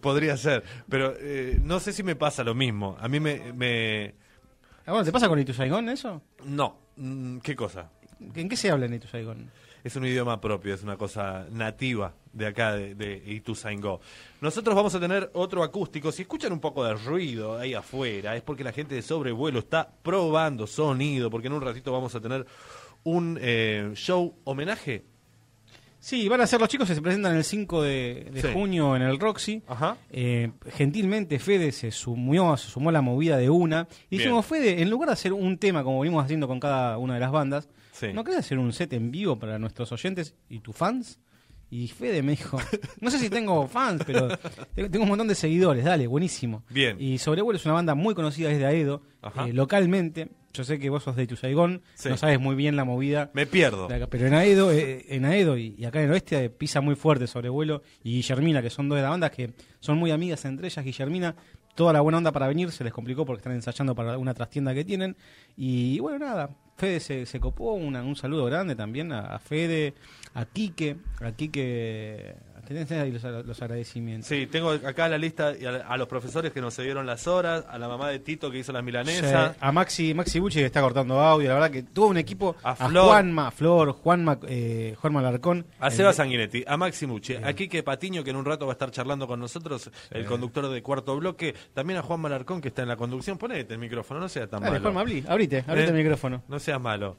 [0.00, 0.62] podría ser.
[0.88, 2.96] Pero eh, no sé si me pasa lo mismo.
[3.00, 3.52] A mí me...
[3.54, 4.14] me...
[4.86, 6.20] Ah, bueno, ¿te pasa con Itu Saigon eso?
[6.44, 6.76] No.
[6.96, 7.90] Mm, ¿Qué cosa?
[8.34, 9.50] ¿En qué se habla en Itu Saigon?
[9.82, 14.00] Es un idioma propio, es una cosa nativa de acá, de, de Ituzaingó.
[14.40, 16.10] Nosotros vamos a tener otro acústico.
[16.10, 19.90] Si escuchan un poco de ruido ahí afuera, es porque la gente de sobrevuelo está
[20.02, 22.46] probando sonido, porque en un ratito vamos a tener
[23.04, 25.04] un eh, show homenaje.
[26.06, 28.48] Sí, van a ser los chicos que se presentan el 5 de, de Sí.
[28.52, 29.62] junio en el Roxy.
[29.66, 29.96] Ajá.
[30.10, 33.88] Eh, gentilmente Fede se sumó, se sumó a la movida de una.
[34.10, 34.22] Y Bien.
[34.24, 37.20] dijimos, Fede, en lugar de hacer un tema como venimos haciendo con cada una de
[37.20, 38.08] las bandas, Sí.
[38.12, 41.18] ¿no querés hacer un set en vivo para nuestros oyentes y tus fans?
[41.70, 42.58] Y Fede me dijo,
[43.00, 44.28] no sé si tengo fans, pero
[44.74, 46.62] tengo un montón de seguidores, dale, buenísimo.
[46.70, 46.96] Bien.
[47.00, 49.02] Y Sobrevuelo es una banda muy conocida desde Aedo,
[49.46, 50.28] eh, localmente.
[50.52, 52.08] Yo sé que vos sos de Ituzaingón, Sí.
[52.10, 53.32] no sabes muy bien la movida.
[53.34, 53.86] Me pierdo.
[53.86, 56.80] acá, pero en Aedo, eh, en Aedo y, y acá en el oeste eh, pisa
[56.80, 60.44] muy fuerte Sobrevuelo y Guillermina, que son dos de las bandas que son muy amigas
[60.44, 60.84] entre ellas.
[60.84, 61.34] Guillermina,
[61.74, 64.72] toda la buena onda para venir se les complicó porque están ensayando para una trastienda
[64.74, 65.16] que tienen.
[65.56, 69.94] Y bueno, nada, Fede se, se copó, una- un saludo grande también a, a Fede,
[70.34, 72.34] a Quique, a Quique,
[72.64, 74.28] tenés ahí los, los agradecimientos.
[74.28, 77.64] Sí, tengo acá la lista y a, a los profesores que nos cedieron las horas,
[77.68, 79.52] a la mamá de Tito que hizo las milanesas.
[79.52, 82.56] Sí, a Maxi, Maxi Bucci que está cortando audio, la verdad que tuvo un equipo,
[82.62, 83.06] A a, Flor.
[83.06, 85.66] Juanma, Flor, Juanma, eh, Juanma Larcón.
[85.80, 88.72] A el- Seba Sanguinetti, a Maxi Mucci, a Quique Patiño, que en un rato va
[88.72, 92.68] a estar charlando con nosotros, el conductor de Cuarto Bloque, también a Juan Malarcón, que
[92.68, 93.38] está en la conducción.
[93.38, 94.82] Ponete el micrófono, no sea tan Dale, malo.
[94.84, 96.42] Juanma, abrí, abrite, abrite el micrófono.
[96.48, 97.16] No seas malo.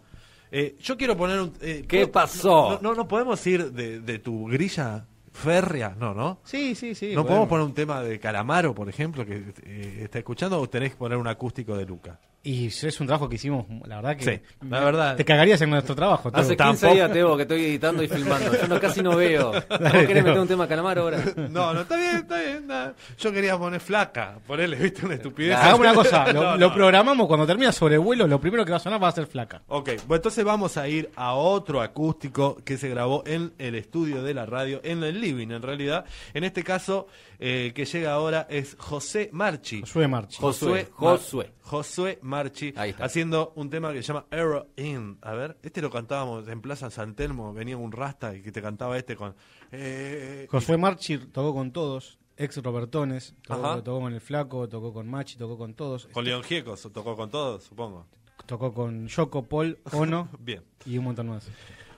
[0.51, 1.53] Eh, yo quiero poner un...
[1.59, 2.79] eh, ¿Qué ¿puedo- pasó?
[2.81, 5.05] No, no, no podemos ir de, de tu grilla
[5.35, 6.39] férrea, no, ¿no?
[6.43, 7.07] Sí, sí, sí.
[7.13, 7.27] ¿No podemos.
[7.27, 10.97] podemos poner un tema de Calamaro, por ejemplo, que eh, está escuchando, o tenés que
[10.97, 12.19] poner un acústico de Luca?
[12.45, 14.23] Y es un trabajo que hicimos, la verdad que.
[14.23, 14.39] Sí,
[14.69, 15.15] la verdad.
[15.15, 16.31] Te cagarías en nuestro trabajo.
[16.31, 16.39] Teo.
[16.41, 18.51] Hace 15 días, Teo, que estoy editando y filmando.
[18.53, 19.51] Yo no, casi no veo.
[19.67, 20.23] ¿Vos querés Teo.
[20.23, 21.23] meter un tema Calamaro ahora?
[21.49, 22.67] No, no, está bien, está bien.
[22.67, 22.93] nada.
[23.17, 25.55] Yo quería poner flaca, ponerle, viste, una estupidez.
[25.57, 26.73] Hagamos una cosa, lo, No, lo no.
[26.75, 29.63] programamos cuando termina sobrevuelo, lo primero que va a sonar va a ser flaca.
[29.67, 34.21] Ok, bueno, entonces vamos a ir a otro acústico que se grabó en el estudio
[34.21, 36.05] de la radio, en el living en realidad.
[36.35, 37.07] En este caso,
[37.39, 39.81] eh, que llega ahora es José Marchi.
[39.81, 40.37] Josué Marchi.
[40.37, 41.51] Josué, Mar- Josué.
[41.61, 43.05] Josué Marchi, Ahí está.
[43.05, 45.17] haciendo un tema que se llama Arrow In.
[45.21, 48.61] A ver, este lo cantábamos en Plaza San Telmo, venía un rasta y que te
[48.61, 49.35] cantaba este con...
[49.71, 55.07] eh, Josué Marchi tocó con todos, ex Robertones, tocó, tocó con el Flaco, tocó con
[55.09, 56.07] Machi, tocó con todos.
[56.07, 58.05] con León Giecos, tocó con todos, supongo.
[58.45, 60.61] Tocó con Yoko, Paul, Ono Bien.
[60.85, 61.47] y un montón más.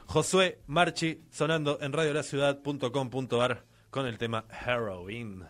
[0.05, 3.65] Josué Marchi sonando en radiolaciudad.com.ar
[3.98, 5.44] con el tema Heroin.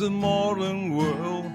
[0.00, 1.52] The modern world.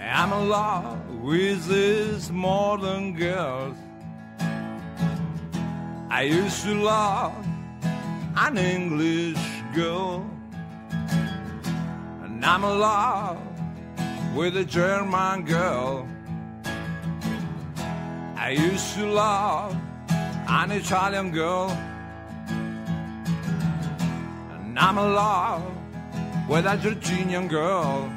[0.00, 3.76] I'm in love with these modern girls.
[6.08, 7.34] I used to love
[8.34, 9.38] an English
[9.74, 10.24] girl.
[12.24, 13.38] And I'm in love
[14.34, 16.08] with a German girl.
[18.36, 19.76] I used to love
[20.48, 21.68] an Italian girl.
[24.54, 25.79] And I'm in love
[26.50, 28.12] with a Virginian girl.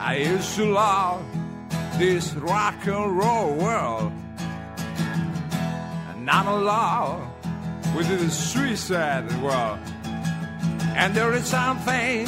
[0.00, 1.24] I used to love
[1.96, 4.12] this rock and roll world.
[6.10, 7.20] And I'm love
[7.94, 9.78] with this suicide world.
[10.96, 12.26] And there is something,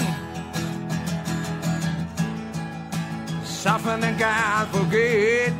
[3.43, 5.53] something I can't forget.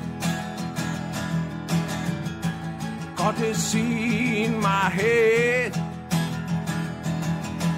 [3.17, 5.78] Caught this in my head.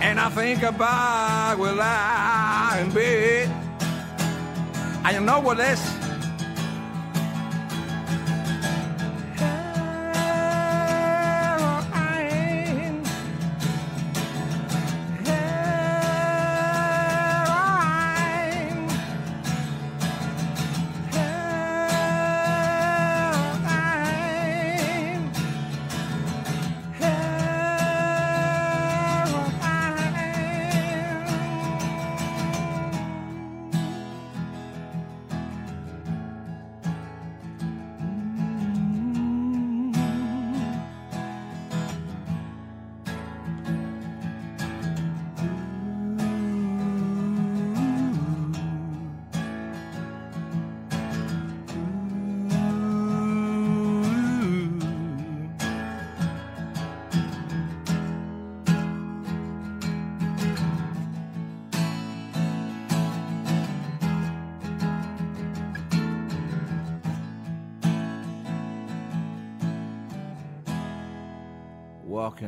[0.03, 3.49] And I think about when I'm in bed.
[5.05, 6.00] And you know what this?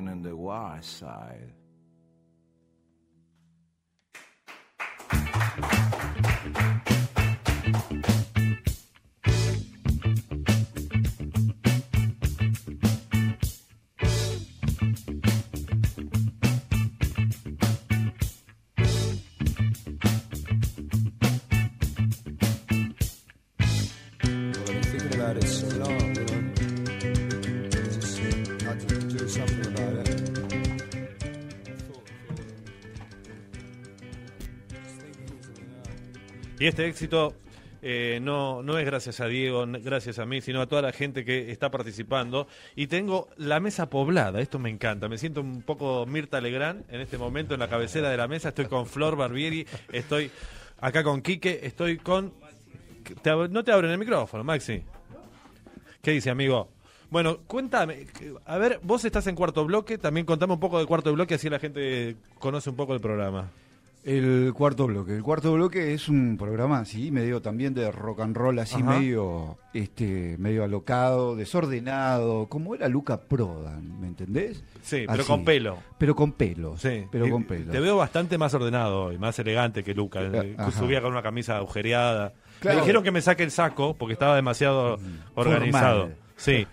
[0.02, 1.52] Walking in the wild side.
[36.62, 37.34] Y este éxito
[37.82, 41.24] eh, no, no es gracias a Diego, gracias a mí, sino a toda la gente
[41.24, 42.46] que está participando.
[42.76, 45.08] Y tengo la mesa poblada, esto me encanta.
[45.08, 48.50] Me siento un poco Mirta Legrand en este momento en la cabecera de la mesa.
[48.50, 50.30] Estoy con Flor Barbieri, estoy
[50.80, 52.32] acá con Quique, estoy con...
[53.22, 54.84] te no te abren el micrófono, Maxi.
[56.00, 56.68] ¿Qué dice, amigo?
[57.10, 58.06] Bueno, cuéntame,
[58.46, 61.50] a ver, vos estás en cuarto bloque, también contame un poco del cuarto bloque, así
[61.50, 63.50] la gente conoce un poco el programa.
[64.04, 65.14] El cuarto bloque.
[65.14, 68.98] El cuarto bloque es un programa así, medio también de rock and roll, así Ajá.
[68.98, 74.64] medio, este, medio alocado, desordenado, como era Luca Prodan, ¿me entendés?
[74.82, 75.30] Sí, pero Así.
[75.30, 75.78] con pelo.
[75.98, 76.76] Pero con pelo.
[76.76, 77.70] Sí, Pero y- con pelo.
[77.70, 80.20] Te veo bastante más ordenado hoy, más elegante que Luca.
[80.20, 80.72] Eh, ajá.
[80.72, 82.32] Subía con una camisa agujereada.
[82.58, 82.76] Claro.
[82.76, 84.98] Mm, Me dijeron que me saque el saco porque estaba demasiado
[85.36, 86.00] organizado.
[86.00, 86.16] Formal.
[86.36, 86.66] Sí.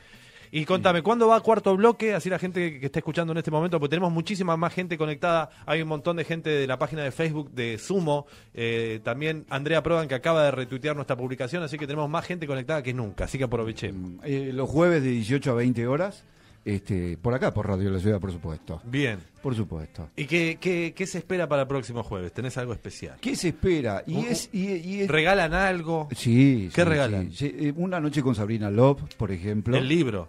[0.51, 2.13] Y contame, ¿cuándo va cuarto bloque?
[2.13, 5.49] Así la gente que está escuchando en este momento, porque tenemos muchísima más gente conectada.
[5.65, 8.25] Hay un montón de gente de la página de Facebook de Sumo.
[8.53, 11.61] eh, también Andrea Prodan que acaba de retuitear nuestra publicación.
[11.63, 13.25] Así que tenemos más gente conectada que nunca.
[13.25, 14.23] Así que aprovechemos.
[14.25, 16.23] Eh, los jueves de 18 a 20 horas,
[16.65, 18.81] este, por acá, por Radio La Ciudad, por supuesto.
[18.85, 19.19] Bien.
[19.41, 20.09] Por supuesto.
[20.17, 22.33] ¿Y qué, qué, qué se espera para el próximo jueves?
[22.33, 23.17] ¿Tenés algo especial?
[23.21, 24.03] ¿Qué se espera?
[24.05, 26.09] Y es, y, y es- ¿Regalan algo?
[26.15, 26.69] Sí.
[26.73, 27.31] ¿Qué sí, regalan?
[27.31, 27.55] sí.
[27.57, 29.77] Eh, Una noche con Sabrina Love, por ejemplo.
[29.77, 30.27] El libro.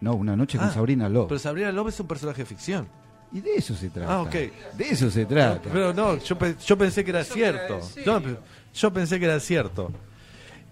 [0.00, 1.28] No, una noche con Ah, Sabrina Love.
[1.28, 2.88] Pero Sabrina Love es un personaje de ficción.
[3.32, 4.12] Y de eso se trata.
[4.14, 4.32] Ah, ok.
[4.76, 5.68] De eso se trata.
[5.72, 7.80] Pero no, yo, pe- yo pensé que era cierto.
[8.04, 8.38] No, pero
[8.74, 9.90] yo pensé que era cierto.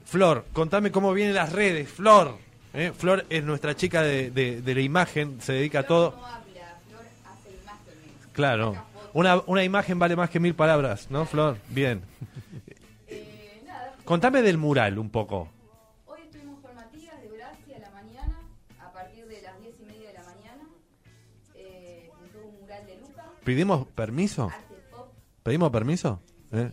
[0.05, 1.88] Flor, contame cómo vienen las redes.
[1.88, 2.36] Flor.
[2.74, 2.92] ¿eh?
[2.96, 6.14] Flor es nuestra chica de, de- de la imagen, se dedica a todo.
[8.32, 8.76] Claro.
[9.14, 11.56] Una, una imagen vale más que mil palabras, ¿no, Flor?
[11.70, 12.02] Bien.
[14.05, 15.48] Contame del mural un poco.
[23.44, 24.50] ¿Pedimos permiso?
[25.42, 26.20] ¿Pedimos permiso?
[26.52, 26.70] ¿Eh?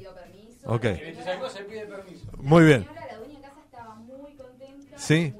[0.66, 0.82] Ok.
[0.84, 2.32] se pide permiso.
[2.38, 2.82] Muy bien.
[2.82, 4.98] La señora, la dueña de casa, estaba muy contenta.
[4.98, 5.34] Sí.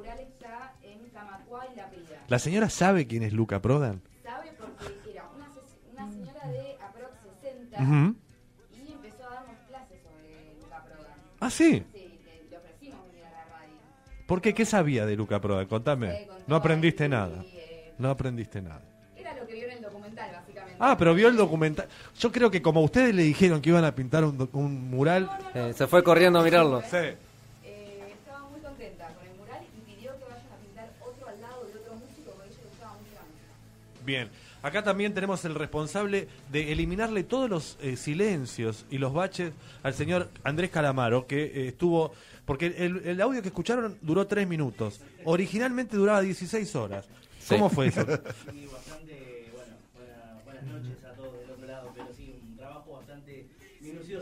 [1.76, 2.26] La Pira.
[2.28, 4.02] ¿La señora sabe quién es Luca Prodan?
[4.24, 8.16] Sabe porque era una, se- una señora de aprox 60 Ujú.
[8.88, 11.14] y empezó a darnos clases sobre Luca Prodan.
[11.40, 11.84] Ah, sí.
[11.94, 13.74] Sí, le, le ofrecimos venir a la radio.
[14.28, 14.54] ¿Por qué?
[14.54, 15.68] ¿Qué sabía de Luca Prodan?
[15.68, 16.10] Contame.
[16.14, 17.44] Eh, No aprendiste nada.
[17.46, 18.82] eh, No aprendiste nada.
[20.84, 21.88] Ah, pero vio el documental.
[22.20, 25.30] Yo creo que como ustedes le dijeron que iban a pintar un, mural.
[25.54, 26.82] Eh, se fue corriendo a mirarlo.
[26.82, 26.98] Sí.
[26.98, 31.40] Eh, estaba muy contenta con el mural y pidió que vayan a pintar otro al
[31.40, 34.06] lado de otro músico porque le gustaba mucho la música.
[34.06, 34.30] Bien.
[34.64, 39.54] Acá también tenemos el responsable de eliminarle todos los eh, silencios y los baches
[39.84, 42.12] al señor Andrés Calamaro, que eh, estuvo.
[42.46, 45.00] Porque el, el audio que escucharon duró tres minutos.
[45.26, 47.06] Originalmente duraba 16 horas.
[47.48, 48.02] ¿Cómo fue eso?
[48.06, 52.92] Sí, bastante, bueno, buena- buenas noches a todos del otro lado, pero sí, un trabajo
[52.98, 53.48] bastante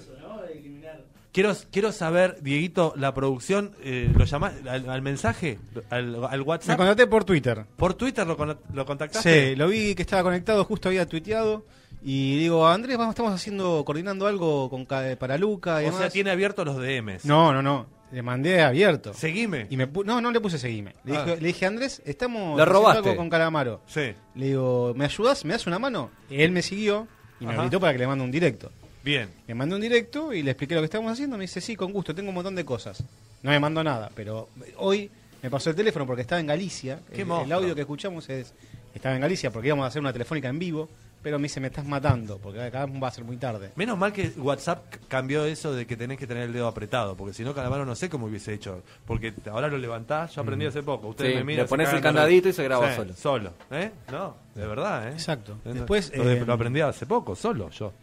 [0.08, 0.42] minucioso, ¿no?
[0.42, 1.02] De eliminar.
[1.32, 5.60] Quiero, quiero saber, Dieguito, la producción, eh, ¿lo llamás al, al mensaje?
[5.92, 6.78] ¿Al, al Me WhatsApp?
[6.78, 7.66] contacté por Twitter.
[7.78, 9.50] ¿Por Twitter lo, con- lo contactaste?
[9.52, 11.66] Sí, lo vi que estaba conectado, justo había tuiteado.
[12.02, 16.00] Y digo, Andrés, vamos, estamos haciendo, coordinando algo con, para Luca y O demás.
[16.00, 17.26] sea, tiene abiertos los DMs.
[17.26, 17.86] No, no, no.
[18.12, 19.14] Le mandé abierto.
[19.14, 19.68] Seguime.
[19.70, 20.96] Y me pu- no, no le puse seguime.
[21.04, 21.26] Le, Ah.
[21.26, 23.10] dije, le dije, Andrés, estamos Le haciendo robaste.
[23.10, 23.82] algo con Calamaro.
[23.86, 24.14] Sí.
[24.34, 25.46] Le digo, ¿me ayudas?
[25.46, 26.10] ¿Me das una mano?
[26.30, 27.08] Y él me siguió
[27.40, 27.62] y me Ajá.
[27.64, 28.72] invitó para que le mande un directo.
[29.04, 29.30] Bien.
[29.48, 31.38] Le mandé un directo y le expliqué lo que estábamos haciendo.
[31.38, 33.04] Me dice, sí, con gusto, tengo un montón de cosas.
[33.42, 35.10] No me mandó nada, pero hoy
[35.42, 37.00] me pasó el teléfono porque estaba en Galicia.
[37.14, 38.54] Qué el, el audio que escuchamos es
[38.94, 40.90] estaba en Galicia porque íbamos a hacer una telefónica en vivo,
[41.22, 43.72] pero me dice, me estás matando, porque acá va a ser muy tarde.
[43.76, 47.34] Menos mal que WhatsApp cambió eso de que tenés que tener el dedo apretado, porque
[47.34, 48.84] si no, Calamaro no sé cómo hubiese hecho.
[49.06, 51.10] Porque ahora lo levantás, yo aprendí hace poco.
[51.10, 53.14] Ustedes Sí, me miran, le pones el candadito y se graba Sí, solo.
[53.16, 53.92] Solo, ¿eh?
[54.12, 55.12] No, de verdad, ¿eh?
[55.14, 55.58] Exacto.
[55.66, 57.94] Eh, Después, eh, lo aprendí hace poco, solo, yo.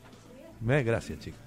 [0.69, 1.41] Eh, gracias, chicos.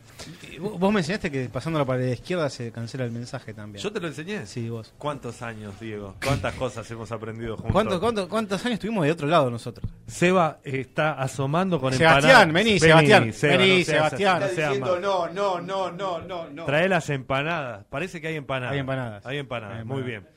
[0.52, 3.82] Y Vos vos me enseñaste que pasando la pared izquierda se cancela el mensaje también.
[3.82, 4.46] ¿Yo te lo enseñé?
[4.46, 4.94] Sí, vos.
[4.98, 6.16] ¿Cuántos años, Diego?
[6.24, 7.72] ¿Cuántas cosas hemos aprendido juntos?
[7.72, 9.90] ¿Cuántos, cuántos, ¿Cuántos años estuvimos de otro lado nosotros?
[10.08, 12.54] Seba está asomando con Sebastián, empanadas.
[12.54, 14.44] vení, Sebastián, Seba, vení, no Sebastián.
[14.82, 16.66] no no, no, no, no, no, no.
[16.66, 17.86] Trae las empanadas.
[17.90, 18.74] Parece que hay empanadas.
[18.74, 19.26] Hay empanadas.
[19.26, 20.28] Hay empanadas, Hay muy bien.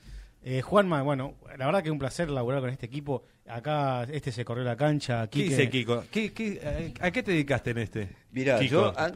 [0.44, 3.24] Eh, Juanma, bueno, la verdad que es un placer laburar con este equipo.
[3.48, 5.26] Acá este se corrió la cancha.
[5.26, 6.04] ¿Qué Quique- dice Kiko?
[6.10, 8.08] ¿Qué- qué- eh, ¿A qué te dedicaste en este?
[8.30, 9.12] Mira, Kiko, yo an-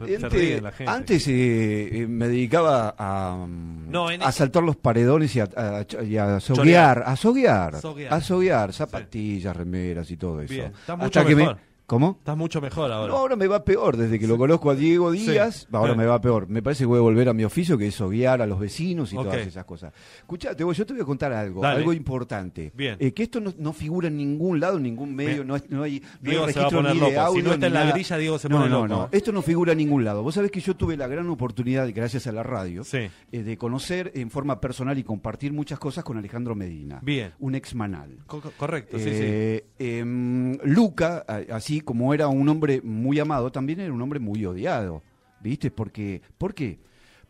[0.85, 6.03] antes, eh, eh, me dedicaba a, No, a este- saltar los paredones y a, a-
[6.03, 8.13] y a soguear, a soguear, Soguear.
[8.13, 10.53] a soguear, zapatillas, remeras y todo eso.
[10.53, 11.57] Bien, estás Hasta mucho que me- mejor.
[11.87, 12.17] ¿Cómo?
[12.19, 13.13] Estás mucho mejor ahora.
[13.13, 15.19] No, ahora me va peor, desde que lo conozco a Diego Sí.
[15.31, 16.49] Díaz, ahora me va peor.
[16.49, 19.13] Me parece que voy a volver a mi oficio, que es guiar a los vecinos
[19.13, 19.93] y todas esas cosas.
[20.17, 21.77] Escuchate, yo te voy a contar algo, Dale.
[21.77, 22.73] algo importante.
[22.75, 22.97] Bien.
[22.99, 25.83] Eh, que esto no, no figura en ningún lado, en ningún medio, no, es- no
[25.83, 27.11] hay, no hay Diego se va a registro poner ni de loco.
[27.11, 27.91] Si audio no está en la nada.
[27.93, 28.87] grilla, Diego se no, pone no, loco.
[29.03, 30.23] no, esto no figura en ningún lado.
[30.23, 34.11] Vos sabés que yo tuve la gran oportunidad, gracias a la radio, eh, de conocer
[34.13, 36.99] en forma personal y compartir muchas cosas con Alejandro Medina.
[37.01, 37.31] Bien.
[37.39, 38.17] Un ex manal.
[38.27, 43.79] Co- co- correcto, sí, Eh, em, Luca, a- como era un hombre muy amado, también
[43.79, 45.03] era un hombre muy odiado,
[45.41, 45.71] ¿viste?
[45.71, 46.79] Porque, ¿Por qué?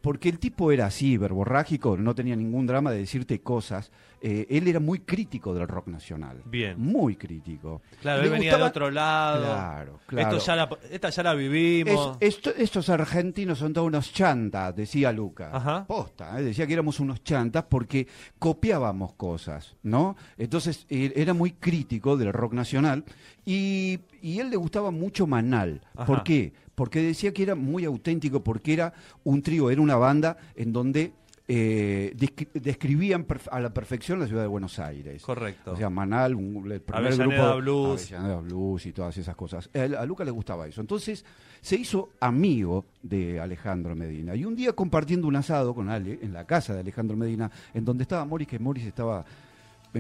[0.01, 3.91] Porque el tipo era así, verborrágico, no tenía ningún drama de decirte cosas.
[4.21, 6.41] Eh, él era muy crítico del rock nacional.
[6.45, 6.79] Bien.
[6.79, 7.81] Muy crítico.
[8.01, 9.43] Claro, Le él venía gustaba- de otro lado.
[9.45, 10.37] Claro, claro.
[10.37, 12.17] Esto ya la, esta ya la vivimos.
[12.19, 15.49] Es- esto- estos argentinos son todos unos chantas, decía Luca.
[15.53, 15.85] Ajá.
[15.85, 16.43] Posta, ¿eh?
[16.43, 18.07] decía que éramos unos chantas porque
[18.39, 20.15] copiábamos cosas, ¿no?
[20.37, 23.03] Entonces eh, era muy crítico del rock nacional
[23.45, 25.81] y, y él le gustaba mucho Manal.
[25.95, 26.05] Ajá.
[26.05, 26.53] ¿Por qué?
[26.77, 28.93] Porque decía que era muy auténtico, porque era
[29.23, 31.11] un trío, era una banda en donde
[31.47, 35.23] eh, descri- describían a la perfección la ciudad de Buenos Aires.
[35.23, 35.71] Correcto.
[35.71, 37.57] O sea, Manal, un, el primer Avellaneda grupo.
[37.61, 38.11] Blues.
[38.11, 39.71] Avellaneda Blues y todas esas cosas.
[39.73, 40.79] A Luca le gustaba eso.
[40.81, 41.25] Entonces
[41.61, 44.35] se hizo amigo de Alejandro Medina.
[44.35, 47.83] Y un día compartiendo un asado con Ale en la casa de Alejandro Medina, en
[47.85, 49.25] donde estaba Morris, que Morris estaba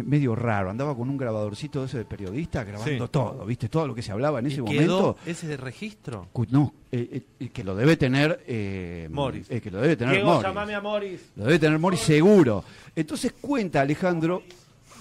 [0.03, 3.11] medio raro, andaba con un grabadorcito ese de periodista grabando Sí.
[3.11, 3.69] todo, ¿viste?
[3.69, 5.17] Todo lo que se hablaba en ¿Y ese quedó momento.
[5.25, 6.27] ese de registro?
[6.49, 9.47] No, eh, eh, que lo debe tener eh, Morris.
[9.49, 10.47] eh, que lo debe tener Diego, Morris.
[10.47, 11.21] llamame a Morris.
[11.35, 12.63] Lo debe tener Morris seguro.
[12.95, 14.43] Entonces cuenta Alejandro,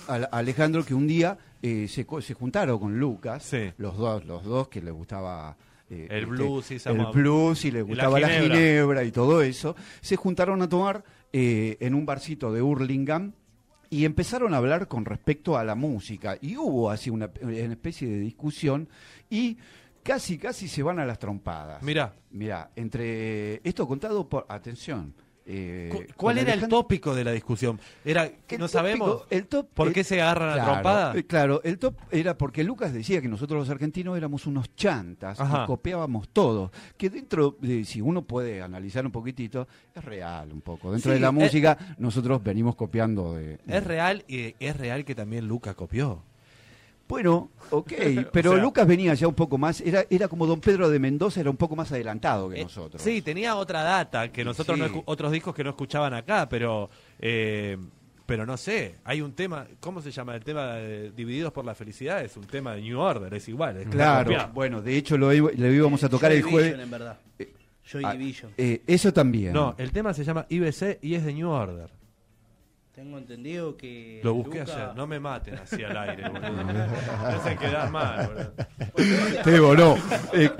[0.09, 4.45] al- Alejandro que un día eh, se, co- se juntaron con Lucas, los dos, los
[4.45, 5.57] dos que le gustaba
[5.89, 8.57] eh, El este, blues y el blues y le y la gustaba la ginebra.
[8.57, 9.05] ginebra.
[9.05, 11.03] y todo eso, se juntaron a tomar
[11.33, 13.33] eh, en un barcito de Hurlingham
[13.97, 18.07] y empezaron a hablar con respecto a la música y hubo así una, una especie
[18.07, 18.91] de discusión
[19.31, 19.57] y
[20.03, 21.83] casi casi se van a las trompadas.
[21.83, 22.15] Mirá.
[22.31, 25.15] Mira, entre esto contado por atención.
[25.49, 27.79] Eh, ¿Cuál era el tópico de la discusión?
[28.05, 31.17] Era, el no sabemos el top- por el- qué se agarran a claro, trompada.
[31.17, 35.39] eh, Claro, el top era porque Lucas decía que nosotros los argentinos éramos unos chantas
[35.67, 36.73] copiábamos todo.
[36.97, 40.91] Que dentro, de, si uno puede analizar un poquitito, es real un poco.
[40.93, 43.59] Dentro Sí, de la eh, música, nosotros venimos copiando de.
[43.67, 46.23] Es real y es real que también Luca copió.
[47.09, 47.93] Bueno, ok,
[48.33, 50.99] pero O sea- Lucas venía ya un poco más, era, era como Don Pedro de
[50.99, 53.01] Mendoza, era un poco más adelantado que Eh, nosotros.
[53.01, 54.95] Sí, tenía otra data que nosotros no Sí.
[54.95, 57.77] escu- otros discos que no escuchaban acá, pero eh,
[58.27, 60.35] pero no sé, hay un tema, ¿cómo se llama?
[60.35, 63.77] El tema de Divididos por la felicidad es un tema de New Order, es igual.
[63.77, 66.63] es Claro, bueno, de hecho lo, íbamos a tocar Joy el jueves.
[66.73, 67.19] Division, en verdad.
[67.39, 67.53] Eh,
[67.85, 68.53] Joy ah, Division.
[68.59, 69.53] eh, eso también.
[69.53, 71.89] No, el tema se llama IBC y es de New Order.
[72.97, 74.21] Tengo entendido que.
[74.25, 76.65] Lo busqué Luca- ayer, no me maten así al aire, boludo.
[76.65, 76.73] Me
[77.29, 79.43] hacen quedar mal, boludo.
[79.45, 79.97] Te voló.
[80.33, 80.51] Eh,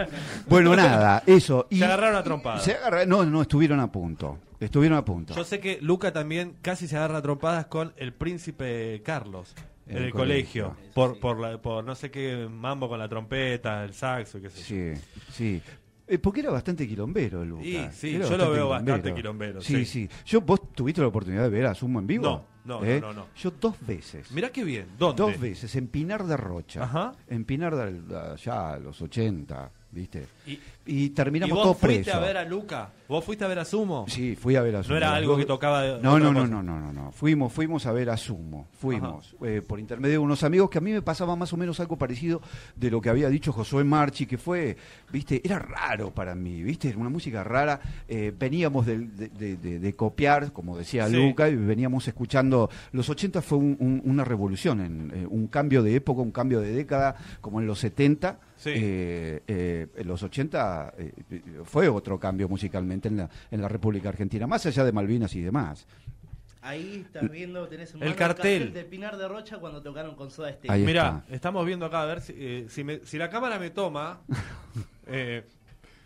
[0.47, 1.67] bueno, nada, eso.
[1.71, 2.63] Se agarraron a trompadas.
[2.63, 4.39] Se agarra- no, no, estuvieron a punto.
[4.61, 5.35] Estuvieron a punto.
[5.35, 9.55] Yo sé que Luca también casi se agarra a trompadas con el príncipe Carlos
[9.87, 10.93] en el, el colegio, colegio.
[10.95, 14.59] por por, la- por no sé qué mambo con la trompeta, el saxo, qué sé
[14.59, 14.95] yo.
[14.95, 15.03] Sí,
[15.33, 15.63] sí.
[16.09, 17.67] Eh, porque era bastante quilombero, Lucas.
[17.67, 20.07] Y, sí, Era yo lo veo bastante quilombero, Sí, sí.
[20.07, 20.11] sí.
[20.25, 22.47] Yo, ¿Vos tuviste la oportunidad de ver a Sumo en vivo?
[22.65, 23.01] No, no, ¿Eh?
[23.01, 23.27] no, no, no.
[23.37, 24.31] Yo dos veces.
[24.31, 25.21] Mirá qué bien, ¿dónde?
[25.23, 26.85] Dos veces, en Pinar de Rocha.
[26.85, 27.13] Ajá.
[27.29, 30.27] En Pinar de allá, a los 80, ¿viste?
[30.47, 32.23] Y- Y terminamos ¿Y vos todos fuiste presos.
[32.23, 32.91] a ver a Luca?
[33.09, 34.05] ¿Vos fuiste a ver a Sumo?
[34.09, 34.93] Sí, fui a ver a Sumo.
[34.93, 37.13] No era algo que tocaba de- No, no, no, no, no, no, no.
[37.13, 38.69] Fuimos, fuimos a ver a Sumo.
[38.79, 39.35] Fuimos.
[39.45, 41.97] eh, por intermedio de unos amigos que a mí me pasaba más o menos algo
[41.97, 42.41] parecido
[42.77, 44.77] de lo que había dicho Josué Marchi, que fue,
[45.13, 47.81] viste, era raro para mí, viste, era una música rara.
[48.09, 51.15] eh, veníamos de, de- de- de copiar, como decía Sí.
[51.17, 52.71] Luca, y veníamos escuchando.
[52.93, 56.61] Los 80 fue un- un- una revolución, en, eh, un cambio de época, un cambio
[56.61, 58.39] de década, como en los 70.
[58.59, 58.71] Sí.
[58.75, 64.47] en los 80 eh, eh, fue otro cambio musicalmente en la, en la República Argentina,
[64.47, 65.87] más allá de Malvinas y demás.
[66.63, 68.73] Ahí estás viendo, tenés en El mano cartel.
[68.73, 70.85] de Pinar de Rocha cuando tocaron con Soda Stereo.
[70.85, 74.21] Mirá, estamos viendo acá a ver si, eh, si, me- si la cámara me toma.
[75.07, 75.45] eh,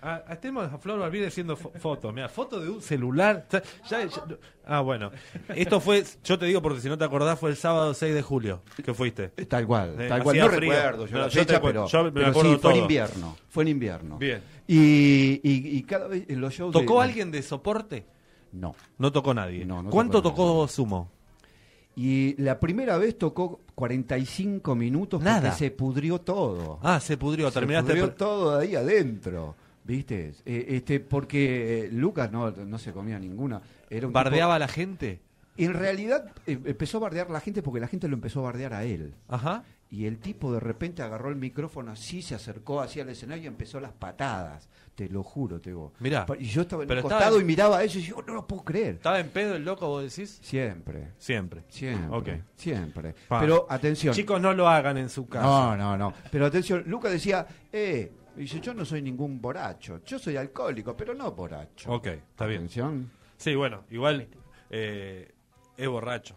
[0.02, 2.12] a, a- tenemos a Flor Balbide haciendo fo- fotos.
[2.14, 3.46] Mira, foto de un celular.
[3.50, 4.24] Ya- ya- ya-
[4.66, 5.10] ah, bueno.
[5.54, 8.22] Esto fue, yo te digo porque si no te acordás, fue el sábado 6 de
[8.22, 9.28] julio que fuiste.
[9.28, 10.36] Tal cual, Eh, tal cual.
[10.38, 10.60] No frío.
[10.60, 13.36] recuerdo yo No, la fecha, pero, yo me pero sí, fue en invierno.
[13.48, 14.18] Fue en invierno.
[14.18, 14.42] Bien.
[14.66, 16.72] Y, y, y cada vez en los shows.
[16.72, 18.06] de- ¿Tocó alguien de soporte?
[18.52, 18.74] No.
[18.98, 19.64] No tocó nadie.
[19.64, 21.10] No, no ¿Cuánto tocó tocó Sumo?
[21.96, 25.40] Y la primera vez tocó 45 minutos Nada.
[25.40, 26.78] porque se pudrió todo.
[26.82, 29.54] Ah, se pudrió, terminaste Se pudrió el- todo ahí adentro.
[29.90, 30.32] ¿Viste?
[30.44, 33.60] Eh, este, porque eh, Lucas no, no se comía ninguna.
[33.88, 35.20] Era un ¿Bardeaba tipo- a la gente?
[35.56, 38.44] En realidad eh, empezó a bardear a la gente porque la gente lo empezó a
[38.44, 39.14] bardear a él.
[39.28, 39.64] Ajá.
[39.92, 43.46] Y el tipo de repente agarró el micrófono así, se acercó hacia el escenario y
[43.48, 44.68] empezó las patadas.
[44.94, 45.92] Te lo juro, te digo.
[45.98, 46.26] Mirá.
[46.38, 48.46] Y yo estaba en el costado en- y miraba a ellos y yo no lo
[48.46, 48.94] puedo creer.
[48.96, 50.38] ¿Estaba en pedo el loco, vos decís?
[50.42, 51.08] Siempre.
[51.18, 51.64] Siempre.
[51.68, 52.16] Siempre.
[52.16, 52.28] Ok.
[52.54, 53.14] Siempre.
[53.26, 53.40] Pa.
[53.40, 54.14] Pero atención.
[54.14, 55.44] Chicos, no lo hagan en su casa.
[55.44, 56.14] No, no, no.
[56.30, 60.00] Pero atención, Lucas decía, eh, dice, yo no soy ningún borracho.
[60.04, 61.90] Yo soy alcohólico, pero no borracho.
[61.92, 62.58] Ok, está bien.
[62.60, 63.10] Atención.
[63.36, 64.28] Sí, bueno, igual
[64.70, 65.30] eh,
[65.76, 66.34] es borracho.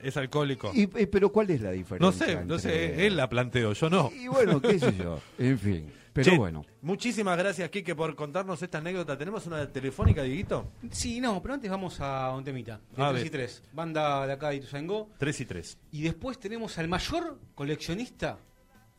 [0.00, 0.70] Es alcohólico.
[0.74, 1.98] Y, eh, pero ¿cuál es la diferencia?
[2.06, 4.10] no sé, no sé, entre- él la planteó, yo no.
[4.10, 5.20] Y bueno, qué sé yo.
[5.38, 5.92] En fin.
[6.14, 6.64] Pero Che, bueno.
[6.80, 9.18] Muchísimas gracias, Quique, por contarnos esta anécdota.
[9.18, 10.72] ¿Tenemos una telefónica, Dieguito?
[10.90, 12.80] Sí, no, pero antes vamos a un temita.
[12.96, 13.26] De A 3 ver.
[13.26, 13.62] y 3.
[13.74, 15.10] Banda de acá de Ituzaingó.
[15.18, 15.78] 3 y 3.
[15.92, 18.38] Y después tenemos al mayor coleccionista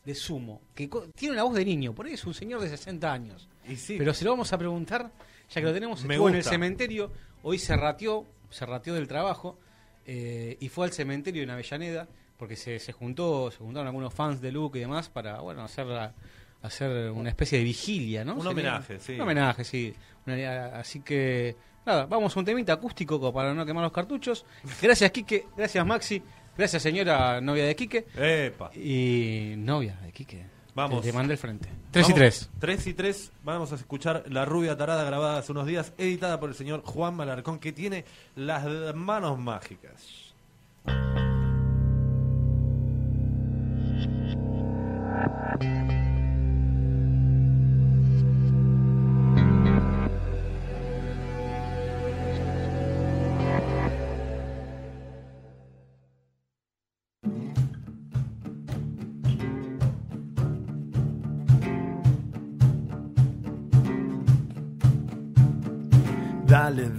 [0.04, 3.12] de sumo, que tiene una voz de niño, por ahí es un señor de 60
[3.12, 3.48] años.
[3.68, 3.96] Y sí.
[3.98, 5.10] Pero se lo vamos a preguntar,
[5.50, 7.12] ya que lo tenemos, Me estuvo en el cementerio,
[7.42, 9.58] hoy se rateó, se rateó del trabajo,
[10.06, 12.08] eh, y fue al cementerio en Avellaneda,
[12.38, 15.86] porque se, se juntó, se juntaron algunos fans de Luke y demás para, bueno, hacer
[15.86, 16.14] la-
[16.62, 18.32] hacer una especie de vigilia, ¿no?
[18.34, 19.12] Un Sería- homenaje, sí.
[19.14, 19.94] Un homenaje, sí.
[20.26, 21.54] Una- así que,
[21.84, 24.44] nada, vamos a un temita acústico para no quemar los cartuchos.
[24.82, 25.46] Gracias, Quique.
[25.56, 26.22] Gracias, Maxi.
[26.58, 28.04] Gracias, señora novia de Quique.
[28.16, 28.72] Epa.
[28.74, 30.44] Y novia de Quique.
[30.74, 31.04] Vamos.
[31.04, 31.68] Te, mandé el frente.
[31.92, 32.50] 3 y Vamos, 3.
[32.58, 33.32] 3 y 3.
[33.44, 37.14] Vamos a escuchar La Rubia Tarada grabada hace unos días, editada por el señor Juan
[37.14, 38.04] Malarcón, que tiene
[38.34, 38.64] las
[38.96, 40.34] manos mágicas.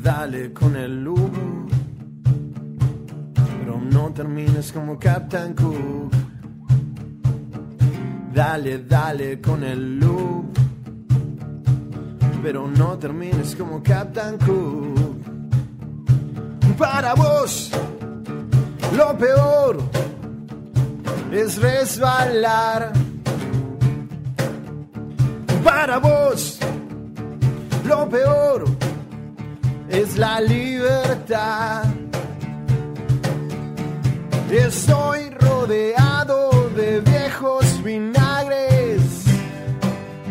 [0.10, 1.69] Dale, con el loop.
[3.60, 6.11] Pero no termines como Captain Cook.
[8.34, 10.45] Dale, dale con el loop.
[12.41, 15.19] Pero no termines como Captain Cook.
[16.76, 17.69] Para vos,
[18.98, 19.77] lo peor
[21.31, 22.94] es resbalar.
[25.64, 26.57] Para vos,
[27.86, 28.79] lo peor
[29.90, 31.84] es la libertad.
[34.52, 39.26] Estoy rodeado de viejos vinagres,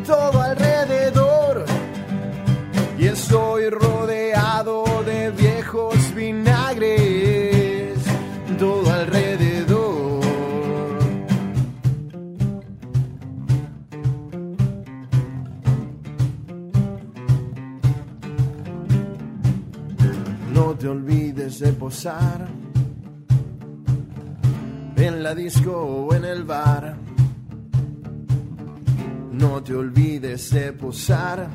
[0.07, 1.65] todo alrededor.
[2.99, 3.98] Y estoy rodeado
[20.79, 22.47] te olvides de posar
[24.97, 26.97] en la disco o en el bar.
[29.33, 31.49] No te olvides de posar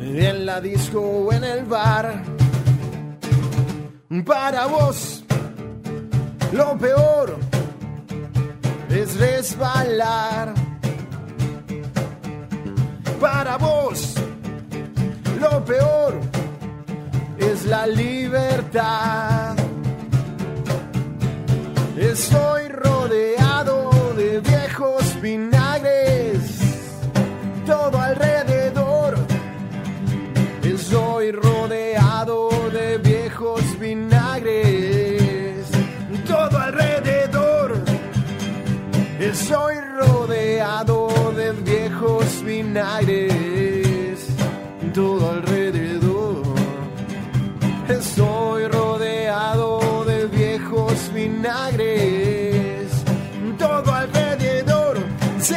[0.00, 2.22] en la disco o en el bar.
[4.26, 5.24] Para vos,
[6.52, 7.36] lo peor
[8.90, 10.52] es resbalar.
[13.20, 14.14] Para vos,
[15.40, 16.33] lo peor
[17.54, 19.54] es la libertad.
[21.96, 26.40] Estoy rodeado de viejos vinagres,
[27.66, 29.12] todo alrededor.
[30.62, 35.66] Estoy rodeado de viejos vinagres,
[36.26, 37.68] todo alrededor.
[39.20, 44.18] Estoy rodeado de viejos vinagres,
[44.92, 45.83] todo alrededor.
[48.16, 52.92] Estoy rodeado de viejos vinagres,
[53.58, 54.98] todo alrededor.
[55.40, 55.56] Sí.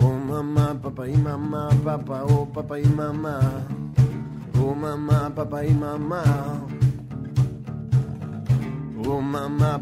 [0.00, 3.38] Oh mamá, papá y mamá, papá, oh papá y mamá.
[4.58, 6.22] Oh mamá, papá y mamá.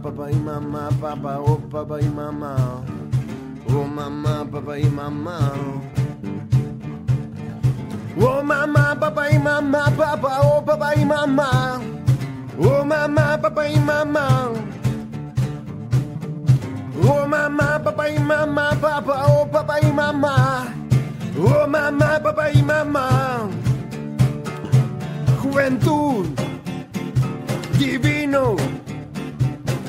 [0.08, 2.56] Papá y mamá, papá, oh papá y mamá.
[3.68, 5.52] Oh mamá, papá y mamá.
[8.18, 11.80] Oh mamá, papá y mamá, papá, oh papá y mamá.
[12.58, 14.50] Oh mamá, papá y mamá.
[17.06, 20.68] Oh mamá, papá y mamá, papá, oh papá y mamá.
[21.38, 23.48] Oh mamá, papá y mamá.
[25.42, 26.26] Juventud,
[27.78, 28.56] divino,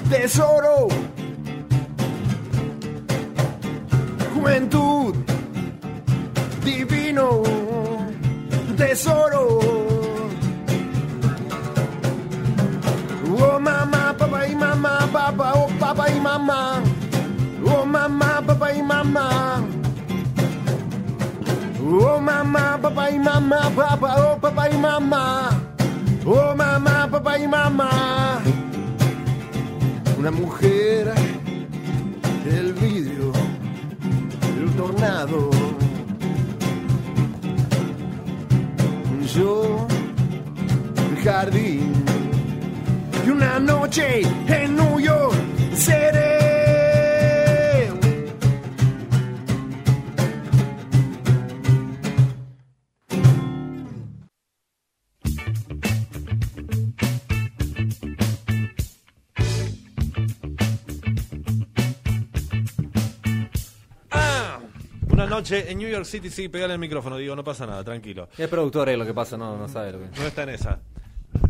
[0.10, 0.88] tesoro.
[4.34, 5.16] Juventud,
[6.64, 7.44] divino,
[8.76, 9.60] tesoro.
[13.42, 16.82] Oh mamá, papá y mamá, papá, oh papá y mamá.
[17.66, 19.62] Oh mamá, papá y mamá.
[21.92, 25.50] Oh mamá, papá y mamá, papá, oh papá y mamá.
[26.26, 27.90] Oh mamá, papá y mamá.
[30.20, 31.14] Una mujer,
[32.46, 33.32] el vidrio,
[34.62, 35.50] el tornado.
[39.34, 39.88] Yo,
[41.10, 41.94] el jardín.
[43.26, 45.36] Y una noche en New York
[45.74, 46.39] seré.
[65.40, 68.28] Noche en New York City, sí, pegale el micrófono, digo, no pasa nada, tranquilo.
[68.38, 70.20] Es productor ahí lo que pasa, no, no sabe lo que.
[70.20, 70.80] No está en esa.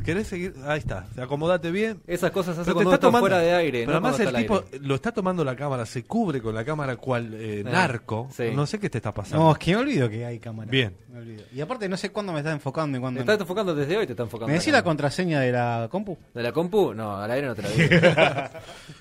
[0.09, 0.53] ¿Querés seguir?
[0.65, 2.01] Ahí está, acomodate bien.
[2.07, 4.35] Esas cosas hace Pero te cuando está tomando- fuera de aire, Pero no además el
[4.35, 8.27] tipo lo está tomando la cámara, se cubre con la cámara cual eh, narco.
[8.35, 8.45] sí.
[8.55, 9.45] No sé qué te está pasando.
[9.45, 10.69] No, es que me olvido que hay cámara.
[10.71, 10.95] Bien.
[11.11, 11.43] Me olvido.
[11.53, 13.41] Y aparte no sé cuándo me está enfocando y cuándo Te está no.
[13.41, 14.47] enfocando desde hoy, te está enfocando.
[14.47, 16.17] ¿Me decís la contraseña de la compu?
[16.33, 16.93] ¿De la compu?
[16.93, 17.89] No, al aire no te la digo.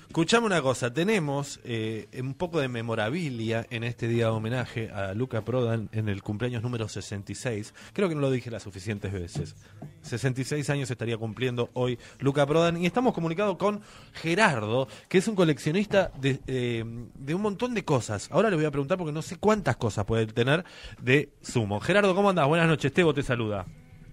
[0.09, 5.13] Escuchame una cosa, tenemos eh, un poco de memorabilia en este día de homenaje a
[5.13, 7.73] Luca Prodan en el cumpleaños número 66.
[7.93, 9.55] Creo que no lo dije las suficientes veces.
[10.01, 13.81] 66 años estaría cumpliendo hoy Luca Prodan y estamos comunicados con
[14.13, 18.29] Gerardo, que es un coleccionista de, eh, de un montón de cosas.
[18.33, 20.65] Ahora le voy a preguntar porque no sé cuántas cosas puede tener
[20.99, 21.79] de sumo.
[21.79, 22.47] Gerardo, ¿cómo andás?
[22.49, 23.65] Buenas noches, Tebo te saluda.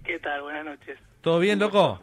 [0.05, 0.41] ¿Qué tal?
[0.43, 0.97] Buenas noches.
[1.19, 2.01] ¿Todo bien, loco?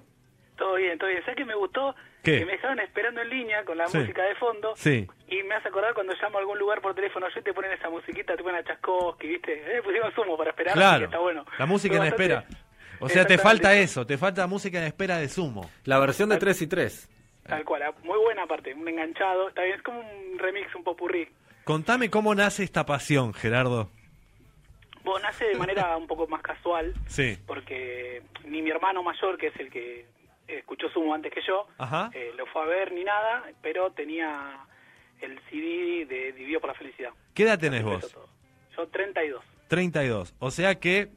[0.59, 1.23] Todo bien, todo bien.
[1.23, 1.95] ¿Sabes que me gustó?
[2.23, 2.39] ¿Qué?
[2.41, 3.99] Que me dejaron esperando en línea con la Sí.
[3.99, 4.73] música de fondo.
[4.77, 5.07] Sí.
[5.29, 7.89] Y me hace acordar cuando llamo a algún lugar por teléfono yo te ponen esa
[7.91, 9.53] musiquita, te ponen a Chaskovsky, ¿viste?
[9.79, 11.45] Eh, pusimos sumo para esperar, Claro, está bueno.
[11.59, 12.64] la música Fue en bastante- espera.
[13.01, 15.71] O sea, te falta eso, te falta música en espera de sumo.
[15.85, 17.09] La versión de 3 y 3.
[17.47, 19.49] Tal cual, ah, muy buena aparte, un enganchado.
[19.49, 21.29] Está bien, es como un remix, un popurrí.
[21.65, 23.91] Contame cómo nace esta pasión, Gerardo.
[25.05, 27.37] Bueno, nace de manera un poco más casual, Sí.
[27.47, 30.07] porque ni mi hermano mayor, que es el que
[30.49, 32.11] escuchó Sumo antes que yo, Ajá.
[32.15, 34.59] eh, lo fue a ver ni nada, pero tenía
[35.21, 37.11] el CD de Dividido por la Felicidad.
[37.35, 38.11] ¿Qué edad tenés vos?
[38.11, 38.29] todo.
[38.77, 39.45] Yo 32.
[39.69, 40.35] 32.
[40.39, 41.09] O sea que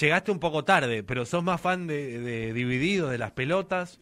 [0.00, 4.00] llegaste un poco tarde, pero sos más fan de, de Dividido, de las pelotas.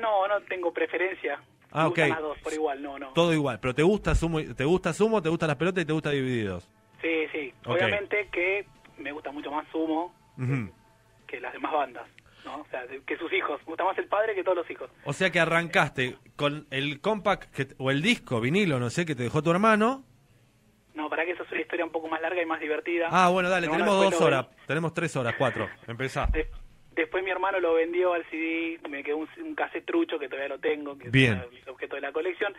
[0.00, 1.40] No, no tengo preferencia.
[1.72, 1.96] Ah, Me ok.
[1.98, 3.08] gustan las dos por igual, no, no.
[3.12, 3.60] Todo igual.
[3.60, 6.68] Pero te gusta Sumo, te gusta Sumo, te gustan las pelotas y te gusta Divididos.
[7.00, 7.52] Sí, sí.
[7.64, 8.66] Obviamente que
[8.98, 10.14] me gusta mucho más Sumo
[11.26, 12.06] que las demás bandas,
[12.44, 12.56] ¿no?
[12.62, 13.60] O sea, que sus hijos.
[13.60, 14.90] Me gusta más el padre que todos los hijos.
[15.04, 19.14] O sea que arrancaste con el compact que- o el disco, vinilo, no sé, que
[19.14, 20.04] te dejó tu hermano.
[20.94, 23.08] No, para que eso es una historia un poco más larga y más divertida.
[23.10, 25.68] Ah, bueno, dale, tenemos dos lo horas, tenemos tres horas, cuatro.
[25.86, 26.26] Empezá.
[26.26, 26.50] De-
[26.94, 30.48] después mi hermano lo vendió al CD, me quedó un, un cassette trucho que todavía
[30.48, 31.42] lo tengo, que Bien.
[31.52, 32.52] es el objeto de la colección.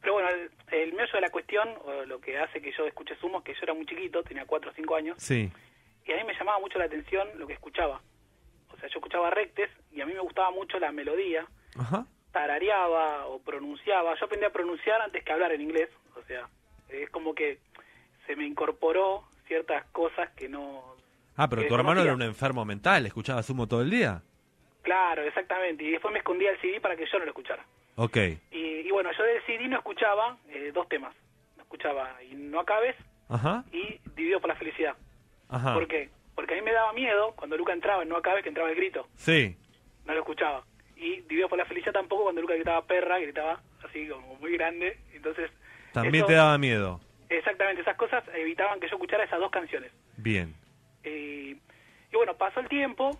[0.00, 3.14] Pero bueno, el, el meollo de la cuestión, o lo que hace que yo escuche
[3.16, 5.50] Sumo, es que yo era muy chiquito, tenía 4 o 5 años, Sí.
[6.06, 8.00] y a mí me llamaba mucho la atención lo que escuchaba.
[8.72, 11.46] O sea, yo escuchaba rectes y a mí me gustaba mucho la melodía,
[11.78, 12.06] Ajá.
[12.32, 14.14] tarareaba o pronunciaba.
[14.18, 16.48] Yo aprendí a pronunciar antes que hablar en inglés, o sea,
[16.88, 17.58] es como que
[18.26, 20.94] se me incorporó ciertas cosas que no...
[21.36, 24.22] Ah, pero tu hermano era un enfermo mental, escuchaba Sumo todo el día.
[24.82, 25.82] Claro, exactamente.
[25.82, 27.64] Y después me escondía el CD para que yo no lo escuchara.
[27.96, 28.16] Ok.
[28.50, 31.14] Y, y bueno, yo del CD no escuchaba eh, dos temas.
[31.56, 32.94] No escuchaba Y no acabes
[33.28, 33.64] Ajá.
[33.72, 34.94] y Dividido por la felicidad.
[35.48, 35.74] Ajá.
[35.74, 36.10] ¿Por qué?
[36.34, 38.76] Porque a mí me daba miedo cuando Luca entraba en No acabes que entraba el
[38.76, 39.08] grito.
[39.16, 39.56] Sí.
[40.04, 40.64] No lo escuchaba.
[40.96, 44.98] Y Dividido por la felicidad tampoco cuando Luca gritaba perra, gritaba así como muy grande.
[45.14, 45.50] Entonces,
[45.94, 47.00] También eso- te daba miedo.
[47.30, 49.90] exactamente, esas cosas evitaban que yo escuchara esas dos canciones.
[50.18, 50.54] Bien.
[51.02, 51.56] Eh,
[52.12, 53.18] y bueno, pasó el tiempo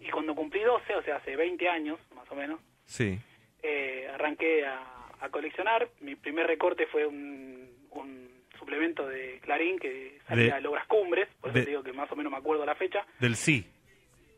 [0.00, 3.18] y cuando cumplí 12, o sea, hace 20 años más o menos, Sí.
[3.62, 4.82] eh, arranqué a,
[5.20, 5.88] a coleccionar.
[6.00, 8.28] Mi primer recorte fue un, un
[8.58, 11.92] suplemento de Clarín que salía De- de Logras Cumbres, por eso de- te digo que
[11.92, 13.04] más o menos me acuerdo la fecha.
[13.20, 13.66] Del sí.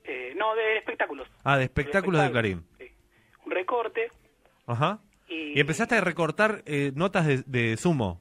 [0.05, 1.26] Eh, no, de espectáculos.
[1.44, 2.66] Ah, de espectáculos de Clarín.
[3.47, 4.09] Un recorte.
[4.66, 4.98] Ajá.
[5.29, 8.21] Y, Y empezaste a recortar eh, notas de, de Sumo.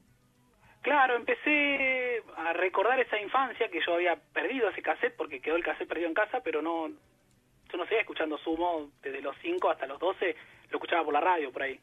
[0.82, 5.64] claro, empecé a recordar esa infancia que yo había perdido ese cassette porque quedó el
[5.64, 9.86] cassette perdido en casa, pero no yo no seguía escuchando Sumo desde los 5 hasta
[9.86, 10.36] los 12,
[10.70, 11.78] lo escuchaba por la radio por ahí.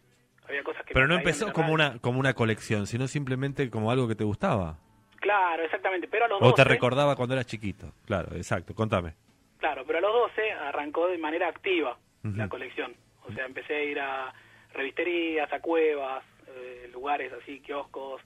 [0.48, 4.08] había cosas que Pero no empezó como una, como una colección, sino simplemente como algo
[4.08, 4.78] que te gustaba.
[5.20, 6.56] Claro, exactamente, pero a los O 12...
[6.64, 7.94] te recordaba cuando eras chiquito.
[8.06, 8.74] Claro, exacto.
[8.74, 9.14] Contame.
[9.60, 12.96] Claro, pero a los 12 arrancó de manera activa la colección.
[13.28, 14.34] O sea, empecé a ir a
[14.74, 18.22] revisterías, a cuevas, eh, lugares así, kioscos,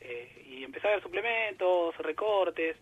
[0.00, 2.76] eh, y empecé a ver suplementos, recortes,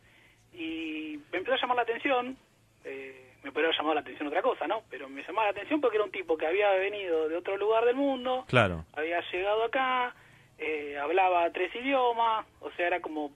[0.53, 2.37] y me empezó a llamar la atención,
[2.85, 4.83] eh, me podría haber llamado la atención otra cosa, ¿no?
[4.91, 7.85] Pero me llamaba la atención porque era un tipo que había venido de otro lugar
[7.85, 8.85] del mundo, Claro.
[8.95, 10.15] había llegado acá,
[10.59, 13.33] eh, hablaba tres idiomas, o sea, era como,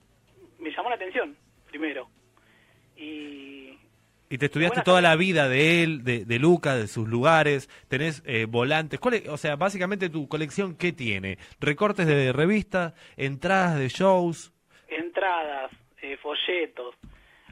[0.59, 1.37] me llamó la atención,
[1.69, 2.09] primero.
[2.95, 3.77] Y
[4.33, 8.23] Y te estudiaste toda la vida de él, de, de Luca, de sus lugares, tenés
[8.25, 8.99] eh, volantes.
[8.99, 11.37] ¿Cuál es- o sea, básicamente tu colección, ¿qué tiene?
[11.59, 14.51] Recortes de revistas, entradas de shows,
[14.87, 16.95] entradas, eh, folletos,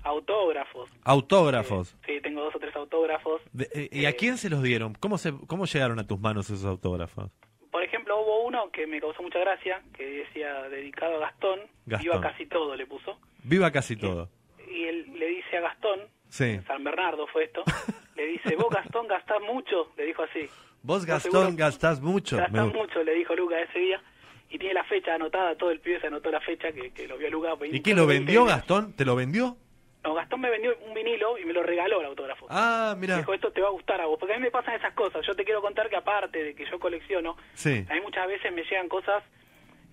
[0.01, 0.89] autógrafos.
[1.03, 1.95] autógrafos.
[2.05, 3.41] Sí, tengo dos o tres autógrafos.
[3.53, 4.95] De- eh, ¿Y a quién se los dieron?
[4.95, 7.29] ¿Cómo, se, ¿Cómo llegaron a tus manos esos autógrafos?
[7.71, 12.05] Por ejemplo, hubo uno que me causó mucha gracia, que decía dedicado a Gastón, Gastón.
[12.07, 13.19] iba casi todo, le puso.
[13.43, 14.29] Viva casi todo.
[14.67, 15.99] Y él le dice a Gastón,
[16.31, 16.59] Sí.
[16.65, 17.63] San Bernardo fue esto,
[18.15, 20.47] le dice, vos Gastón gastás mucho, le dijo así.
[20.81, 22.37] Vos, ¿Estás Gastón, gastás mucho.
[22.37, 24.01] Gastás mucho, le dijo Luca ese día.
[24.49, 27.17] Y tiene la fecha anotada, todo el pibe se anotó la fecha que, que lo
[27.17, 27.53] vio Luca.
[27.65, 28.93] ¿Y qué lo vendió, Gastón?
[28.93, 29.57] ¿Te lo vendió?
[30.03, 32.47] No, Gastón me vendió un vinilo y me lo regaló el autógrafo.
[32.49, 33.17] Ah, mira.
[33.17, 34.17] Dijo, esto te va a gustar a vos.
[34.19, 35.25] Porque a mí me pasan esas cosas.
[35.27, 37.85] Yo te quiero contar que aparte de que yo colecciono, Sí.
[37.89, 39.23] a mí muchas veces me llegan cosas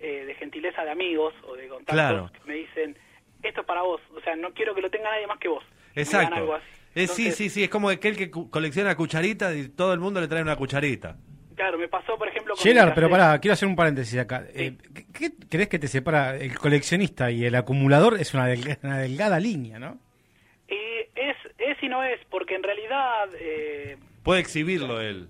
[0.01, 2.31] eh, de gentileza de amigos o de contactos Claro.
[2.33, 2.97] que me dicen,
[3.43, 4.01] esto es para vos.
[4.17, 5.63] O sea, no quiero que lo tenga nadie más que vos.
[5.99, 6.55] Algo Exacto.
[6.55, 6.65] así.
[6.95, 10.27] Eh, sí, sí, sí, es como aquel que colecciona cucharitas y todo el mundo le
[10.29, 11.17] trae una cucharita.
[11.55, 14.45] Claro, me pasó, por ejemplo, con Gerard, pero pará, quiero hacer un paréntesis acá.
[14.55, 14.77] Eh,
[15.13, 18.19] ¿qué, crees que te separa el coleccionista y el acumulador?
[18.21, 19.99] Es una, delga- una delgada línea, ¿no?
[20.69, 20.75] Y
[21.17, 25.29] es, es y no es, porque en realidad, eh, Puede exhibirlo él.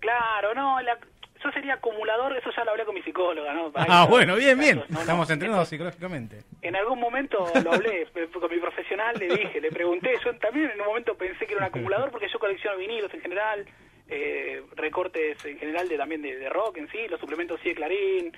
[0.00, 0.98] claro, no, la-
[1.44, 3.70] eso sería acumulador, eso ya lo hablé con mi psicóloga, ¿no?
[3.70, 4.82] Para Ah, bueno, bien, bien.
[4.88, 6.38] No, Estamos entrenados psicológicamente.
[6.62, 10.80] En algún momento lo hablé con mi profesional, le dije, le pregunté, yo también en
[10.80, 13.66] un momento pensé que era un acumulador porque yo colecciono vinilos en general,
[14.08, 17.74] eh, recortes en general de también de, de rock en sí, los suplementos sí de
[17.74, 18.32] Clarín,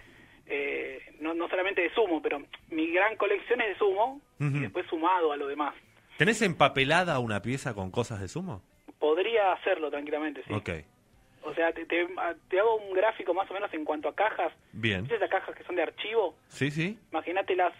[0.46, 4.86] eh, no, no solamente de sumo, pero mi gran colección es de sumo y después
[4.88, 5.74] sumado a lo demás.
[6.18, 8.62] ¿Tenés empapelada una pieza con cosas de sumo?
[8.98, 10.52] Podría hacerlo tranquilamente, sí.
[10.52, 10.70] Ok,
[11.46, 12.08] O sea, te, te-
[12.48, 14.52] te hago un gráfico más o menos en cuanto a cajas.
[14.72, 15.02] bien.
[15.02, 16.34] ¿Viste esas cajas que son de archivo?
[16.48, 16.98] Sí, sí.
[17.12, 17.72] Imagínate las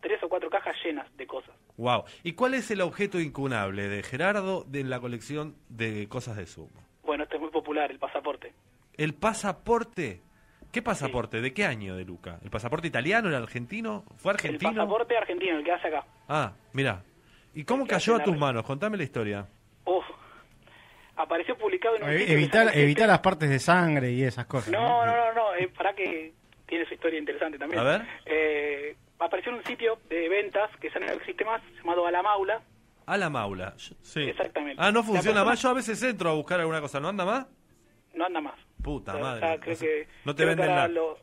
[0.00, 1.54] tres o cuatro cajas llenas de cosas.
[1.76, 2.04] Wow.
[2.24, 6.70] ¿Y cuál es el objeto incunable de Gerardo de la colección de cosas de sumo?
[7.04, 8.52] Bueno, esto es muy popular, el pasaporte.
[8.96, 10.20] ¿El pasaporte?
[10.72, 11.40] ¿Qué pasaporte?
[11.40, 12.40] ¿De qué año de Luca?
[12.42, 14.04] ¿El pasaporte italiano, el argentino?
[14.16, 14.70] ¿Fue argentino?
[14.70, 16.04] El pasaporte argentino, el que hace acá.
[16.28, 17.02] Ah, mira.
[17.54, 18.64] ¿Y cómo cayó a tus manos?
[18.64, 19.46] Contame la historia.
[19.84, 20.04] Uf.
[21.16, 24.70] Apareció publicado en un Eh, evitar las partes de sangre y esas cosas.
[24.72, 26.32] No, no, no, no, eh, para que
[26.66, 27.80] tiene su historia interesante también.
[27.80, 28.02] A ver.
[28.26, 32.60] Eh, apareció en un sitio de ventas que ya no existe más, llamado Alamaula.
[33.06, 33.74] A la maula.
[33.76, 34.22] Yo- Sí.
[34.22, 34.82] Exactamente.
[34.82, 35.62] Ah, no funciona persona- más.
[35.62, 36.98] Yo a veces entro a buscar alguna cosa.
[37.00, 37.46] ¿No anda más?
[38.14, 38.54] No anda más.
[38.82, 39.40] Puta O sea, madre.
[39.46, 40.88] ya creo O sea, que- no te venden nada.
[40.88, 41.18] lo-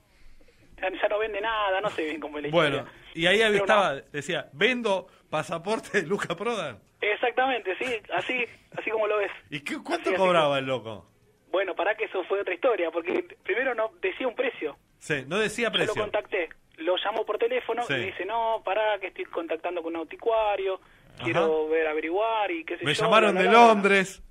[0.80, 3.01] ya, ya no vende nada, no sé bien cómo es la Bueno, historia.
[3.13, 6.77] y ahí Pero estaba, decía, vendo pasaporte de Luca Prodan.
[7.01, 8.45] Exactamente, sí, así,
[8.77, 9.31] así como lo ves.
[9.49, 11.07] ¿Y qué, cuánto Así, así cobraba el loco?
[11.51, 14.77] Bueno, para que eso fue otra historia, porque primero no decía un precio.
[14.99, 17.93] Sí, no decía Yo lo contacté, lo llamo por teléfono Sí.
[17.95, 20.79] y dice, no, pará, que estoy contactando con un anticuario,
[21.23, 23.03] quiero ver, averiguar y qué sé Me yo.
[23.05, 23.67] llamaron bla, de bla, bla".
[23.69, 24.21] Londres.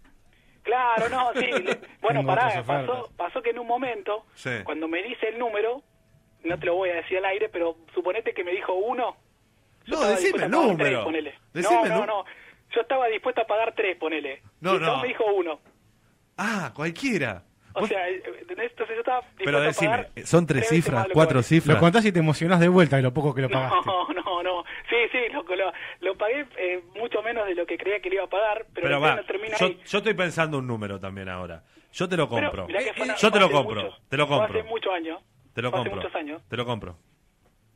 [0.63, 1.47] Claro, no, sí.
[1.65, 4.51] le- bueno, pará, pasó, pasó que en un momento, Sí.
[4.65, 5.83] cuando me dice el número,
[6.45, 9.17] no te lo voy a decir al aire, pero suponete que me dijo uno.
[9.91, 10.77] No, estaba decime el número.
[10.91, 11.35] tres, ponele.
[11.53, 12.25] Decime no, no, no.
[12.75, 14.43] Yo estaba dispuesto a pagar tres, ponele.
[14.61, 14.99] No, y no.
[15.03, 15.61] me dijo uno.
[16.37, 17.43] Ah, cualquiera.
[17.73, 18.71] O sea, eh, ¿entendés?
[18.73, 21.77] entonces yo estaba dispuesto Pero a decime, pagar ¿son tres cifras, cuatro cifras?
[21.77, 23.77] Lo contás y te emocionás de vuelta de lo poco que lo pagaste.
[23.87, 24.65] No, no, no.
[24.89, 28.17] Sí, sí, lo, lo, lo pagué eh, mucho menos de lo que creía que le
[28.17, 29.81] iba a pagar, pero, Pero va, termina yo, ahí.
[29.87, 31.63] yo estoy pensando un número también ahora.
[31.93, 32.67] Yo te lo Pero compro.
[32.67, 33.83] mirá que fue una- Yo te lo compro.
[33.83, 34.59] muchos- Te lo compro.
[34.61, 35.21] Hace muchos años.
[35.55, 35.97] Te lo hace compro.
[35.97, 36.43] muchos años.
[36.49, 36.97] Te lo compro.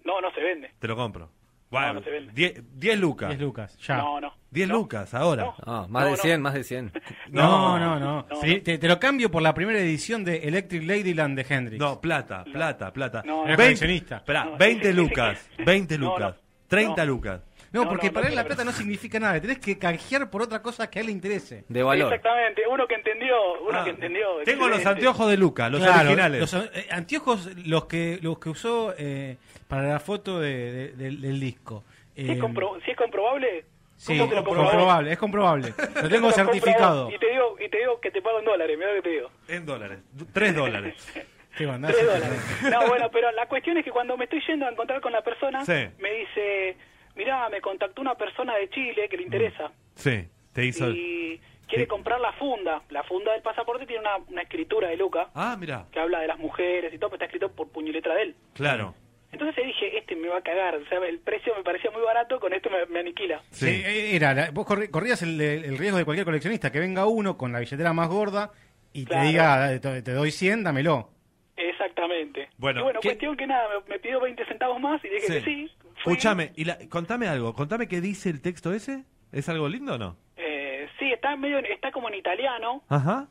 [0.04, 0.70] No, no se vende.
[0.80, 1.30] Te lo compro.
[1.80, 2.32] Bueno, no se vende.
[2.32, 3.28] 10 10 lucas.
[3.30, 3.96] 10 lucas, ya.
[3.98, 4.34] No, no.
[4.50, 5.52] 10 lucas ahora.
[5.66, 6.92] Ah, más de 100, más de 100.
[7.30, 8.26] No, no, no.
[8.40, 11.80] Sí, Te, te lo cambio por la primera edición de Electric Ladyland de Hendrix.
[11.80, 13.22] No, plata, plata, plata.
[13.24, 13.44] No, no.
[13.46, 14.16] 20, coleccionista.
[14.18, 15.00] Esperá, No, 20 sí, sí, sí.
[15.08, 15.48] lucas.
[15.64, 16.34] 20 No, lucas.
[16.36, 16.42] no.
[16.68, 17.10] 30 No.
[17.12, 17.40] lucas.
[17.72, 19.40] No, No, porque no, para no, él la no, plata no significa nada.
[19.40, 21.64] Tenés que canjear por otra cosa que a él le interese.
[21.68, 23.34] De Exactamente, uno que entendió,
[23.68, 24.26] uno Ah, que entendió.
[24.44, 26.40] Tengo los anteojos de Luca, los Claro, originales.
[26.40, 29.38] Los eh, anteojos, los que los que usó eh,
[29.76, 31.84] para la foto de- de- del, del disco.
[32.14, 33.64] Si es, Eh, compro- si es comprobable,
[33.96, 34.70] sí, ¿cómo que lo comprobás?
[34.70, 35.74] comprobable, es comprobable.
[36.02, 37.10] Lo tengo certificado.
[37.10, 39.14] Y te digo, y te digo que te pago en dólares, mira lo que te
[39.16, 39.30] digo.
[39.48, 39.98] En dólares.
[40.32, 40.94] 3 dólares.
[41.56, 41.66] Qué.
[41.66, 42.40] Tres dólares.
[42.68, 45.22] No, bueno, pero la cuestión es que cuando me estoy yendo a encontrar con la
[45.22, 45.86] persona, Sí.
[46.00, 46.76] me dice,
[47.14, 50.90] mirá, me contactó una persona de Chile que le interesa Sí, te hizo...
[50.90, 52.82] y quiere comprar la funda.
[52.90, 56.26] La funda del pasaporte tiene una, una escritura de Luca Ah, mira, que habla de
[56.26, 58.36] las mujeres y todo, pero está escrito por puño y letra de él.
[58.54, 58.94] claro.
[59.34, 62.40] Entonces dije, este me va a cagar, o sea, el precio me parecía muy barato,
[62.40, 63.42] con esto me, me aniquila.
[63.50, 67.06] Sí, eh, era, la- vos corri- corrías el, el riesgo de cualquier coleccionista, que venga
[67.06, 68.50] uno con la billetera más gorda
[68.92, 69.22] y Claro.
[69.22, 71.10] te diga, "Eh, te, doy 100, dámelo.
[71.56, 72.48] Exactamente.
[72.58, 75.26] Bueno, y bueno, ¿qué- cuestión que nada, me, me pidió 20 centavos más y dije
[75.26, 75.70] que sí.
[76.02, 76.12] Fui.
[76.14, 79.04] Escúchame, y la- contame algo, contame qué dice el texto ese.
[79.32, 80.16] ¿Es algo lindo o no?
[80.36, 83.26] Eh, sí, está medio, está como en italiano, Ajá.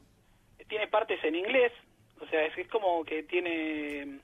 [0.67, 1.71] tiene partes en inglés,
[2.19, 4.19] o sea, es, es como que tiene,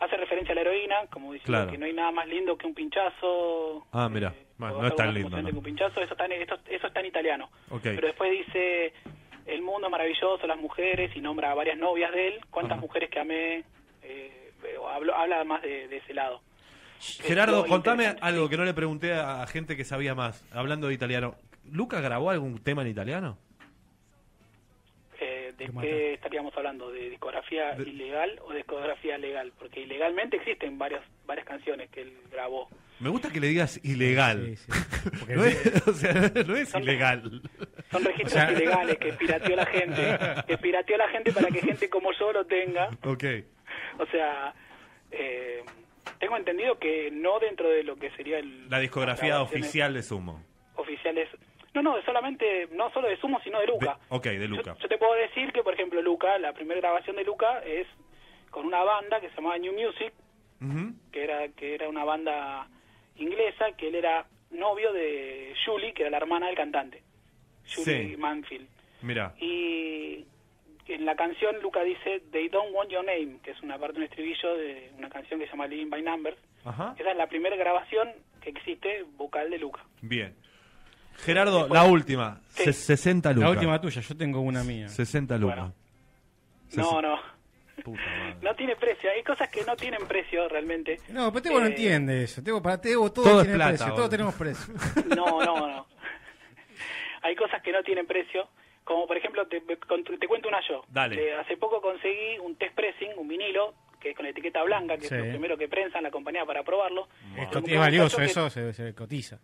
[0.00, 1.70] hace referencia a la heroína, como diciendo Claro.
[1.70, 4.96] que no hay nada más lindo que un pinchazo, Ah, mira, bueno, o no es
[4.96, 5.40] tan lindo.
[5.40, 5.48] ¿no?
[5.48, 7.50] que un pinchazo, eso está, en, esto- eso está en italiano.
[7.70, 7.82] Ok.
[7.82, 8.92] Pero después dice,
[9.46, 13.20] el mundo maravilloso, las mujeres, y nombra a varias novias de él, cuántas mujeres que
[13.20, 13.64] amé,
[14.02, 14.52] eh,
[14.94, 16.40] hablo- habla más de, de ese lado.
[17.00, 21.34] Gerardo, contame algo que no le pregunté a gente que sabía más, hablando de italiano.
[21.70, 23.38] ¿Luca grabó algún tema en italiano?
[25.56, 26.90] ¿De qué estaríamos hablando?
[26.90, 29.52] ¿De discografía ilegal o de discografía legal?
[29.58, 32.68] Porque ilegalmente existen varias varias canciones que él grabó.
[32.98, 34.58] Me gusta que le digas ilegal.
[35.28, 36.12] no es, o sea,
[36.46, 37.42] no es ilegal.
[37.90, 42.10] Son registros ilegales que pirateó la gente, que pirateó la gente para que gente como
[42.12, 42.88] yo lo tenga.
[43.04, 43.24] Ok.
[43.98, 44.54] O sea,
[45.10, 45.62] eh,
[46.18, 50.42] tengo entendido que no dentro de lo que sería el, La discografía oficial de Sumo.
[50.76, 51.28] oficiales.
[51.76, 53.98] No, no, solamente, no solo de Sumo, sino de Luca.
[54.08, 54.76] Ok, de Luca.
[54.80, 57.86] Yo te puedo decir que, por ejemplo, Luca, la primera grabación de Luca es
[58.50, 60.12] con una banda que se llamaba New Music,
[61.12, 62.66] que era que era una banda
[63.16, 67.02] inglesa, que él era novio de Julie, que era la hermana del cantante,
[67.74, 68.16] Julie Sí.
[68.16, 68.68] Manfield.
[69.02, 69.34] Mira.
[69.38, 70.24] Y
[70.88, 73.98] en la canción Luca dice They Don't Want Your Name, que es una parte de
[73.98, 76.38] un estribillo de una canción que se llama Living by Numbers.
[76.64, 76.94] Ajá.
[76.98, 78.08] Esa es la primera grabación
[78.40, 79.84] que existe vocal de Luca.
[80.00, 80.34] Bien.
[81.24, 82.40] Gerardo, la última.
[82.50, 83.48] Se- 60 lucas.
[83.48, 84.88] La última tuya, yo tengo una mía.
[84.88, 85.72] 60 lucas.
[86.74, 87.18] No, no.
[87.84, 88.36] Puta madre.
[88.42, 89.10] No tiene precio.
[89.10, 90.98] Hay cosas que no tienen precio realmente.
[91.10, 92.42] No, pero Tebo no Eh, entiende eso.
[92.42, 94.74] Tebo, para Tebo todo, Todo es tiene plata, precio, todos tenemos precio.
[95.14, 95.86] No, no, no.
[97.22, 98.48] Hay cosas que no tienen precio.
[98.84, 100.82] Como por ejemplo, te, te cuento una yo.
[100.88, 101.16] Dale.
[101.30, 105.08] Eh, hace poco conseguí un test pressing, un vinilo, que es con etiqueta blanca, que
[105.08, 105.14] Sí.
[105.14, 107.08] es lo primero que prensan la compañía para probarlo.
[107.36, 109.38] Es, compré es valioso, eso se, se cotiza.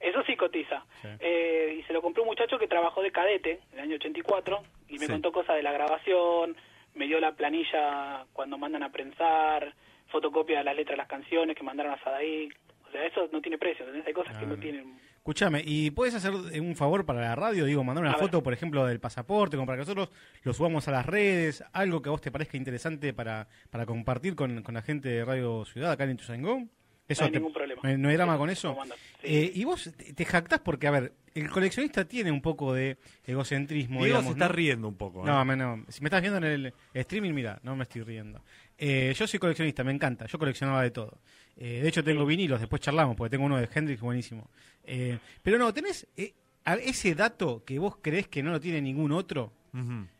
[0.00, 0.84] Eso sí cotiza.
[1.02, 1.08] Sí.
[1.20, 4.62] Eh, y se lo compró un muchacho que trabajó de cadete en el año 84
[4.88, 5.12] y me Sí.
[5.12, 6.56] contó cosas de la grabación,
[6.94, 9.74] me dio la planilla cuando mandan a prensar,
[10.08, 12.56] fotocopia de las letras de las canciones que mandaron a Sadaik.
[12.88, 14.06] O sea, eso no tiene precio, ¿entendés?
[14.06, 14.98] Hay cosas que no tienen...
[15.18, 17.66] Escúchame, ¿y puedes hacer un favor para la radio?
[17.66, 18.22] Digo, mandar una A ver.
[18.24, 20.08] foto, por ejemplo, del pasaporte, como para que nosotros
[20.42, 24.34] lo subamos a las redes, algo que a vos te parezca interesante para, para compartir
[24.34, 26.62] con, con la gente de Radio Ciudad acá en Ituzaingó.
[27.08, 27.80] Eso No hay te- ningún problema.
[27.82, 28.76] ¿No hay- no hay drama Sí, con eso?
[29.22, 33.96] Eh, y vos te, jactás porque, a ver, el coleccionista tiene un poco de egocentrismo,
[34.00, 34.52] Diego digamos, se está ¿no?
[34.52, 35.22] riendo un poco.
[35.22, 35.26] ¿eh?
[35.26, 38.42] No, me- no, si me estás viendo en el streaming, mira, no me estoy riendo.
[38.76, 41.18] Eh, yo soy coleccionista, me encanta, yo coleccionaba de todo.
[41.56, 44.48] Eh, de hecho, tengo vinilos, después charlamos, porque tengo uno de Hendrix buenísimo.
[44.84, 48.80] Eh, pero no, tenés eh, a- ese dato que vos creés que no lo tiene
[48.82, 49.52] ningún otro,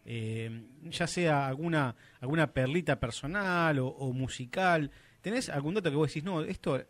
[0.07, 4.91] eh, ya sea alguna, alguna perlita personal o, o musical.
[5.21, 6.81] ¿Tenés algún dato que vos decís, no, esto,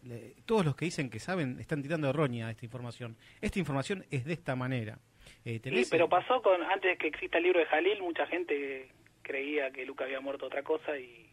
[0.44, 3.16] todos los que dicen que saben están tirando errónea esta información?
[3.40, 4.98] Esta información es de esta manera.
[5.44, 8.26] Eh, Sí, ¿tenés, pero pasó con antes de que exista el libro de Jalil, mucha
[8.26, 8.88] gente
[9.22, 11.26] creía que Luca había muerto otra cosa y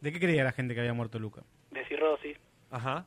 [0.00, 1.42] ¿De qué creía la gente que había muerto Luca?
[1.70, 2.36] de cirrosis
[2.70, 3.06] Ajá.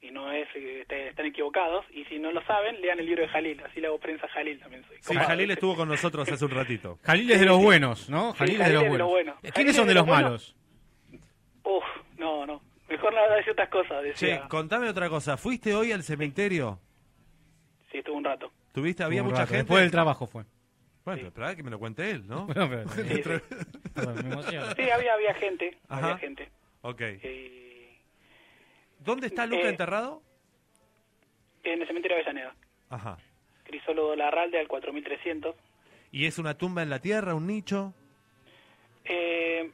[0.00, 3.22] y no es eh, este- están equivocados y si no lo saben lean el libro
[3.22, 6.28] de Jalil así le hago prensa a Jalil también soy Sí, Jalil estuvo con nosotros
[6.30, 6.98] hace un ratito.
[7.02, 8.32] Jalil es de los buenos, ¿no?
[8.32, 9.08] Sí, Jalil es de los es de buenos.
[9.10, 9.36] buenos.
[9.40, 10.30] ¿Quiénes Jalil son de de los los buenos.
[10.30, 10.56] malos?
[11.64, 11.84] Uf,
[12.22, 15.36] no no mejor no decir otras cosas Che, decía contame otra cosa.
[15.36, 16.78] ¿Fuiste hoy al cementerio?
[17.90, 19.02] sí estuve un rato ¿Tuviste?
[19.02, 19.64] ¿Había Un mucha rato, gente?
[19.64, 20.44] Después del trabajo fue.
[21.04, 22.46] Bueno, esperá que me lo cuente él, ¿no?
[22.54, 23.22] Bueno, pero- Sí,
[23.94, 24.74] Perdón, me emociono.
[24.74, 26.04] sí había había gente Ajá.
[26.04, 26.48] había gente
[26.82, 27.00] Ok.
[27.22, 27.98] Y
[28.98, 30.22] ¿Dónde está Luca Eh, enterrado?
[31.64, 32.54] en el cementerio de Avellaneda
[32.88, 33.18] Ajá.
[33.64, 35.54] Crisólogo Larralde al 4300
[36.12, 37.94] ¿Y es una tumba en la tierra, un nicho?
[39.04, 39.70] Eh,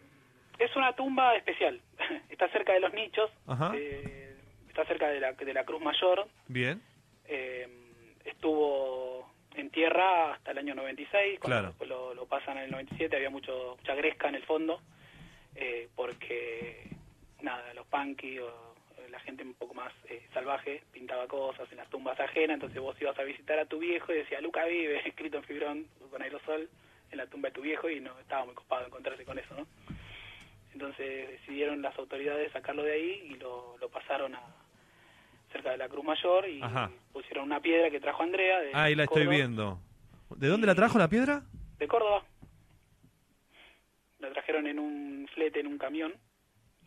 [0.58, 1.80] es una tumba especial.
[2.30, 3.30] está cerca de los nichos,
[3.74, 4.36] eh,
[4.68, 6.26] está cerca de la, de la Cruz Mayor.
[6.48, 6.80] Bien.
[7.26, 7.68] eh,
[8.24, 11.68] estuvo en tierra hasta el año 96, cuando Claro.
[11.68, 14.80] después lo, lo pasan en el 97, había mucho, mucha gresca en el fondo,
[15.56, 16.88] eh, porque
[17.42, 18.48] nada, los punky o
[18.98, 22.80] eh, la gente un poco más eh, salvaje pintaba cosas en las tumbas ajenas, entonces
[22.80, 26.22] vos ibas a visitar a tu viejo y decía, Luca vive, escrito en fibrón con
[26.22, 26.68] aerosol
[27.10, 29.66] en la tumba de tu viejo y no estaba muy copado encontrarse con eso, ¿no?
[30.80, 34.40] Entonces decidieron las autoridades sacarlo de ahí y lo, lo pasaron a
[35.50, 36.88] cerca de la Cruz Mayor y Ajá.
[37.12, 39.80] pusieron una piedra que trajo Andrea de, Ah, Ahí la estoy viendo.
[40.36, 41.42] ¿De dónde la trajo la piedra?
[41.78, 42.22] de Córdoba.
[44.20, 46.14] La trajeron en un flete, en un camión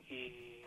[0.09, 0.61] y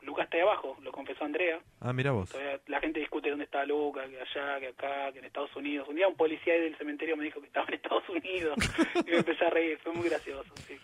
[0.00, 1.60] Lucas está ahí abajo, lo confesó Andrea.
[1.80, 2.30] Ah, mira vos.
[2.30, 5.86] Todavía la gente discute dónde está Lucas, que allá, que acá, que en Estados Unidos.
[5.86, 8.56] Un día un policía del cementerio me dijo que estaba en Estados Unidos
[9.06, 10.50] y me empecé a reír, fue muy gracioso.
[10.66, 10.78] Sí.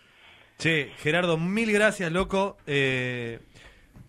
[0.57, 2.57] Che, Gerardo, mil gracias, loco.
[2.65, 3.39] eh,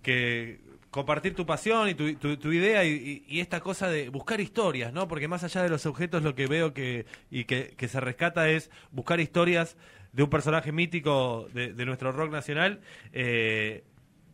[0.02, 0.60] que
[0.90, 5.06] compartir tu pasión y tu, tu- idea y, esta cosa de buscar historias, ¿no?
[5.08, 8.70] Porque más allá de los objetos, lo que veo que y que, se rescata es
[8.92, 9.76] buscar historias
[10.12, 12.80] de un personaje mítico de, nuestro rock nacional.
[13.12, 13.84] eh,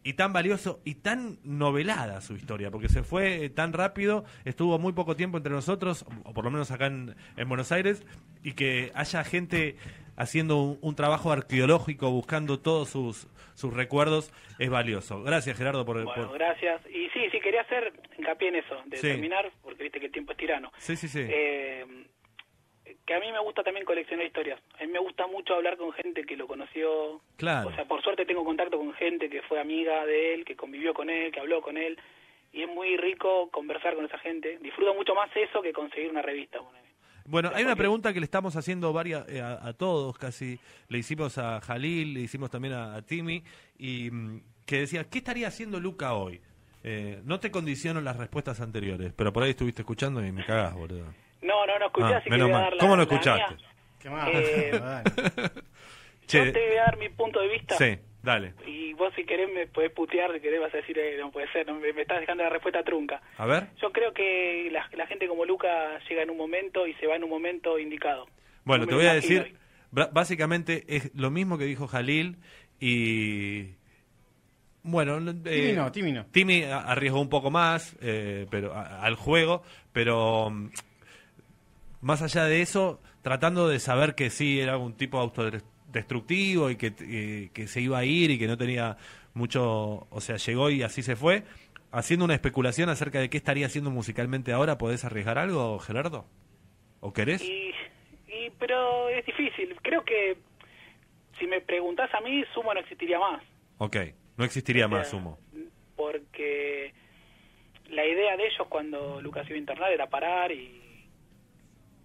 [0.07, 4.79] y tan valioso y tan novelada su historia, porque se fue eh, tan rápido, estuvo
[4.79, 7.15] muy poco tiempo entre nosotros, o por lo menos acá en
[7.49, 8.03] Buenos Aires,
[8.43, 9.77] y que haya gente
[10.17, 15.23] haciendo un, un trabajo arqueológico, buscando todos sus, sus recuerdos, es valioso.
[15.23, 16.03] Gracias, Gerardo, por...
[16.05, 16.81] Bueno, por- gracias.
[16.89, 19.09] Y sí, sí, quería hacer hincapié en eso, de Sí.
[19.09, 20.73] terminar, porque viste que el tiempo es tirano.
[20.79, 21.21] Sí, sí, sí.
[21.29, 21.85] Eh,
[23.07, 24.61] que a mí me gusta también coleccionar historias.
[24.81, 27.21] A mí me gusta mucho hablar con gente que lo conoció.
[27.37, 27.69] Claro.
[27.69, 30.95] O sea, por suerte tengo contacto con gente que fue amiga de él, que convivió
[30.95, 31.99] con él, que habló con él.
[32.53, 34.59] Y es muy rico conversar con esa gente.
[34.63, 36.61] Disfruto mucho más eso que conseguir una revista.
[36.61, 36.85] ponele.
[37.27, 40.59] Bueno, hay una pregunta que le estamos haciendo varias, eh, a, a todos casi.
[40.89, 43.43] Le hicimos a Jalil, le hicimos también a, a Timmy,
[43.79, 46.41] y mm, que decía, ¿qué estaría haciendo Luca hoy?
[46.83, 50.75] Eh, no te condiciono las respuestas anteriores, pero por ahí estuviste escuchando y me cagás,
[50.75, 51.07] boludo.
[51.41, 53.55] No, no, no escuché, Ah, así que voy a dar la- ¿Cómo no escuchaste?
[53.57, 53.69] mía.
[54.01, 54.31] Qué mal.
[54.35, 54.81] Eh,
[56.27, 57.77] Che, Yo te voy a dar mi punto de vista.
[57.77, 58.55] sí, dale.
[58.67, 61.51] Y vos si querés me podés putear, si querés vas a decir, eh, no puede
[61.53, 63.21] ser, no, me, me estás dejando la respuesta trunca.
[63.39, 63.69] A ver.
[63.81, 67.17] Yo creo que la, la gente como Luca llega en un momento y se va
[67.17, 68.27] en un momento indicado.
[68.65, 69.55] Bueno, No te voy a decir,
[69.91, 72.39] básicamente es lo mismo que dijo Jalil
[72.81, 73.75] y...
[74.87, 76.27] Bueno, eh, Timmy no, Timmy no.
[76.27, 77.97] Timmy a- arriesgó un poco más
[78.51, 80.71] pero a- al juego, pero mm,
[82.03, 85.19] más allá de eso, tratando de saber que sí era un tipo
[85.99, 88.97] autodestructivo y que, que se iba a ir y que no tenía
[89.35, 91.45] mucho, o sea, llegó y así se fue,
[91.93, 96.27] haciendo una especulación acerca de qué estaría haciendo musicalmente ahora, ¿podés arriesgar algo, Gerardo?
[97.01, 97.43] ¿O querés?
[97.43, 97.71] Y,
[98.29, 99.77] y- pero es difícil.
[99.83, 100.37] Creo que
[101.39, 103.43] si me preguntás a mí, Sumo no existiría más.
[103.79, 103.97] Ok,
[104.37, 105.39] no existiría O sea, más sumo.
[105.97, 106.93] Porque
[107.91, 111.07] la idea de ellos cuando Lucas iba a internar era parar y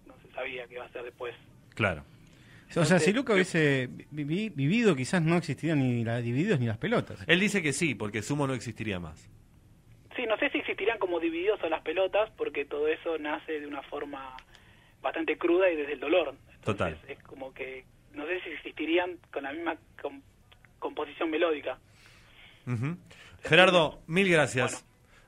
[0.06, 1.34] no se sabía qué iba a hacer después.
[1.74, 2.04] Claro.
[2.76, 6.66] O sea, si Luca hubiese vi- vi- vivido, quizás no existirían ni las divididos ni
[6.66, 7.18] las pelotas.
[7.26, 9.28] Él dice que sí, porque sumo no existiría más.
[10.16, 13.66] Sí, no sé si existirían como divididos o las pelotas, porque todo eso nace de
[13.66, 14.36] una forma
[15.02, 16.34] bastante cruda y desde el dolor.
[16.64, 16.98] Total.
[17.08, 17.84] Es como que
[18.14, 20.20] no sé si existirían con la misma com-
[20.78, 21.78] composición melódica.
[23.44, 24.84] Gerardo, mil gracias.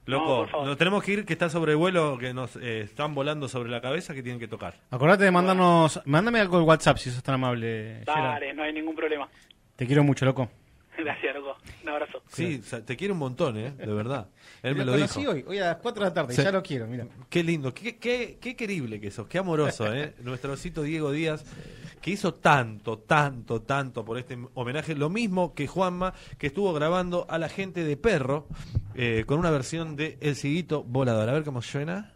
[0.06, 3.70] Loco, nos tenemos que ir, que está sobre vuelo, que nos eh, están volando sobre
[3.70, 4.74] la cabeza, que tienen que tocar.
[4.90, 6.00] Acordate de mandarnos.
[6.06, 8.00] Mándame algo al WhatsApp si sos tan amable.
[8.04, 8.32] Gerard.
[8.34, 9.28] Dale, no hay ningún problema.
[9.76, 10.50] Te quiero mucho, loco.
[10.98, 11.56] Gracias, loco.
[11.84, 12.22] Un abrazo.
[12.28, 13.70] Sí, te quiero un montón, ¿eh?
[13.70, 14.28] De verdad.
[14.62, 15.32] Él me Lo conocí dijo.
[15.32, 17.06] hoy, hoy a las 4 de la tarde, y ya lo quiero, mira.
[17.30, 20.14] Qué lindo, qué, qué, qué querible que sos, qué amoroso, ¿eh?
[20.22, 21.44] Nuestro osito Diego Díaz,
[22.02, 24.94] que hizo tanto, tanto, tanto por este homenaje.
[24.94, 28.48] Lo mismo que Juanma, que estuvo grabando a la gente de Perro
[28.94, 31.28] eh, con una versión de El Ciguito Volador.
[31.28, 32.12] A ver cómo suena.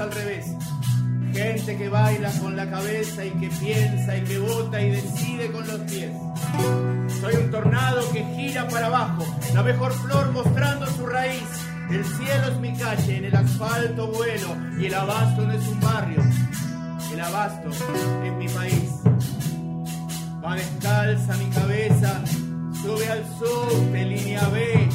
[0.00, 0.46] Al revés.
[1.32, 5.66] Gente que baila con la cabeza y que piensa y que vota y decide con
[5.66, 6.12] los pies.
[7.20, 11.42] Soy un tornado que gira para abajo, la mejor flor mostrando su raíz.
[11.90, 15.80] El cielo es mi calle, en el asfalto vuelo y el abasto no es un
[15.80, 16.22] barrio.
[17.12, 18.90] El abasto es mi país.
[20.44, 22.20] Va descalza mi cabeza,
[22.82, 24.88] sube al subte, línea B.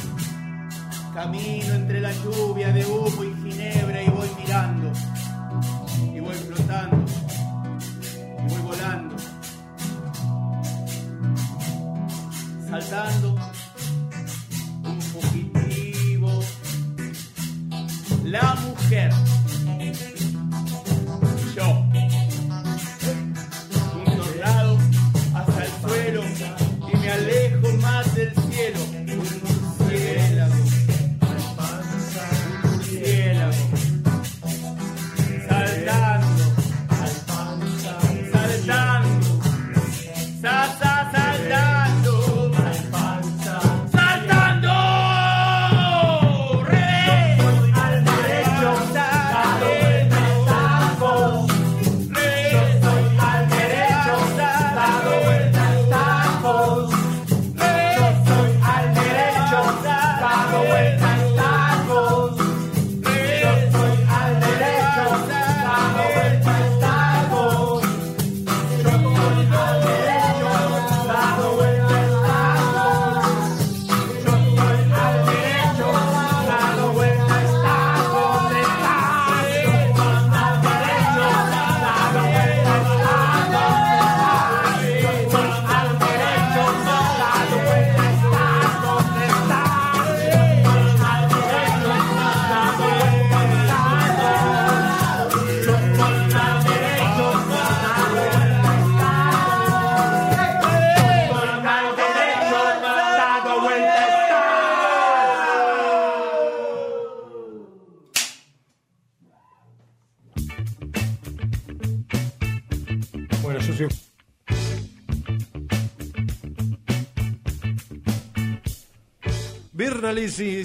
[1.12, 4.08] Camino entre la lluvia de humo y ginebra y
[4.54, 7.04] Y voy flotando.
[8.38, 9.16] Y voy volando.
[12.70, 13.33] Saltando.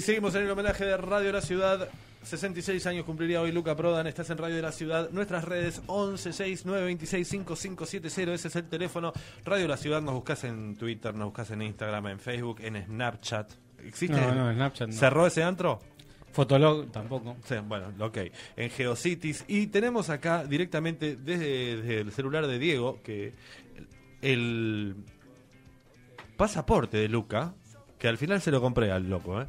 [0.00, 1.88] seguimos en el homenaje de Radio La Ciudad.
[2.22, 4.06] 66 años cumpliría hoy Luca Prodan.
[4.06, 5.10] Estás en Radio de la Ciudad.
[5.10, 8.28] Nuestras redes 1169265570.
[8.28, 9.12] Ese es el teléfono.
[9.44, 10.00] Radio La Ciudad.
[10.00, 13.52] Nos buscas en Twitter, nos buscas en Instagram, en Facebook, en Snapchat.
[13.84, 14.18] ¿Existe?
[14.20, 14.94] No, no, Snapchat no.
[14.94, 15.80] ¿Cerró ese antro?
[16.32, 17.36] Fotolog tampoco.
[17.44, 18.18] Sí, bueno, ok.
[18.56, 19.44] En Geocities.
[19.48, 23.34] Y tenemos acá directamente desde, desde el celular de Diego que
[24.22, 24.96] el
[26.36, 27.54] pasaporte de Luca,
[27.98, 29.46] que al final se lo compré al loco, ¿eh?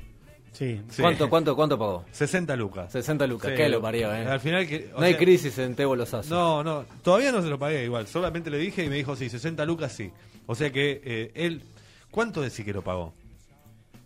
[0.53, 0.81] Sí.
[0.99, 2.05] ¿Cuánto, cuánto, cuánto pagó?
[2.11, 2.91] 60 lucas.
[2.91, 3.57] 60 lucas, Sí.
[3.57, 4.25] ¿qué lo parió, eh?
[4.27, 4.91] Al final que...
[4.97, 6.33] no hay crisis en Tebo Lozazo.
[6.33, 8.05] No, no, todavía no se lo pagué igual.
[8.07, 10.11] Solamente le dije y me dijo, sí, 60 lucas sí.
[10.47, 11.63] O sea que eh, él...
[12.11, 13.13] ¿Cuánto decís que lo pagó?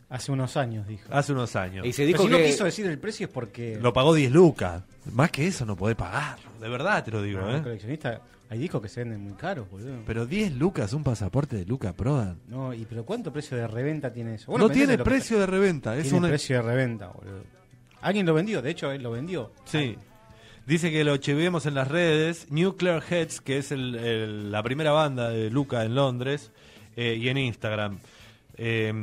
[0.10, 1.04] Hace unos años, dijo.
[1.10, 1.84] Hace unos años.
[1.86, 2.46] Y se Pero dijo si no que...
[2.46, 3.80] quiso decir el precio es porque.
[3.82, 4.84] Lo pagó 10 lucas.
[5.12, 6.38] Más que eso no podés pagar.
[6.62, 7.62] De verdad te lo digo, No, ¿eh?
[7.64, 9.98] coleccionista, hay discos que se venden muy caros, boludo.
[10.06, 12.38] Pero 10 lucas, un pasaporte de Luca Prodan.
[12.48, 14.58] No, y pero ¿cuánto precio de reventa tiene eso?
[14.58, 15.96] no tiene que- precio de reventa.
[15.98, 16.28] Es Tiene una...
[16.30, 17.44] precio de reventa, boludo.
[18.02, 19.52] Alguien lo vendió, de hecho, él lo vendió.
[19.66, 19.98] Sí.
[20.68, 22.48] Dice que lo chivemos en las redes.
[22.52, 26.52] Nuclear Heads, que es el- el- la primera banda de Luca en Londres.
[26.98, 28.00] eh, y en Instagram.
[28.58, 28.94] Eh,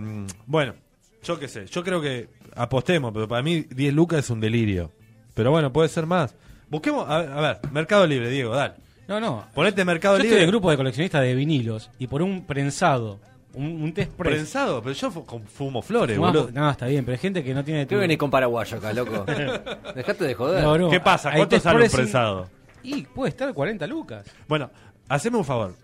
[0.47, 0.75] bueno,
[1.23, 1.67] yo qué sé.
[1.67, 4.91] Yo creo que apostemos, pero para mí 10 lucas es un delirio.
[5.35, 6.35] Pero bueno, puede ser más.
[6.71, 8.75] Busquemos, a, a ver, Mercado Libre, Diego, dale.
[9.09, 9.45] No, no.
[9.55, 10.37] Ponete Mercado Yo Libre.
[10.37, 13.19] estoy del grupo de coleccionistas de vinilos y por un prensado,
[13.55, 14.35] un, un test press.
[14.35, 16.51] Prensado, pero yo fumo flores, Fumás- boludo.
[16.53, 17.87] No, está bien, pero hay gente que no tiene...
[17.87, 19.25] ¿Qué venís con paraguayo acá, loco?
[19.95, 20.63] Dejate de joder.
[20.63, 21.33] No, no, ¿Qué pasa?
[21.35, 22.49] ¿Cuánto sale un prensado?
[22.83, 24.25] Y puede estar 40 lucas.
[24.49, 24.71] Bueno,
[25.09, 25.75] haceme un favor.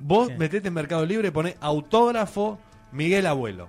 [0.00, 2.58] Vos metete en Mercado Libre y poné autógrafo
[2.92, 3.68] Miguel Abuelo.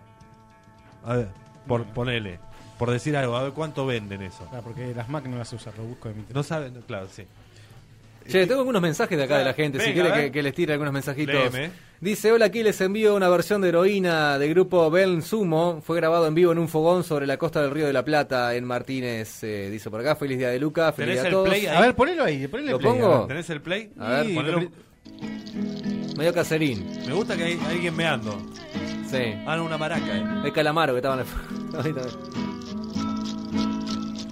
[1.04, 1.28] A ver,
[1.68, 2.40] por ponele.
[2.78, 4.46] Por decir algo, a ver cuánto venden eso.
[4.50, 7.26] Claro, porque las Mac no las usa, lo busco de mi No saben, claro, sí.
[8.28, 10.94] Che, tengo algunos mensajes de acá de la gente, si quiere que, les tire algunos
[10.94, 11.34] mensajitos.
[11.54, 11.72] Léeme.
[12.02, 15.82] Dice, hola, aquí les envío una versión de heroína de grupo Bel Sumo.
[15.82, 18.54] Fue grabado en vivo en un fogón sobre la costa del Río de la Plata
[18.56, 19.44] en Martínez.
[19.44, 21.50] eh, dice por acá, feliz día de Luca, feliz ¿Tenés día a el todos.
[21.50, 21.76] play ahí?
[21.78, 23.26] A ver, ponelo ahí, ponele ¿Lo play, pongo?
[23.28, 23.92] ¿Tenés el play?
[24.00, 24.60] A ver, Sí, Ponelo.
[24.60, 26.86] lo- Medio caserín.
[27.08, 28.38] Me gusta que hay alguien meando.
[29.10, 29.34] Sí.
[29.46, 30.18] Ah, no, una maraca.
[30.18, 30.42] eh.
[30.44, 31.28] De Calamaro que estaba en el...
[31.86, 32.16] Ahí también.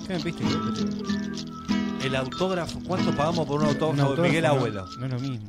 [0.07, 0.43] ¿Qué me pediste?
[2.03, 4.85] El autógrafo, ¿cuánto pagamos por un autógrafo, Un de Miguel no- Abuelo?
[4.99, 5.47] No es lo mismo.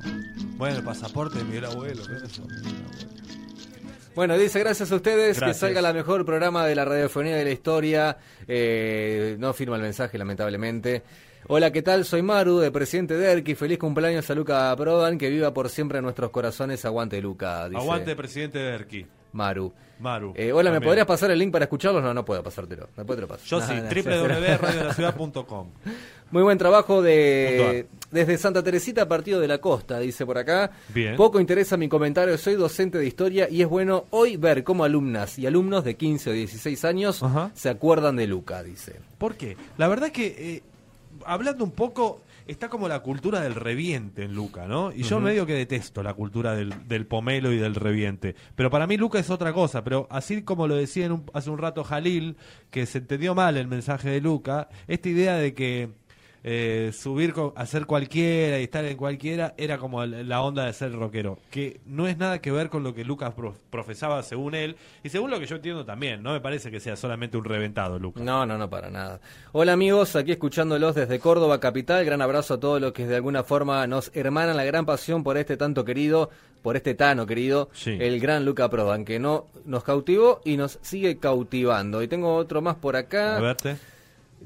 [0.56, 2.46] Bueno, el pasaporte de Miguel Abuelo, ¿qué es eso?
[4.14, 5.56] Bueno, dice gracias a ustedes, Gracias.
[5.56, 8.16] que salga la mejor programa de la radiofonía de la historia.
[8.46, 11.02] Eh, no firma el mensaje, lamentablemente.
[11.48, 12.04] Hola, ¿qué tal?
[12.04, 13.56] Soy Maru, de Presidente Derqui.
[13.56, 16.84] Feliz cumpleaños a Luca Prodan, que viva por siempre en nuestros corazones.
[16.84, 17.68] Aguante, Luca.
[17.68, 19.04] Dice Aguante, presidente de Erki.
[19.32, 19.72] Maru.
[19.98, 20.32] Maru.
[20.36, 22.02] Eh, hola, ¿me podrías pasar el link para escucharlos?
[22.02, 22.88] No, no puedo pasártelo.
[22.96, 23.44] Después te lo paso.
[23.46, 25.70] Yo No, sí, no, www.radiolaciudad.com.
[26.34, 30.72] Muy buen trabajo de desde Santa Teresita, Partido de la Costa, dice por acá.
[30.92, 31.14] Bien.
[31.14, 35.38] Poco interesa mi comentario, soy docente de historia y es bueno hoy ver cómo alumnas
[35.38, 37.22] y alumnos de 15 o 16 años
[37.54, 38.96] se acuerdan de Luca, dice.
[39.16, 39.56] ¿Por qué?
[39.78, 40.62] La verdad que, eh,
[41.24, 44.90] hablando un poco, está como la cultura del reviente en Luca, ¿no?
[44.90, 48.34] Y yo medio que detesto la cultura del, del pomelo y del reviente.
[48.56, 49.84] Pero para mí Luca es otra cosa.
[49.84, 52.36] Pero así como lo decía en un- hace un rato Jalil,
[52.72, 55.90] que se entendió mal el mensaje de Luca, esta idea de que
[56.46, 61.38] eh, subir, hacer cualquiera y estar en cualquiera era como la onda de ser rockero.
[61.50, 65.08] Que no es nada que ver con lo que Lucas pro- profesaba según él y
[65.08, 66.22] según lo que yo entiendo también.
[66.22, 68.22] No me parece que sea solamente un reventado, Lucas.
[68.22, 69.20] No, no, no, para nada.
[69.52, 72.04] Hola amigos, aquí escuchándolos desde Córdoba Capital.
[72.04, 75.38] Gran abrazo a todos los que de alguna forma nos hermanan la gran pasión por
[75.38, 76.28] este tanto querido,
[76.60, 77.96] por este tano querido, Sí.
[77.98, 82.02] el gran Luca Prodan, que no nos cautivó y nos sigue cautivando.
[82.02, 83.38] Y tengo otro más por acá.
[83.38, 83.76] A verte.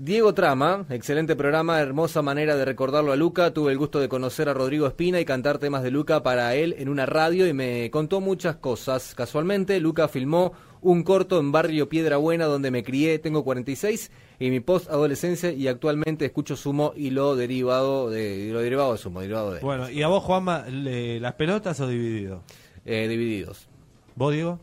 [0.00, 3.52] Diego Trama, excelente programa, hermosa manera de recordarlo a Luca.
[3.52, 6.76] Tuve el gusto de conocer a Rodrigo Espina y cantar temas de Luca para él
[6.78, 9.16] en una radio y me contó muchas cosas.
[9.16, 10.52] Casualmente, Luca filmó
[10.82, 15.50] un corto en Barrio Piedra Buena donde me crié, tengo 46 y mi post adolescencia
[15.50, 19.60] y actualmente escucho sumo y lo derivado de y lo derivado de sumo, derivado de
[19.60, 22.42] Bueno, ¿y a vos, Juanma, le- las pelotas o divididos?
[22.84, 23.66] eh, divididos.
[24.14, 24.60] ¿Vos, Diego?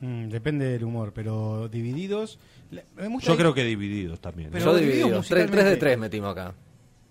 [0.00, 2.38] Mm, depende del humor, pero divididos.
[3.20, 4.50] Yo creo que divididos también.
[4.50, 6.54] Pero Yo divididos dividido, 3, musicalmente- de 3 metimos acá.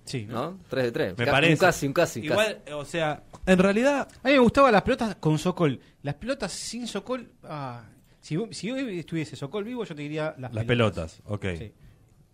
[0.05, 0.59] Sí, ¿no?
[0.69, 1.17] 3 de 3.
[1.17, 1.53] Me parece.
[1.53, 2.21] Un casi, un casi.
[2.21, 2.31] casi.
[2.31, 4.07] Igual, o sea, en realidad...
[4.23, 5.79] A mí me gustaban las pelotas con Sokol.
[6.03, 7.29] Las pelotas sin Sokol.
[7.43, 7.83] Ah,
[8.21, 11.45] si, si hoy estuviese Sokol vivo, yo te diría las, Las pelotas, ok.
[11.57, 11.73] Sí.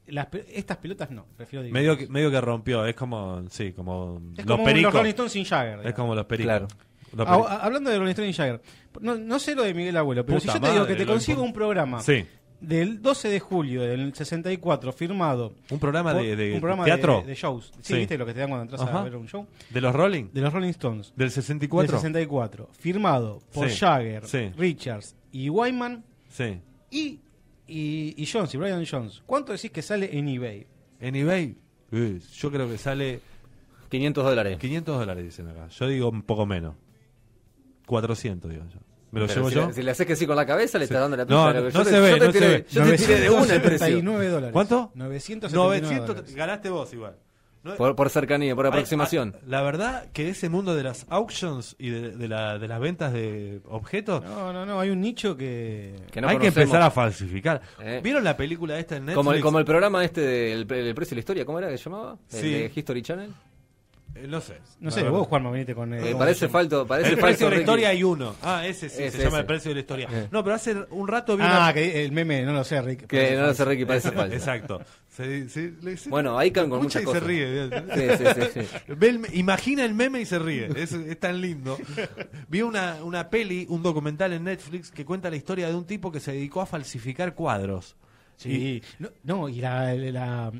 [0.08, 1.68] Las estas pelotas no, prefiero.
[1.70, 4.94] Medio que, medio que rompió, es como, sí, como Es los como pericos.
[4.94, 5.88] los Rolling Stones sin Jagger.
[5.88, 6.50] Es como los pericos.
[6.50, 6.68] Claro.
[7.16, 7.52] Los pericos.
[7.52, 8.62] hablando de Rolling Stones sin Jagger,
[9.00, 11.06] no, no sé lo de Miguel Abuelo, pero Puta si yo te digo que te
[11.06, 12.26] consigo un programa Sí.
[12.68, 15.54] Del 12 de julio del 64 firmado.
[15.70, 17.22] ¿Un programa por- de- de un programa teatro?
[17.22, 17.72] De, de shows.
[17.82, 17.96] Sí, Sí.
[18.00, 19.02] ¿viste lo que te dan cuando entras Ajá.
[19.02, 19.46] a ver un show?
[19.70, 20.30] ¿De los Rolling?
[20.34, 21.14] De los Rolling Stones.
[21.16, 21.92] ¿Del 64?
[21.92, 22.70] Del 64.
[22.80, 24.52] Firmado por Sí, Jagger, sí.
[24.58, 26.60] Richards y Wyman Sí.
[26.90, 27.20] y,
[27.68, 29.22] y, y Jones, y Brian Jones.
[29.26, 30.66] ¿Cuánto decís que sale en eBay?
[31.00, 31.56] En eBay,
[31.92, 33.20] eh, yo creo que sale
[33.90, 34.58] 500 dólares.
[34.60, 35.68] 500 dólares, dicen acá.
[35.68, 36.76] Yo digo un poco menos.
[37.86, 38.80] 400, digo yo.
[39.14, 39.68] ¿Me lo Pero llevo si yo?
[39.68, 40.94] Le, si le haces que sí con la cabeza, le Sí.
[40.94, 42.48] estás dando la No, no, Yo no te- se yo ve, te no se tiré-
[42.48, 42.66] ve.
[42.70, 43.88] Yo te tiré de una el precio.
[43.88, 44.54] 979 dólares.
[44.54, 44.92] ¿Cuánto?
[44.96, 46.08] 979 900.
[46.08, 46.36] dólares.
[46.36, 47.16] Ganaste vos igual.
[47.64, 49.38] No- Por, por cercanía, por Ay, aproximación.
[49.48, 53.14] la verdad que ese mundo de las auctions y de, de la- de las ventas
[53.14, 55.96] de objetos No, no, no, hay un nicho que...
[56.12, 57.62] Que no hay que empezar a falsificar.
[57.82, 58.02] Eh.
[58.04, 59.16] ¿Vieron la película esta en Netflix?
[59.16, 61.78] Como el, como el programa este del el precio de la historia, ¿cómo era que
[61.78, 62.18] se llamaba?
[62.34, 62.52] El Sí.
[62.52, 63.30] de History Channel.
[64.16, 64.58] Eh, no sé.
[64.80, 65.92] No sé, vos, Juanma, venite con...
[65.94, 67.62] Eh, con- parece falto, parece el precio falso, de la Ricky.
[67.64, 68.36] historia hay uno.
[68.44, 70.08] Ah, ese sí, se llama el precio de la historia.
[70.12, 70.28] Eh.
[70.32, 71.74] No, pero hace un rato vi Ah, una...
[71.74, 73.08] que el meme, no lo sé, Rick.
[73.08, 74.36] Que no lo sé, Ricky, parece falso.
[74.36, 74.82] Exacto.
[75.10, 77.24] Se- se- le- se- Bueno, ahí con escucha muchas y se cosas.
[77.24, 77.70] ríe.
[77.70, 78.78] Sí, sí, sí, sí.
[78.96, 80.70] Ve el me- imagina el meme y se ríe.
[80.76, 81.78] Es, es tan lindo.
[82.50, 86.12] Vi una, una peli, un documental en Netflix que cuenta la historia de un tipo
[86.12, 87.96] que se dedicó a falsificar cuadros.
[88.36, 90.52] Sí, no, no, y la, la,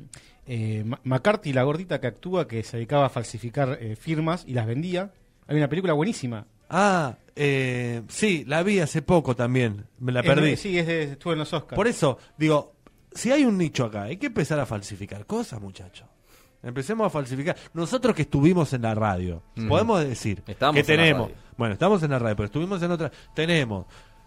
[0.46, 4.66] eh, McCarthy, la gordita que actúa, que se dedicaba a falsificar eh, firmas y las
[4.66, 5.12] vendía.
[5.46, 6.46] Hay una película buenísima.
[6.70, 9.86] Ah, eh, sí, la vi hace poco también.
[9.98, 10.56] Me la perdí.
[10.56, 11.76] sí, es de, estuvo en los Oscars.
[11.76, 12.74] Por eso, digo,
[13.12, 16.06] si hay un nicho acá, hay que empezar a falsificar cosas, muchachos.
[16.62, 17.54] Empecemos a falsificar.
[17.74, 19.68] Nosotros que estuvimos en la radio, Ujú.
[19.68, 21.28] podemos decir Estamos que en la tenemos.
[21.28, 21.42] radio.
[21.58, 23.12] Bueno, estamos en la radio, pero estuvimos en otra.
[23.34, 23.84] Tenemos,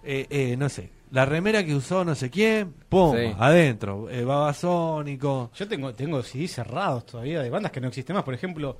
[0.08, 3.34] eh, eh, no sé, la remera que usó no sé quién, pum, Sí.
[3.38, 5.52] adentro, eh, babasónico.
[5.56, 8.24] Yo tengo, tengo CDs cerrados todavía de bandas que no existen más.
[8.24, 8.77] Por ejemplo,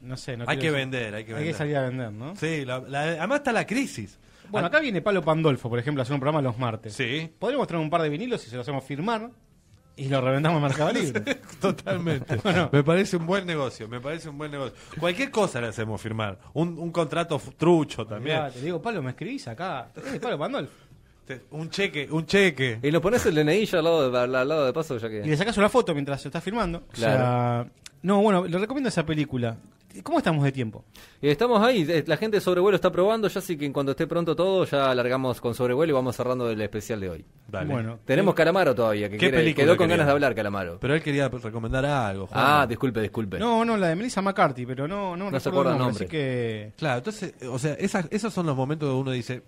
[0.00, 0.36] no sé.
[0.36, 1.46] No hay que decir- vender, hay que vender.
[1.48, 2.34] Hay que salir a vender, ¿no?
[2.36, 4.18] Sí, la- la- además está la crisis.
[4.50, 6.94] Bueno, acá viene Pablo Pandolfo, por ejemplo, a hacer un programa los martes.
[6.94, 7.30] Sí.
[7.38, 9.30] Podríamos traer un par de vinilos y se los hacemos firmar
[9.98, 11.34] y lo reventamos en Mercado Libre.
[11.60, 12.36] Totalmente.
[12.42, 12.70] Bueno.
[12.72, 14.74] Me parece un buen negocio, me parece un buen negocio.
[14.98, 16.38] Cualquier cosa le hacemos firmar.
[16.54, 18.36] Un, un contrato trucho también.
[18.36, 19.90] Mirá, te digo, Pablo, me escribís acá.
[19.96, 20.72] Eh, Pablo Pandolfo.
[21.50, 22.78] Un cheque, un cheque.
[22.82, 25.18] Y nos pones el DNI ya al lado de, al, lado de paso, ya que.
[25.18, 26.84] Y le sacás una foto mientras se está filmando.
[26.90, 27.70] O sea, Claro.
[28.02, 29.56] no, bueno, le recomiendo esa película.
[30.02, 30.84] ¿Cómo estamos de tiempo?
[31.20, 33.92] Y estamos ahí, eh, la gente de sobrevuelo está probando, ya así que en cuando
[33.92, 37.24] esté pronto todo, ya largamos con sobrevuelo y vamos cerrando el especial de hoy.
[37.48, 37.72] Dale.
[37.72, 37.98] Bueno.
[38.04, 39.96] Tenemos Calamaro todavía, que ¿Qué quiere- película quedó con quería?
[39.96, 40.78] ganas de hablar Calamaro.
[40.78, 42.26] Pero él quería recomendar algo.
[42.26, 42.44] Juan.
[42.46, 43.38] Ah, disculpe, disculpe.
[43.38, 46.04] No, no, la de Melissa McCarthy, pero no, no, No se acuerda el nombre, nombre.
[46.04, 46.72] Así que.
[46.76, 49.42] Claro, entonces, eh, o sea, esas- esos son los momentos donde uno dice,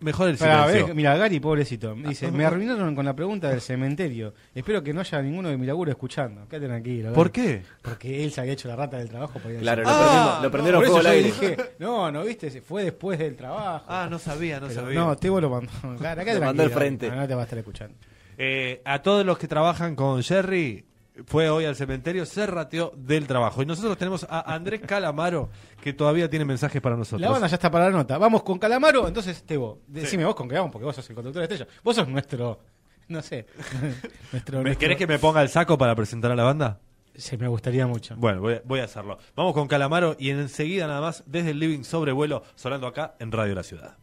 [0.00, 0.86] mejor el Pará, silencio.
[0.88, 2.48] ves, mira, Gary, pobrecito, me dice, Ah, me ah.
[2.48, 4.34] arruinaron con la pregunta del cementerio.
[4.54, 6.46] Espero que no haya ninguno de mi laburo escuchando.
[6.48, 7.12] Quédate tranquilo.
[7.12, 7.48] ¿Por Gary.
[7.48, 7.62] qué?
[7.82, 9.34] Porque él se había hecho la rata del trabajo.
[9.38, 10.12] para ir al Claro, lo cementerio.
[10.16, 11.56] prendimos- lo prendieron por fuego eso al yo aire.
[11.56, 13.84] dije, no, no, viste, se fue después del trabajo.
[13.88, 14.98] Ah, no sabía, no Pero sabía.
[15.00, 15.70] No, Tebo lo mandó.
[15.82, 17.10] Lo mandó tranquilo, al frente.
[17.10, 17.94] No, no te va a estar escuchando.
[18.38, 20.85] Eh, a todos los que trabajan con Jerry,
[21.24, 23.62] fue hoy al cementerio, se rateó del trabajo.
[23.62, 25.48] Y nosotros tenemos a Andrés Calamaro,
[25.80, 27.20] que todavía tiene mensajes para nosotros.
[27.22, 28.18] La banda ya está para la nota.
[28.18, 29.08] Vamos con Calamaro.
[29.08, 31.66] Entonces, Tebo, decime vos con qué vamos, porque vos sos el conductor estrella.
[31.82, 32.60] Vos sos nuestro.
[33.08, 33.46] No sé.
[34.32, 36.80] nuestro, ¿Me nuestro- querés que me ponga el saco para presentar a la banda?
[37.14, 38.14] Sí, me gustaría mucho.
[38.16, 39.18] Bueno, voy a, voy a hacerlo.
[39.34, 43.54] Vamos con Calamaro y enseguida nada más desde el living sobrevuelo sonando acá en Radio
[43.54, 43.96] La Ciudad.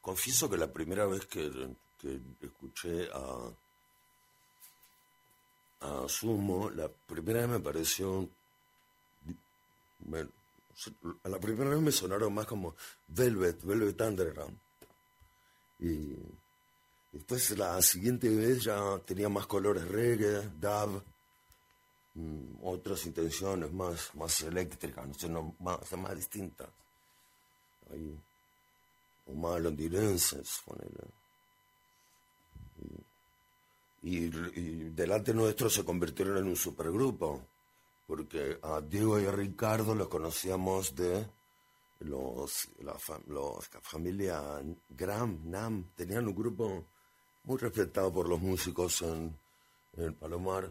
[0.00, 1.50] Confieso que la primera vez que,
[1.98, 3.50] que escuché a,
[5.80, 8.28] a Sumo, la primera vez me pareció.
[10.00, 10.28] me-
[11.24, 12.74] a la primera vez me sonaron más como
[13.08, 14.58] Velvet, Velvet Underground.
[15.78, 16.16] Y
[17.12, 21.02] después la siguiente vez ya tenía más colores reggae, dub,
[22.14, 26.68] mm, otras intenciones más, más eléctricas, no sé, no, más, más distintas.
[27.90, 28.18] Ahí
[29.26, 31.04] o más londinenses, ponele.
[34.06, 34.30] Y,
[34.94, 37.44] delante nuestro se convirtieron en un supergrupo,
[38.06, 41.26] porque a Diego y a Ricardo los conocíamos de
[41.98, 42.94] los, la,
[43.80, 46.84] familia Gram, Nam, tenían un grupo
[47.42, 49.36] muy respetado por los músicos en,
[49.96, 50.70] en Palomar.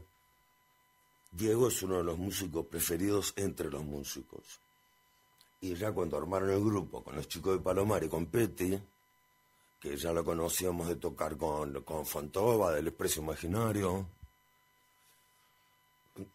[1.29, 4.61] Diego es uno de los músicos preferidos entre los músicos.
[5.59, 8.79] Y ya cuando armaron el grupo con los chicos de Palomar y con Petty,
[9.85, 14.09] que ya lo conocíamos de tocar con, con Fontova, del Expreso Imaginario,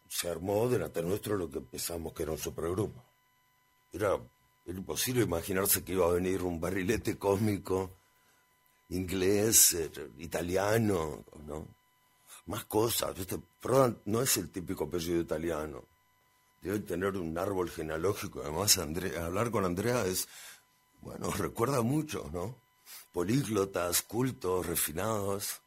[0.07, 3.03] se armó delante nuestro lo que pensamos que era un supergrupo.
[3.91, 4.17] Era,
[4.65, 7.91] era imposible imaginarse que iba a venir un barrilete cósmico
[8.89, 11.67] inglés, eh, italiano, ¿no?
[12.45, 13.37] Más cosas, ¿viste?
[13.59, 15.83] Prodan no es el típico apellido italiano
[16.61, 18.41] debe tener un árbol genealógico.
[18.43, 20.27] Además, André- hablar con Andrea es,
[21.01, 22.60] bueno, recuerda mucho, ¿no?
[23.11, 25.61] Políglotas, cultos, refinados.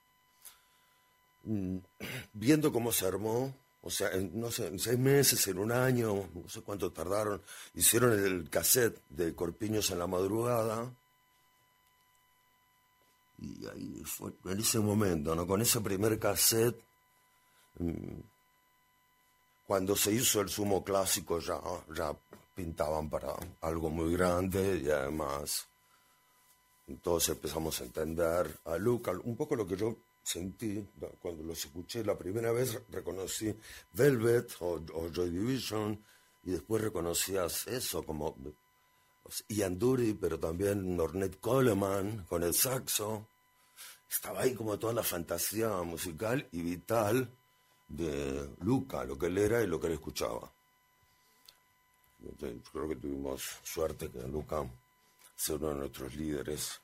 [1.45, 1.79] Mm,
[2.33, 6.29] Viendo cómo se armó, o sea, en, no sé, en seis meses, en un año,
[6.33, 7.43] no sé cuánto tardaron,
[7.75, 10.91] hicieron el cassette de Corpiños en la madrugada.
[13.39, 15.47] Y ahí fue, en ese momento, ¿no?
[15.47, 16.83] Con ese primer cassette,
[17.79, 18.21] mm,
[19.67, 21.61] cuando se hizo el sumo clásico ya,
[21.95, 22.15] ya
[22.55, 25.67] pintaban para algo muy grande y además
[26.87, 30.87] entonces empezamos a entender a Luca, un poco lo que yo sentí
[31.21, 33.55] cuando los escuché la primera vez, reconocí
[33.93, 34.81] Velvet o,
[35.13, 36.03] Joy Division
[36.45, 38.37] y después reconocías eso como
[39.49, 43.27] Ian Dury, pero también Ornette Coleman con el saxo.
[44.11, 47.31] Estaba ahí como toda la fantasía musical y vital
[47.89, 50.53] de Luca, lo que él era y lo que él escuchaba.
[52.73, 54.65] Creo que tuvimos suerte que Luca
[55.37, 56.81] sea uno de nuestros líderes.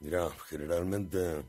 [0.00, 1.44] Mira, generalmente,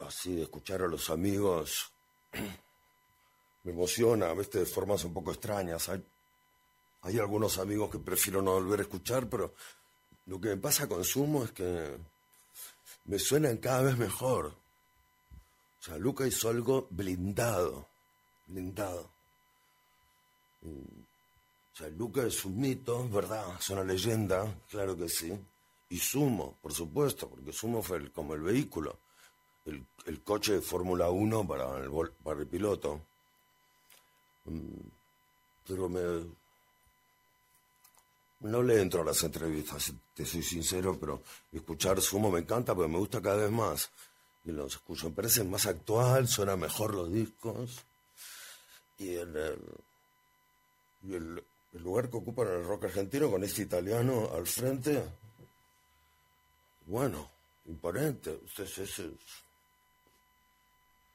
[0.00, 1.92] así de escuchar a los amigos,
[3.64, 5.88] me emociona, a veces de formas un poco extrañas.
[5.88, 9.54] Hay, algunos amigos que prefiero no volver a escuchar, pero
[10.26, 11.96] lo que me pasa con Sumo es que
[13.04, 14.46] me suenan cada vez mejor.
[14.46, 17.88] O sea, Luca hizo algo blindado,
[18.46, 19.10] blindado.
[21.78, 23.56] Sea, Luca es un mito, ¿verdad?
[23.58, 25.32] Es una leyenda, claro que sí.
[25.90, 28.98] Y Sumo, por supuesto, porque Sumo fue el- como el vehículo,
[29.64, 31.90] el, el coche de Fórmula 1 para el,
[32.40, 33.00] el piloto.
[34.44, 34.88] Mm,
[35.66, 36.00] Pero me...
[38.40, 42.90] No le entro a las entrevistas, te soy sincero, pero escuchar Sumo me encanta porque
[42.92, 43.90] me gusta cada vez más.
[44.44, 47.84] Y los escucho, me parece más actual, suena mejor los discos.
[48.98, 49.58] y en el,
[51.02, 55.02] y el, el lugar que ocupan el rock argentino con este italiano al frente,
[56.86, 57.28] bueno,
[57.66, 58.40] imponente.
[58.56, 59.12] Ese-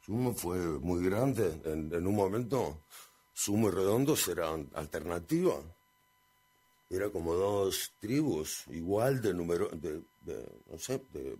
[0.06, 1.62] Sumo fue muy grande.
[1.66, 2.82] En, un momento,
[3.34, 5.56] Sumo y Redondos eran alternativa.
[6.90, 10.02] Era como dos tribus, igual de número, de,
[10.70, 11.38] no sé, de,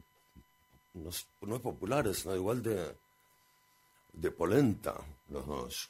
[0.96, 1.10] no,
[1.42, 2.36] no es populares, ¿no?
[2.36, 2.96] igual de,
[4.14, 4.96] de polenta,
[5.30, 5.90] los dos.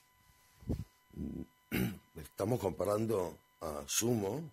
[2.16, 4.52] Estamos comparando a Sumo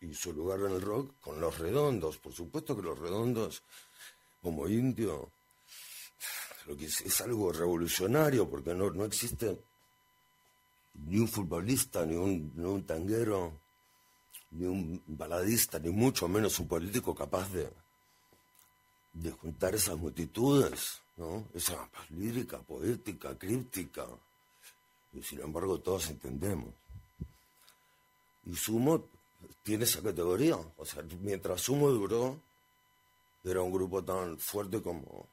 [0.00, 2.18] y su lugar en el rock con los redondos.
[2.18, 3.62] Por supuesto que los redondos,
[4.42, 5.30] como indio,
[6.66, 9.58] lo que es, algo revolucionario porque no, no existe
[10.94, 13.58] ni un futbolista, ni un, ni un tanguero,
[14.50, 17.70] ni un baladista, ni mucho menos un político capaz de,
[19.14, 21.48] de juntar esas multitudes, ¿no?
[21.54, 24.06] Esa lírica, poética, críptica.
[25.12, 26.72] Y sin embargo todos entendemos.
[28.46, 29.08] Y Sumo
[29.62, 30.56] tiene esa categoría.
[30.76, 32.40] O sea, mientras Sumo duró,
[33.44, 35.28] era un grupo tan fuerte como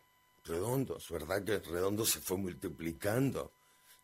[0.45, 1.09] Redondos.
[1.09, 3.51] ¿Verdad que Redondos se fue multiplicando?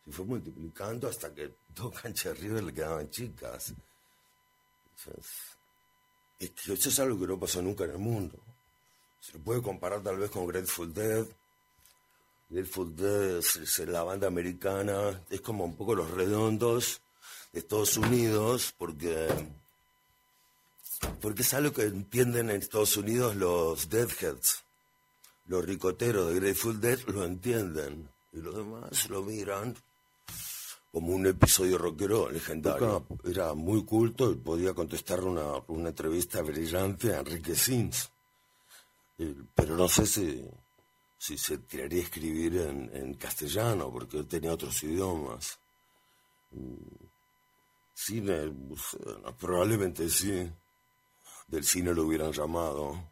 [0.05, 3.73] Se fue multiplicando hasta que dos canchas arriba le quedaban chicas.
[4.97, 5.31] Entonces,
[6.39, 8.37] es que eso es algo que no pasó nunca en el mundo.
[9.19, 11.25] Se puede comparar tal vez con Grateful Dead.
[12.49, 17.01] Es, es la banda americana, es como un poco los redondos
[17.51, 19.27] de Estados Unidos, porque,
[21.21, 24.63] porque es algo que entienden en Estados Unidos los Deadheads.
[25.47, 29.75] Los ricoteros de Grateful Dead lo entienden, y los demás lo miran
[30.91, 33.05] como un episodio rockero legendario.
[33.25, 38.09] Era muy culto y podía contestar una, una entrevista brillante a Enrique Sims.
[39.17, 40.47] Pero no sé si,
[41.25, 45.57] si se tiraría a escribir en, en castellano, porque él tenía otros idiomas.
[46.51, 47.05] Mm,
[47.95, 48.97] Cine, pues,
[49.39, 50.51] probablemente sí.
[51.47, 53.09] Del cine lo hubieran llamado.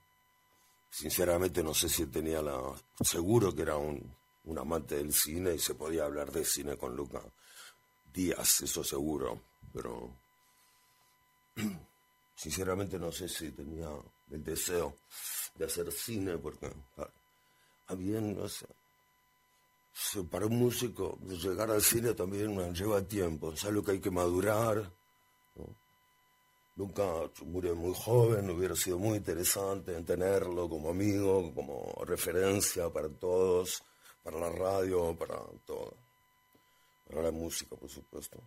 [0.89, 2.59] Sinceramente no sé si tenía la...
[3.01, 6.95] Seguro que era un, un amante del cine y se podía hablar de cine con
[6.95, 7.23] Luca
[8.13, 9.41] Díaz, eso seguro.
[9.71, 10.15] Pero
[12.35, 13.89] sinceramente no sé si tenía
[14.29, 14.97] el deseo
[15.55, 16.69] de hacer cine porque
[17.95, 18.65] bien, no sé.
[20.29, 24.91] Para un músico llegar al cine también lleva tiempo, es algo que hay que madurar.
[26.75, 27.03] Nunca
[27.45, 33.83] murió muy joven, hubiera sido muy interesante en tenerlo como amigo, como referencia para todos,
[34.23, 35.95] para la radio, para todo.
[37.07, 38.39] Para la música, por supuesto.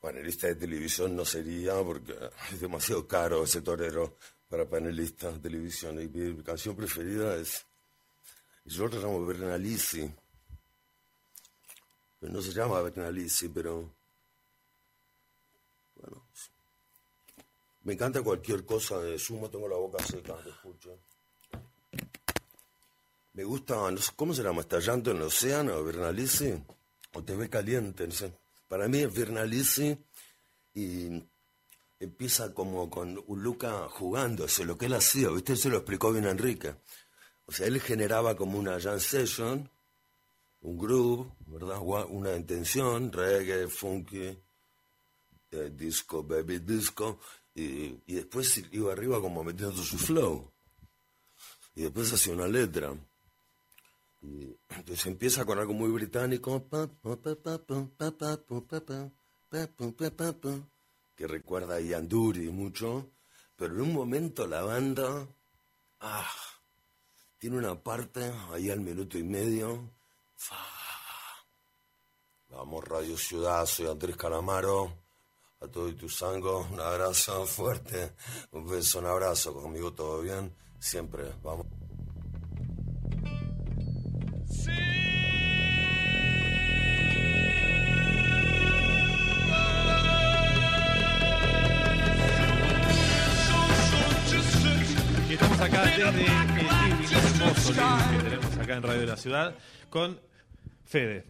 [0.00, 2.14] Panelista de televisión no sería porque
[2.52, 4.16] es demasiado caro ese torero
[4.48, 6.00] para panelista de televisión.
[6.00, 7.66] Y mi canción preferida es,
[8.64, 10.10] yo la llamo Bernalici.
[12.20, 13.90] Pero no se llama Bernalici, pero
[15.96, 16.26] bueno,
[17.82, 20.98] me encanta cualquier cosa de sumo, tengo la boca seca, te escucho.
[23.34, 24.62] Me gusta, no sé, ¿cómo se llama?
[24.62, 26.54] ¿Estallando en el océano, Bernalici?
[27.12, 28.32] O te ve caliente, no sé.
[28.68, 29.98] Para mí es Bernalici
[30.72, 31.22] y
[32.00, 35.52] empieza como con un Luca jugándose, lo que él hacía, ¿viste?
[35.52, 36.76] Él se lo explicó bien Enrique.
[37.46, 39.68] O sea, él generaba como una jam session,
[40.62, 41.78] un groove, ¿verdad?
[41.80, 44.38] Una intención, reggae, funky,
[45.72, 47.18] disco, baby disco,
[47.54, 50.50] y, y, después iba arriba como metiendo su flow.
[51.76, 52.94] Y después hacía una letra.
[54.22, 56.66] Y entonces empieza con algo muy británico,
[61.16, 63.10] que recuerda a Ian Dury mucho,
[63.56, 65.28] pero en un momento la banda...
[66.00, 66.53] ¡Ah!
[67.44, 69.90] Tiene una parte ahí al minuto y medio.
[72.48, 74.90] Vamos, Radio Ciudad, soy Andrés Calamaro.
[75.60, 78.14] A todo y tu sango, un abrazo fuerte,
[78.52, 81.66] un beso, un abrazo, conmigo todo bien, siempre, vamos.
[95.28, 96.73] Y estamos acá desde el
[97.54, 99.54] que tenemos acá en Radio de la Ciudad
[99.88, 100.18] con
[100.84, 101.24] Fede.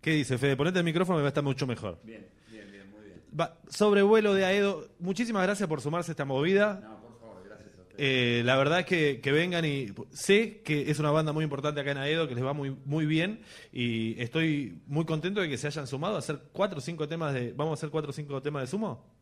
[0.00, 0.56] ¿Qué dice Fede?
[0.56, 2.00] Ponete el micrófono que va a estar mucho mejor.
[2.02, 3.22] Bien, bien, bien, muy bien.
[3.38, 6.80] Va, sobrevuelo de Aedo, muchísimas gracias por sumarse a esta movida.
[6.82, 7.96] No, por favor, gracias a ustedes.
[7.98, 11.80] Eh, la verdad es que, que vengan y sé que es una banda muy importante
[11.80, 13.42] acá en Aedo, que les va muy, muy bien
[13.72, 17.34] y estoy muy contento de que se hayan sumado a hacer cuatro o cinco temas
[17.34, 17.52] de...
[17.52, 19.19] ¿Vamos a hacer cuatro o cinco temas de sumo?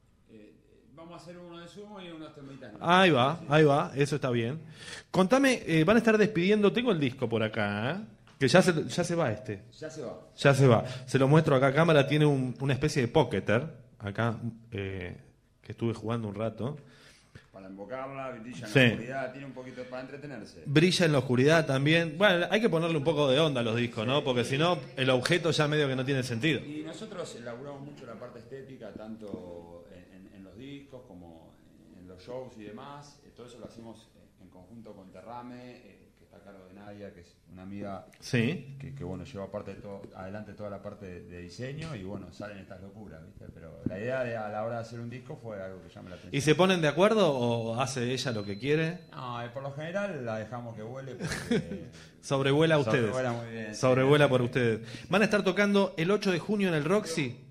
[1.18, 2.78] Vamos a hacer uno de sumo y uno temitánico.
[2.80, 4.60] Ahí va, ahí va, eso está bien.
[5.10, 7.97] Contame, eh, van a estar despidiendo, tengo el disco por acá, ¿eh?
[8.38, 9.62] Que ya se, ya se va este.
[9.80, 10.16] Ya se va.
[10.36, 10.84] Ya se va.
[11.06, 12.06] Se lo muestro acá a cámara.
[12.06, 13.66] Tiene un- una especie de pocketer.
[13.98, 14.36] Acá,
[14.70, 15.16] eh,
[15.60, 16.76] que estuve jugando un rato.
[17.52, 18.78] Para invocarla, brilla en Sí.
[18.78, 20.62] la oscuridad, tiene un poquito para entretenerse.
[20.66, 22.14] Brilla en la oscuridad también.
[22.16, 24.22] Bueno, hay que ponerle un poco de onda a los discos, ¿no?
[24.22, 26.60] Porque si no, el objeto ya medio que no tiene sentido.
[26.64, 31.54] Y nosotros elaboramos mucho la parte estética, tanto en, en- en los discos como
[31.98, 33.20] en los shows y demás.
[33.24, 36.66] Eh, Todo eso lo hacemos eh, en conjunto con Terrame, eh, que está a cargo
[36.66, 38.76] de Nadia, que es una amiga Sí.
[38.78, 42.02] que, que, bueno, lleva parte de todo, adelante toda la parte de, de diseño y
[42.04, 43.46] bueno, salen estas locuras, ¿viste?
[43.54, 46.10] Pero la idea de, a la hora de hacer un disco fue algo que llame
[46.10, 46.34] la atención.
[46.36, 49.00] ¿Y se ponen de acuerdo o hace ella lo que quiere?
[49.12, 51.86] No, por lo general la dejamos que vuele porque...
[52.20, 53.06] Sobrevuela a ustedes.
[53.10, 53.74] Sobrevuela muy bien.
[53.74, 55.08] Sobrevuela por ustedes.
[55.08, 57.44] Van a estar tocando el 8 de junio en el Roxy.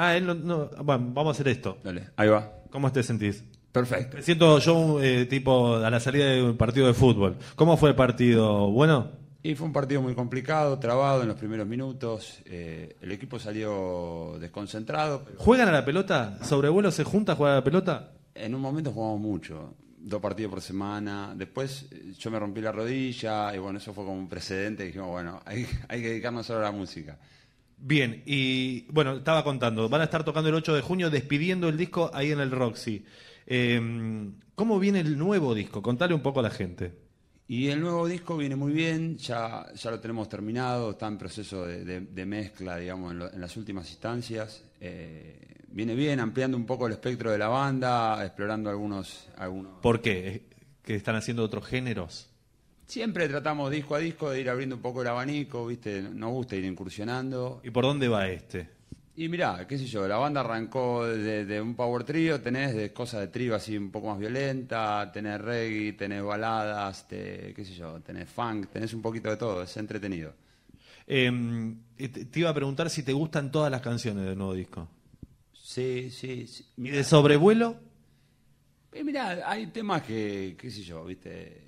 [0.00, 1.78] Ah, él no, no- Bueno, vamos a hacer esto.
[1.82, 2.52] Dale, ahí va.
[2.70, 3.42] ¿Cómo te sentís?
[3.72, 4.16] Perfecto.
[4.16, 7.36] Me siento yo eh, tipo a la salida de un partido de fútbol.
[7.56, 8.70] ¿Cómo fue el partido?
[8.70, 9.10] ¿Bueno?
[9.42, 12.40] Y fue un partido muy complicado, trabado en los primeros minutos.
[12.44, 15.24] eh, el equipo salió desconcentrado.
[15.24, 16.38] pero ¿Juegan a la pelota?
[16.44, 18.12] ¿Sobrevuelo se junta a jugar a la pelota?
[18.34, 21.34] En un momento jugamos mucho, dos partidos por semana.
[21.36, 24.84] Después eh, yo me rompí la rodilla y bueno, eso fue como un precedente.
[24.84, 27.18] Dijimos, bueno, hay, hay que dedicarnos solo a la música.
[27.80, 31.76] Bien, y bueno, estaba contando, van a estar tocando el 8 de junio despidiendo el
[31.76, 33.04] disco ahí en el Roxy.
[33.46, 33.80] Eh,
[34.54, 35.80] ¿Cómo viene el nuevo disco?
[35.80, 36.92] Contale un poco a la gente.
[37.46, 41.64] Y el nuevo disco viene muy bien, ya, ya lo tenemos terminado, está en proceso
[41.64, 44.64] de, de- de mezcla, digamos, en, lo- en las últimas instancias.
[44.80, 49.28] Eh, viene bien, ampliando un poco el espectro de la banda, explorando algunos...
[49.36, 49.80] algunos...
[49.80, 50.42] ¿Por qué?
[50.82, 52.28] ¿Que están haciendo otros géneros?
[52.88, 56.00] Siempre tratamos disco a disco de ir abriendo un poco el abanico, ¿viste?
[56.00, 57.60] Nos gusta ir incursionando.
[57.62, 58.66] ¿Y por dónde va este?
[59.14, 62.90] Y mirá, qué sé yo, la banda arrancó de, de un power trio, tenés de
[62.92, 67.74] cosas de trío así un poco más violenta, tenés reggae, tenés baladas, te- qué sé
[67.74, 70.32] yo, tenés funk, tenés un poquito de todo, es entretenido.
[71.06, 71.30] Eh,
[72.30, 74.88] te iba a preguntar si te gustan todas las canciones del nuevo disco.
[75.52, 76.64] Sí, sí, sí.
[76.78, 77.76] ¿Y de sobrevuelo?
[78.94, 81.67] Y mirá, hay temas que, qué sé yo, viste,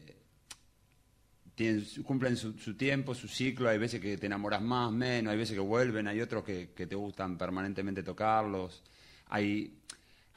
[2.04, 5.60] cumplen su, tiempo, su ciclo, hay veces que te enamoras más, menos, hay veces que
[5.60, 8.82] vuelven, hay otros que, te gustan permanentemente tocarlos,
[9.28, 9.78] hay,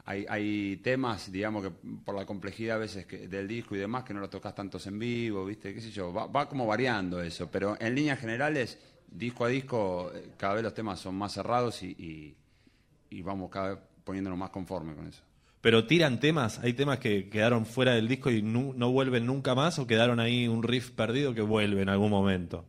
[0.06, 1.72] hay, hay temas, digamos, que
[2.03, 4.85] por la complejidad a veces que, del disco y demás, que no los tocas tantos
[4.88, 8.77] en vivo, viste, qué sé yo, va, va como variando eso, pero en líneas generales,
[9.08, 12.35] disco a disco, eh, cada vez los temas son más cerrados y, y,
[13.10, 15.22] y vamos cada vez poniéndonos más conforme con eso.
[15.64, 16.59] ¿Pero tiran temas?
[16.59, 20.19] ¿Hay temas que quedaron fuera del disco y nu- no vuelven nunca más o quedaron
[20.19, 22.66] ahí un riff perdido que vuelve en algún momento?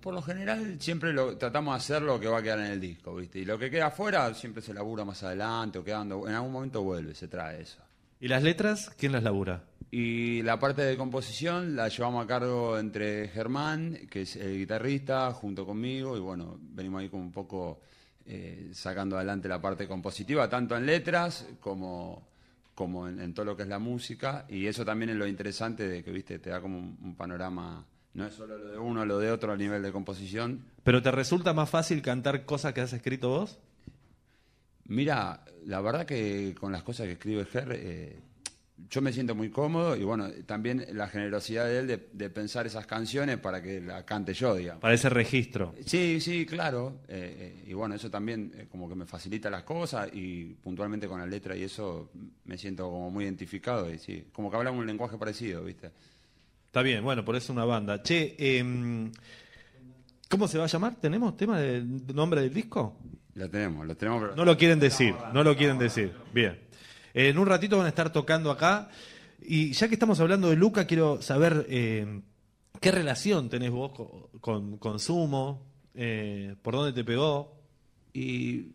[0.00, 2.80] Por lo general siempre lo, tratamos de hacer lo que va a quedar en el
[2.80, 3.40] disco, ¿viste?
[3.40, 6.84] Y lo que queda afuera siempre se labura más adelante o quedando, en algún momento
[6.84, 7.80] vuelve, se trae eso.
[8.20, 8.88] ¿Y las letras?
[8.96, 9.64] ¿Quién las labura?
[9.90, 15.32] Y la parte de composición la llevamos a cargo entre Germán, que es el guitarrista,
[15.32, 17.80] junto conmigo, y bueno, venimos ahí como un poco
[18.28, 22.28] eh, sacando adelante la parte compositiva, tanto en letras como,
[22.74, 25.88] como en, en todo lo que es la música, y eso también es lo interesante
[25.88, 27.84] de que, viste, te da como un, un panorama,
[28.14, 31.10] no es solo lo de uno, lo de otro a nivel de composición, ¿Pero te
[31.10, 33.58] resulta más fácil cantar cosas que has escrito vos?
[34.84, 38.22] Mira, la verdad que con las cosas que escribe Ger, eh,
[38.90, 42.66] yo me siento muy cómodo y bueno, también la generosidad de él de, de pensar
[42.66, 44.80] esas canciones para que la cante yo, digamos.
[44.80, 45.74] Para ese registro.
[45.84, 47.00] Sí, sí, claro.
[47.08, 51.06] eh, eh, y bueno, eso también eh, como que me facilita las cosas y puntualmente
[51.08, 52.10] con la letra y eso
[52.44, 55.90] me siento como muy identificado y sí, como que hablamos un lenguaje parecido, ¿viste?
[56.66, 58.02] Está bien, bueno, por eso una banda.
[58.02, 59.10] Che, em,
[60.28, 60.94] ¿cómo se va a llamar?
[60.96, 61.82] ¿Tenemos tema de
[62.14, 62.96] nombre del disco?
[63.34, 64.20] Lo tenemos, lo tenemos.
[64.22, 66.12] pero- No lo quieren decir, no lo quieren decir.
[66.32, 66.58] Bien.
[67.14, 68.88] En un ratito van a estar tocando acá.
[69.40, 72.20] Y ya que estamos hablando de Luca, quiero saber eh,
[72.80, 77.56] qué relación tenés vos co- con, Sumo, eh, por dónde te pegó.
[78.12, 78.72] Y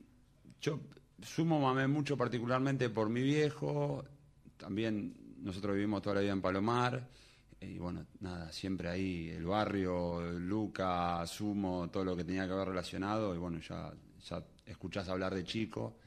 [0.61, 0.79] yo
[1.21, 4.03] sumo mamé mucho particularmente por mi viejo,
[4.57, 7.07] también nosotros vivimos toda la vida en Palomar,
[7.59, 12.67] y bueno, nada, siempre ahí el barrio, Luca, Sumo, todo lo que tenía que ver
[12.67, 13.91] relacionado, y bueno, ya,
[14.29, 16.02] ya escuchás hablar de chico, eh,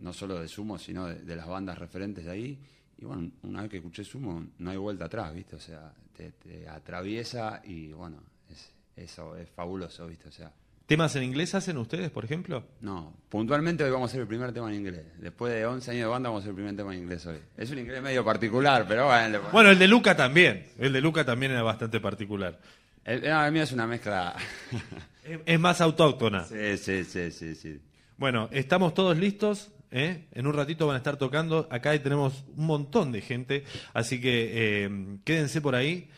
[0.00, 2.58] no solo de Sumo, sino de, de las bandas referentes de ahí,
[2.98, 5.56] y bueno, una vez que escuché Sumo, no hay vuelta atrás, ¿viste?
[5.56, 8.18] O sea, te, te atraviesa y bueno,
[8.50, 10.28] es, eso es fabuloso, ¿viste?
[10.28, 10.52] O sea,
[10.86, 12.62] ¿Temas en inglés hacen ustedes, por ejemplo?
[12.82, 15.06] no, puntualmente hoy vamos a hacer el primer tema en inglés.
[15.18, 17.38] Después de 11 años de banda vamos a hacer el primer tema en inglés hoy.
[17.56, 19.40] Es un inglés medio particular, pero bueno.
[19.50, 20.66] Bueno, el de Luca también.
[20.78, 22.60] El de Luca también era bastante particular.
[23.02, 24.36] El, no, el mío es una mezcla.
[25.24, 26.44] Es- Es más autóctona.
[26.44, 27.80] Sí, sí, sí, sí, sí.
[28.18, 29.70] Bueno, estamos todos listos.
[29.94, 30.26] ¿Eh?
[30.32, 31.68] En un ratito van a estar tocando.
[31.70, 33.64] Acá tenemos un montón de gente.
[33.94, 34.90] Así que eh,
[35.24, 36.10] quédense por ahí.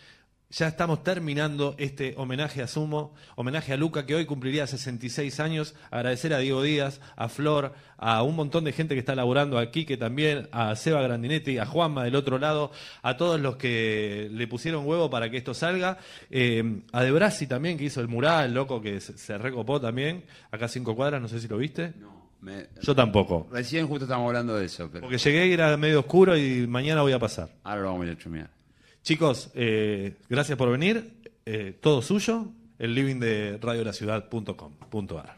[0.49, 5.75] ya estamos terminando este homenaje a Sumo, homenaje a Luca, que hoy cumpliría 66 años.
[5.91, 9.85] Agradecer a Diego Díaz, a Flor, a un montón de gente que está laburando aquí,
[9.85, 12.71] que también, a Seba Grandinetti, a Juanma del otro lado,
[13.03, 15.99] a todos los que le pusieron huevo para que esto salga.
[16.31, 20.25] Eh, a De Brasi también, que hizo el mural, loco, que se, recopó también.
[20.51, 21.93] Acá cinco cuadras, no sé si lo viste.
[22.41, 23.49] Me- Yo tampoco.
[23.51, 27.03] Recién justo estamos hablando de eso, pero Porque llegué y era medio oscuro y mañana
[27.03, 27.49] voy a pasar.
[27.65, 28.51] ahora lo vamos a ir a chumear.
[29.03, 31.13] Chicos, eh, gracias por venir.
[31.45, 32.47] Eh, todo suyo.
[32.79, 35.37] El living de radiolaciudad.com.ar.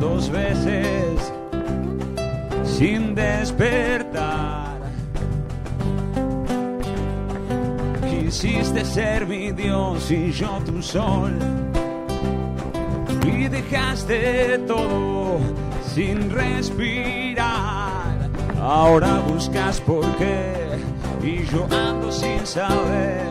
[0.00, 1.32] dos veces
[2.64, 4.78] sin despertar.
[8.08, 11.36] Quisiste ser mi Dios y yo tu sol.
[13.26, 15.40] Y dejaste todo
[15.92, 17.48] sin respirar.
[18.60, 20.54] Ahora buscas por qué
[21.22, 23.26] y yo ando sin saber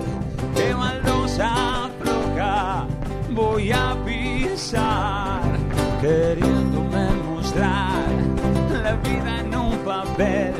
[0.56, 2.86] qué baldosa floja
[3.38, 5.17] voy a pisar,
[6.02, 8.08] queriéndome mostrar
[8.84, 10.54] la vida en un papel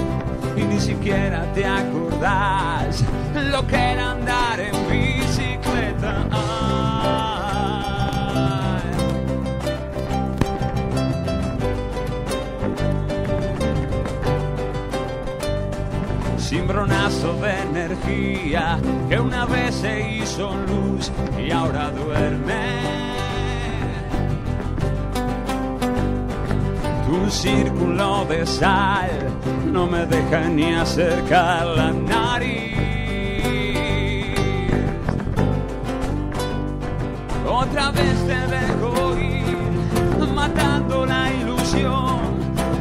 [0.56, 3.04] y ni siquiera te acordás
[3.52, 6.26] lo que era andar en bicicleta.
[16.40, 22.97] Cimbronazo de energía que una vez se hizo luz y ahora duerme.
[27.28, 29.10] Tu círculo de sal
[29.66, 32.74] no me deja ni acercar la nariz.
[37.46, 42.22] Otra vez te dejo ir, matando la ilusión.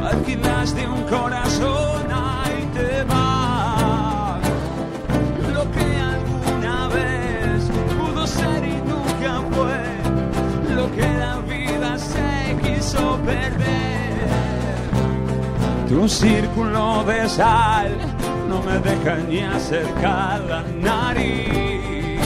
[0.01, 4.39] Alquilaste un corazón, ahí te va.
[5.53, 7.69] Lo que alguna vez
[7.99, 10.73] pudo ser y nunca fue.
[10.73, 13.46] Lo que la vida se quiso perder.
[16.07, 17.91] Tu círculo de sal
[18.47, 22.21] no me deja ni acercar la nariz,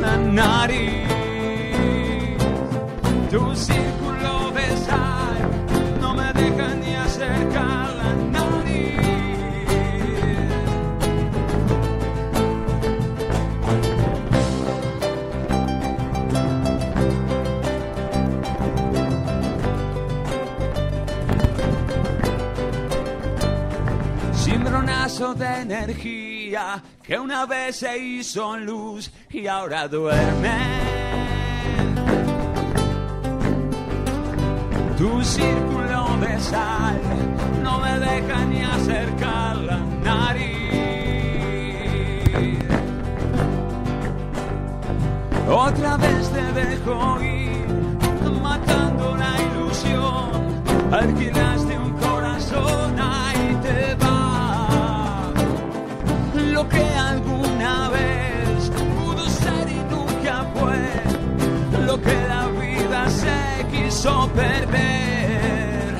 [0.00, 1.06] la nariz.
[3.30, 5.38] Tu círculo de sal
[6.00, 8.07] no me deja ni acercar la.
[25.18, 30.56] De energía que una vez se hizo luz y ahora duerme.
[34.96, 37.00] Tu círculo de sal
[37.64, 40.58] no me deja ni acercar la nariz.
[45.50, 47.66] Otra vez te dejo ir,
[48.40, 50.62] matando la ilusión.
[50.92, 51.57] Alquilaste
[64.34, 65.94] perder.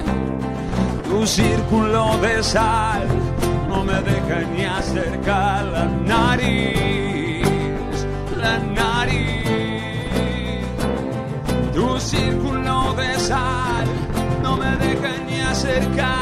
[1.04, 3.06] Tu círculo de sal
[3.68, 7.46] no me deja ni acercar la nariz,
[8.36, 9.40] la nariz.
[11.74, 13.86] Tu círculo de sal
[14.42, 16.17] no me deja ni acercar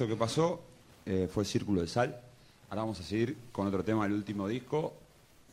[0.00, 0.62] esto que pasó
[1.04, 2.18] eh, fue el Círculo de Sal.
[2.70, 4.94] Ahora vamos a seguir con otro tema del último disco,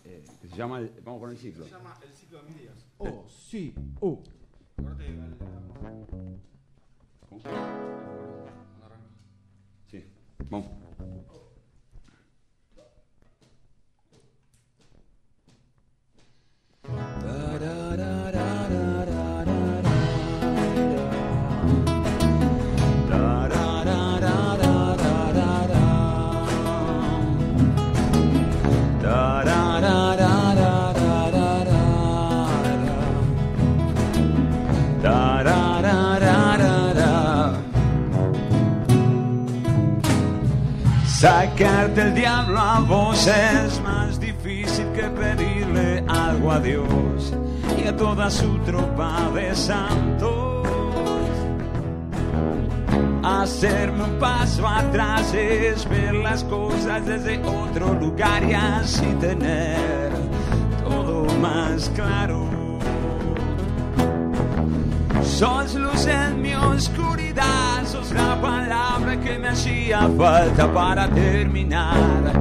[0.06, 1.66] eh, que se llama, el- vamos con el ciclo.
[1.66, 2.76] Se llama El ciclo de mis días.
[2.98, 4.22] Oh, sí, oh.
[9.92, 10.01] Sí,
[10.50, 10.67] vamos.
[41.27, 47.33] Sacarte el diablo a vos es más difícil que pedirle algo a Dios
[47.77, 50.65] y a toda su tropa de santos.
[53.22, 60.14] Hacerme un paso atrás es ver las cosas desde otro lugar y así tener
[60.81, 62.56] todo más claro.
[65.38, 72.33] Sos luz en mi oscuridad, sos la palabra que me hacía falta para terminar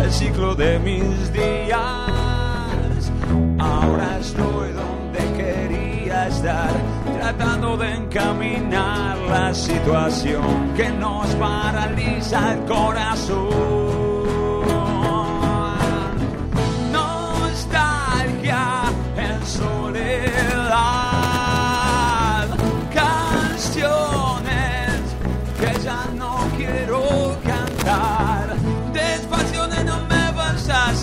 [0.00, 1.80] el ciclo de mis días.
[3.58, 6.70] Ahora estoy donde quería estar,
[7.18, 13.83] tratando de encaminar la situación que nos paraliza el corazón.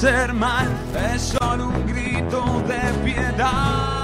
[0.04, 0.68] Hacer mal,
[1.14, 4.02] es solo un grito de piedad.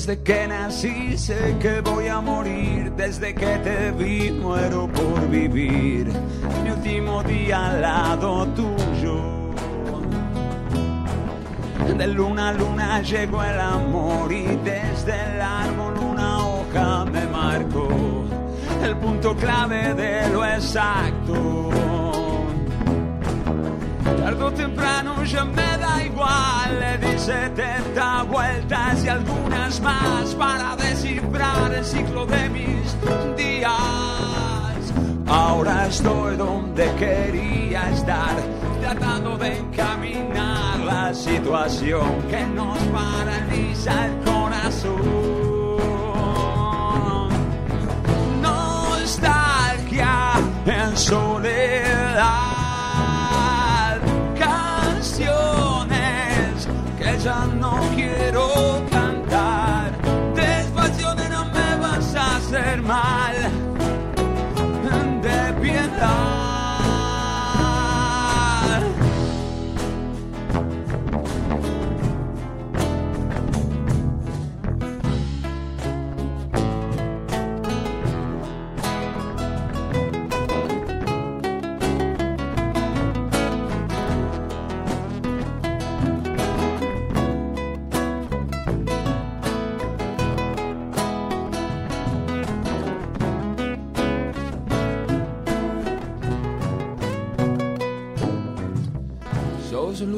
[0.00, 6.06] Desde que nací sé que voy a morir, desde que te vi muero por vivir.
[6.64, 9.52] Mi último día al lado tuyo.
[11.98, 17.86] De luna a luna llegó el amor y desde el árbol una hoja me marcó
[18.82, 21.89] el punto clave de lo exacto.
[24.18, 30.76] Tardo o temprano ya me da igual, le di 70 vueltas y algunas más para
[30.76, 32.96] descifrar el ciclo de mis
[33.36, 33.70] días.
[35.26, 38.36] Ahora estoy donde quería estar,
[38.80, 45.50] tratando de encaminar la situación que nos paraliza el corazón.
[48.42, 50.32] Nostalgia
[50.66, 52.49] en soledad,
[57.22, 57.99] que ya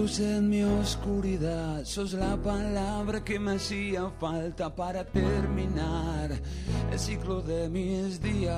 [0.03, 6.31] luz en mi oscuridad, sos la palabra que me hacía falta para terminar
[6.91, 8.57] el ciclo de mis días.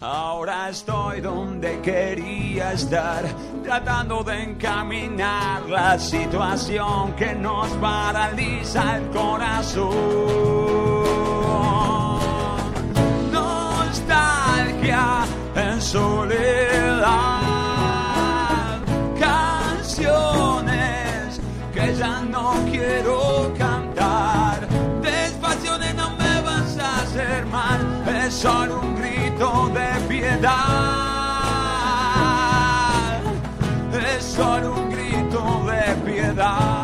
[0.00, 3.24] Ahora estoy donde quería estar,
[3.62, 9.94] tratando de encaminar la situación que nos paraliza el corazón.
[13.32, 15.24] Nostalgia
[15.56, 17.33] en soledad,
[21.98, 24.66] ya no quiero cantar.
[25.00, 27.80] Despacio de no me vas a hacer mal,
[28.24, 30.52] es solo un grito de piedad.
[34.16, 36.83] Es solo un grito de piedad.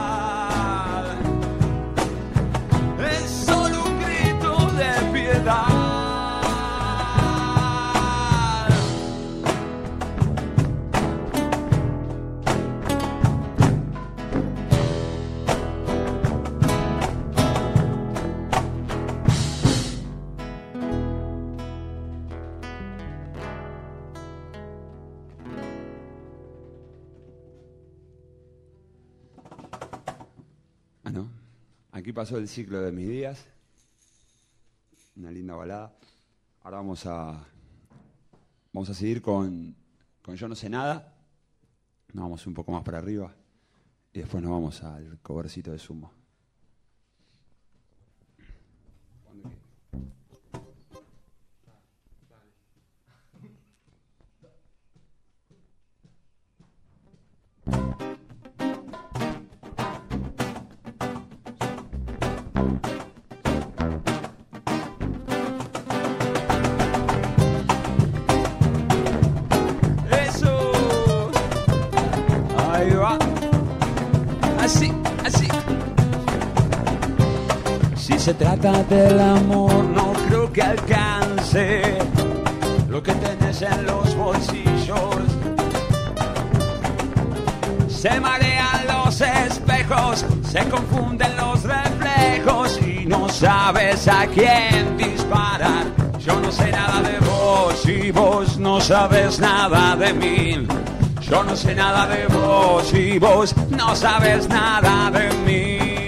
[32.21, 33.47] Pasó el ciclo de mis días.
[35.17, 35.97] Una linda balada.
[36.61, 37.47] Ahora vamos a
[38.75, 39.75] vamos a seguir con,
[40.21, 41.15] con Yo no sé nada.
[42.13, 43.35] Nos vamos un poco más para arriba
[44.13, 46.13] y después nos vamos al covercito de sumo.
[78.31, 81.99] Se trata del amor, no creo que alcance
[82.89, 85.23] lo que tenés en los bolsillos.
[87.89, 95.87] Se marean los espejos, se confunden los reflejos y no sabes a quién disparar.
[96.21, 100.69] Yo no sé nada de vos y vos no sabes nada de mí.
[101.21, 106.00] Yo no sé nada de vos y vos no sabes nada de mí.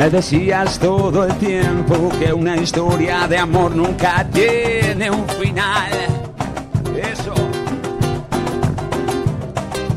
[0.00, 5.90] Me decías todo el tiempo que una historia de amor nunca tiene un final.
[6.96, 7.34] Eso.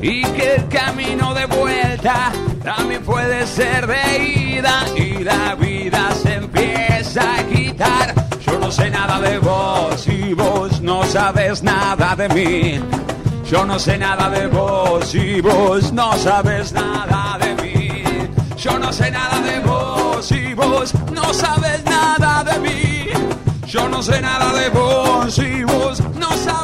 [0.02, 6.34] Y que el camino de vuelta también puede ser de ida y la vida se
[6.34, 8.14] empieza a quitar.
[8.46, 12.80] Yo no sé nada de vos y vos no sabes nada de mí.
[13.50, 17.73] Yo no sé nada de vos y vos no sabes nada de mí.
[18.64, 23.10] Yo no sé nada de vos y vos no sabes nada de mí.
[23.68, 26.63] Yo no sé nada de vos y vos no sabes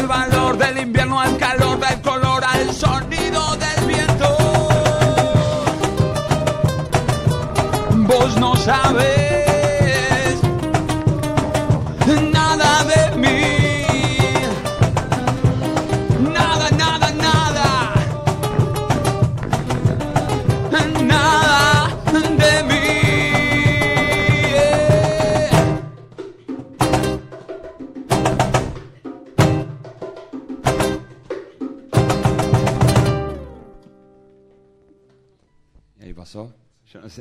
[0.00, 4.36] del valor del invierno al calor del color al sonido del viento.
[8.08, 9.19] Vos no sabes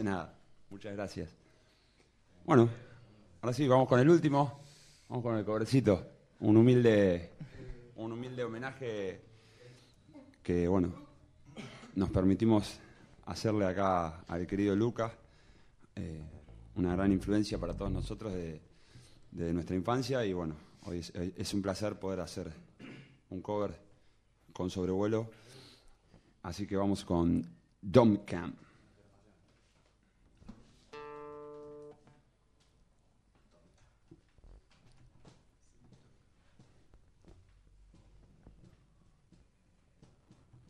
[0.03, 0.37] Nada.
[0.69, 1.29] Muchas gracias.
[2.45, 2.69] Bueno,
[3.41, 4.61] ahora sí, vamos con el último.
[5.07, 6.07] Vamos con el cobrecito.
[6.39, 7.31] Un humilde,
[7.95, 9.21] un humilde homenaje
[10.41, 10.93] que, bueno,
[11.95, 12.79] nos permitimos
[13.25, 15.11] hacerle acá al querido Lucas,
[15.95, 16.23] eh,
[16.75, 18.61] una gran influencia para todos nosotros de,
[19.31, 20.55] de nuestra infancia y bueno,
[20.85, 22.51] hoy es, hoy es un placer poder hacer
[23.29, 23.79] un cover
[24.53, 25.29] con sobrevuelo,
[26.43, 27.45] así que vamos con
[27.81, 28.68] Dom Camp.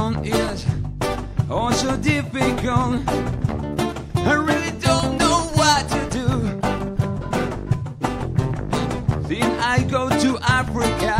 [0.00, 0.64] Babylon is
[1.50, 3.06] oh so difficult.
[4.16, 6.26] I really don't know what to do.
[9.28, 11.19] Then I go to Africa,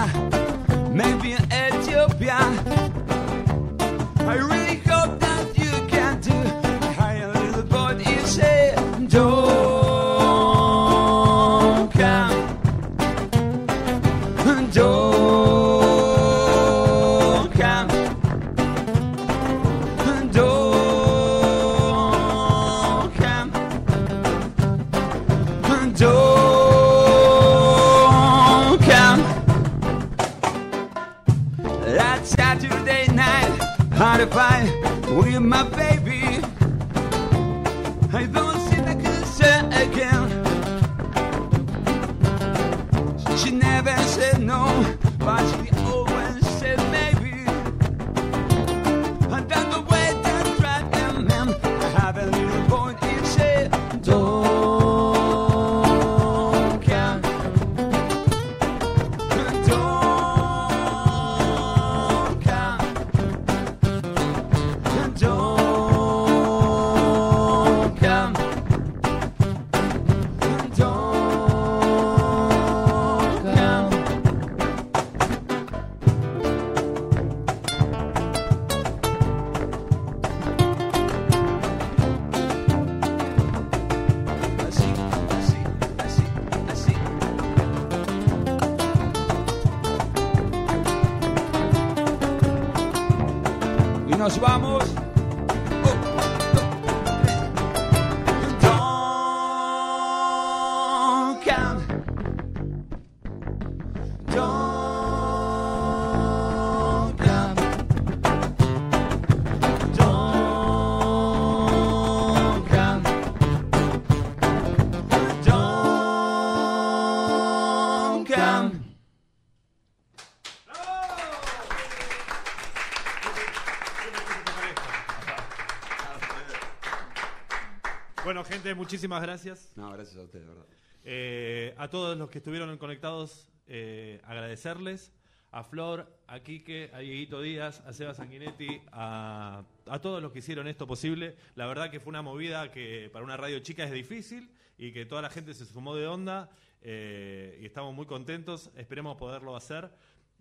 [128.74, 129.72] Muchísimas gracias.
[129.76, 130.66] No, gracias a ustedes, de verdad.
[131.04, 135.12] Eh, a todos los que estuvieron conectados, eh, agradecerles.
[135.52, 140.38] A Flor, a Quique, a Dieguito Díaz, a Seba Sanguinetti, a, a todos los que
[140.38, 141.34] hicieron esto posible.
[141.56, 145.04] La verdad que fue una movida que para una radio chica es difícil y que
[145.06, 146.50] toda la gente se sumó de onda
[146.82, 148.70] eh, y estamos muy contentos.
[148.76, 149.90] Esperemos poderlo hacer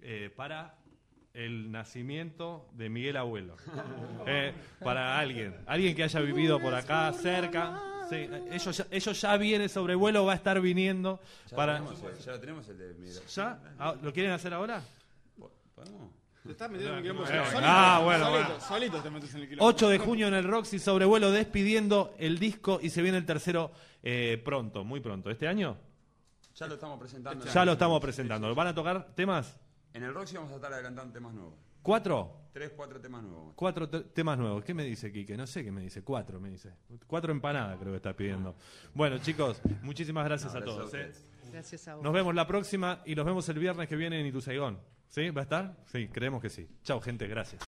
[0.02, 0.78] eh, para
[1.34, 3.56] el nacimiento de Miguel Abuelo.
[4.28, 7.99] Eh, para alguien, alguien que haya vivido por acá cerca.
[8.10, 11.80] Sí, ellos, ya, ellos ya vienen sobre vuelo, va a estar viniendo Ya, para...
[11.80, 13.22] lo tenemos, ya lo tenemos el de Miguel.
[13.36, 13.60] ¿Ya?
[13.78, 14.82] Ah, ¿Lo quieren hacer ahora?
[15.76, 16.10] ¿Podemos?
[16.44, 17.62] Te estás metiendo en el quilombo Bueno, solito.
[17.64, 18.66] ah, bueno, solito, bueno.
[18.66, 19.66] solito te metes en el quilombo.
[19.68, 23.72] 8 de junio en el Roxy Sobrevuelo despidiendo el disco y se viene el tercero
[24.02, 25.30] eh, pronto, muy pronto.
[25.30, 25.78] ¿Este año?
[26.56, 27.46] Ya lo estamos presentando.
[27.46, 28.56] Ya lo estamos presentando.
[28.56, 29.56] ¿Van a tocar temas?
[29.94, 31.54] En el Roxy vamos a estar adelantando temas nuevos.
[31.84, 32.39] ¿Cuatro?
[32.52, 33.54] Tres, cuatro temas nuevos.
[33.56, 34.64] Cuatro te- temas nuevos.
[34.64, 35.38] ¿Qué me dice Quique?
[35.38, 36.02] No sé qué me dice.
[36.02, 36.72] Cuatro me dice.
[37.08, 38.56] Cuatro empanadas creo que está pidiendo.
[38.94, 40.94] Bueno, chicos, muchísimas gracias No, a todos.
[40.94, 41.12] a ¿eh?
[41.52, 42.04] Gracias a vos.
[42.04, 44.80] Nos vemos la próxima y nos vemos el viernes que viene en Ituzaigón.
[45.08, 45.30] ¿Sí?
[45.32, 45.76] ¿Va a estar?
[45.88, 46.68] Sí, creemos que sí.
[46.84, 47.28] Chao, gente.
[47.28, 47.58] Gracias.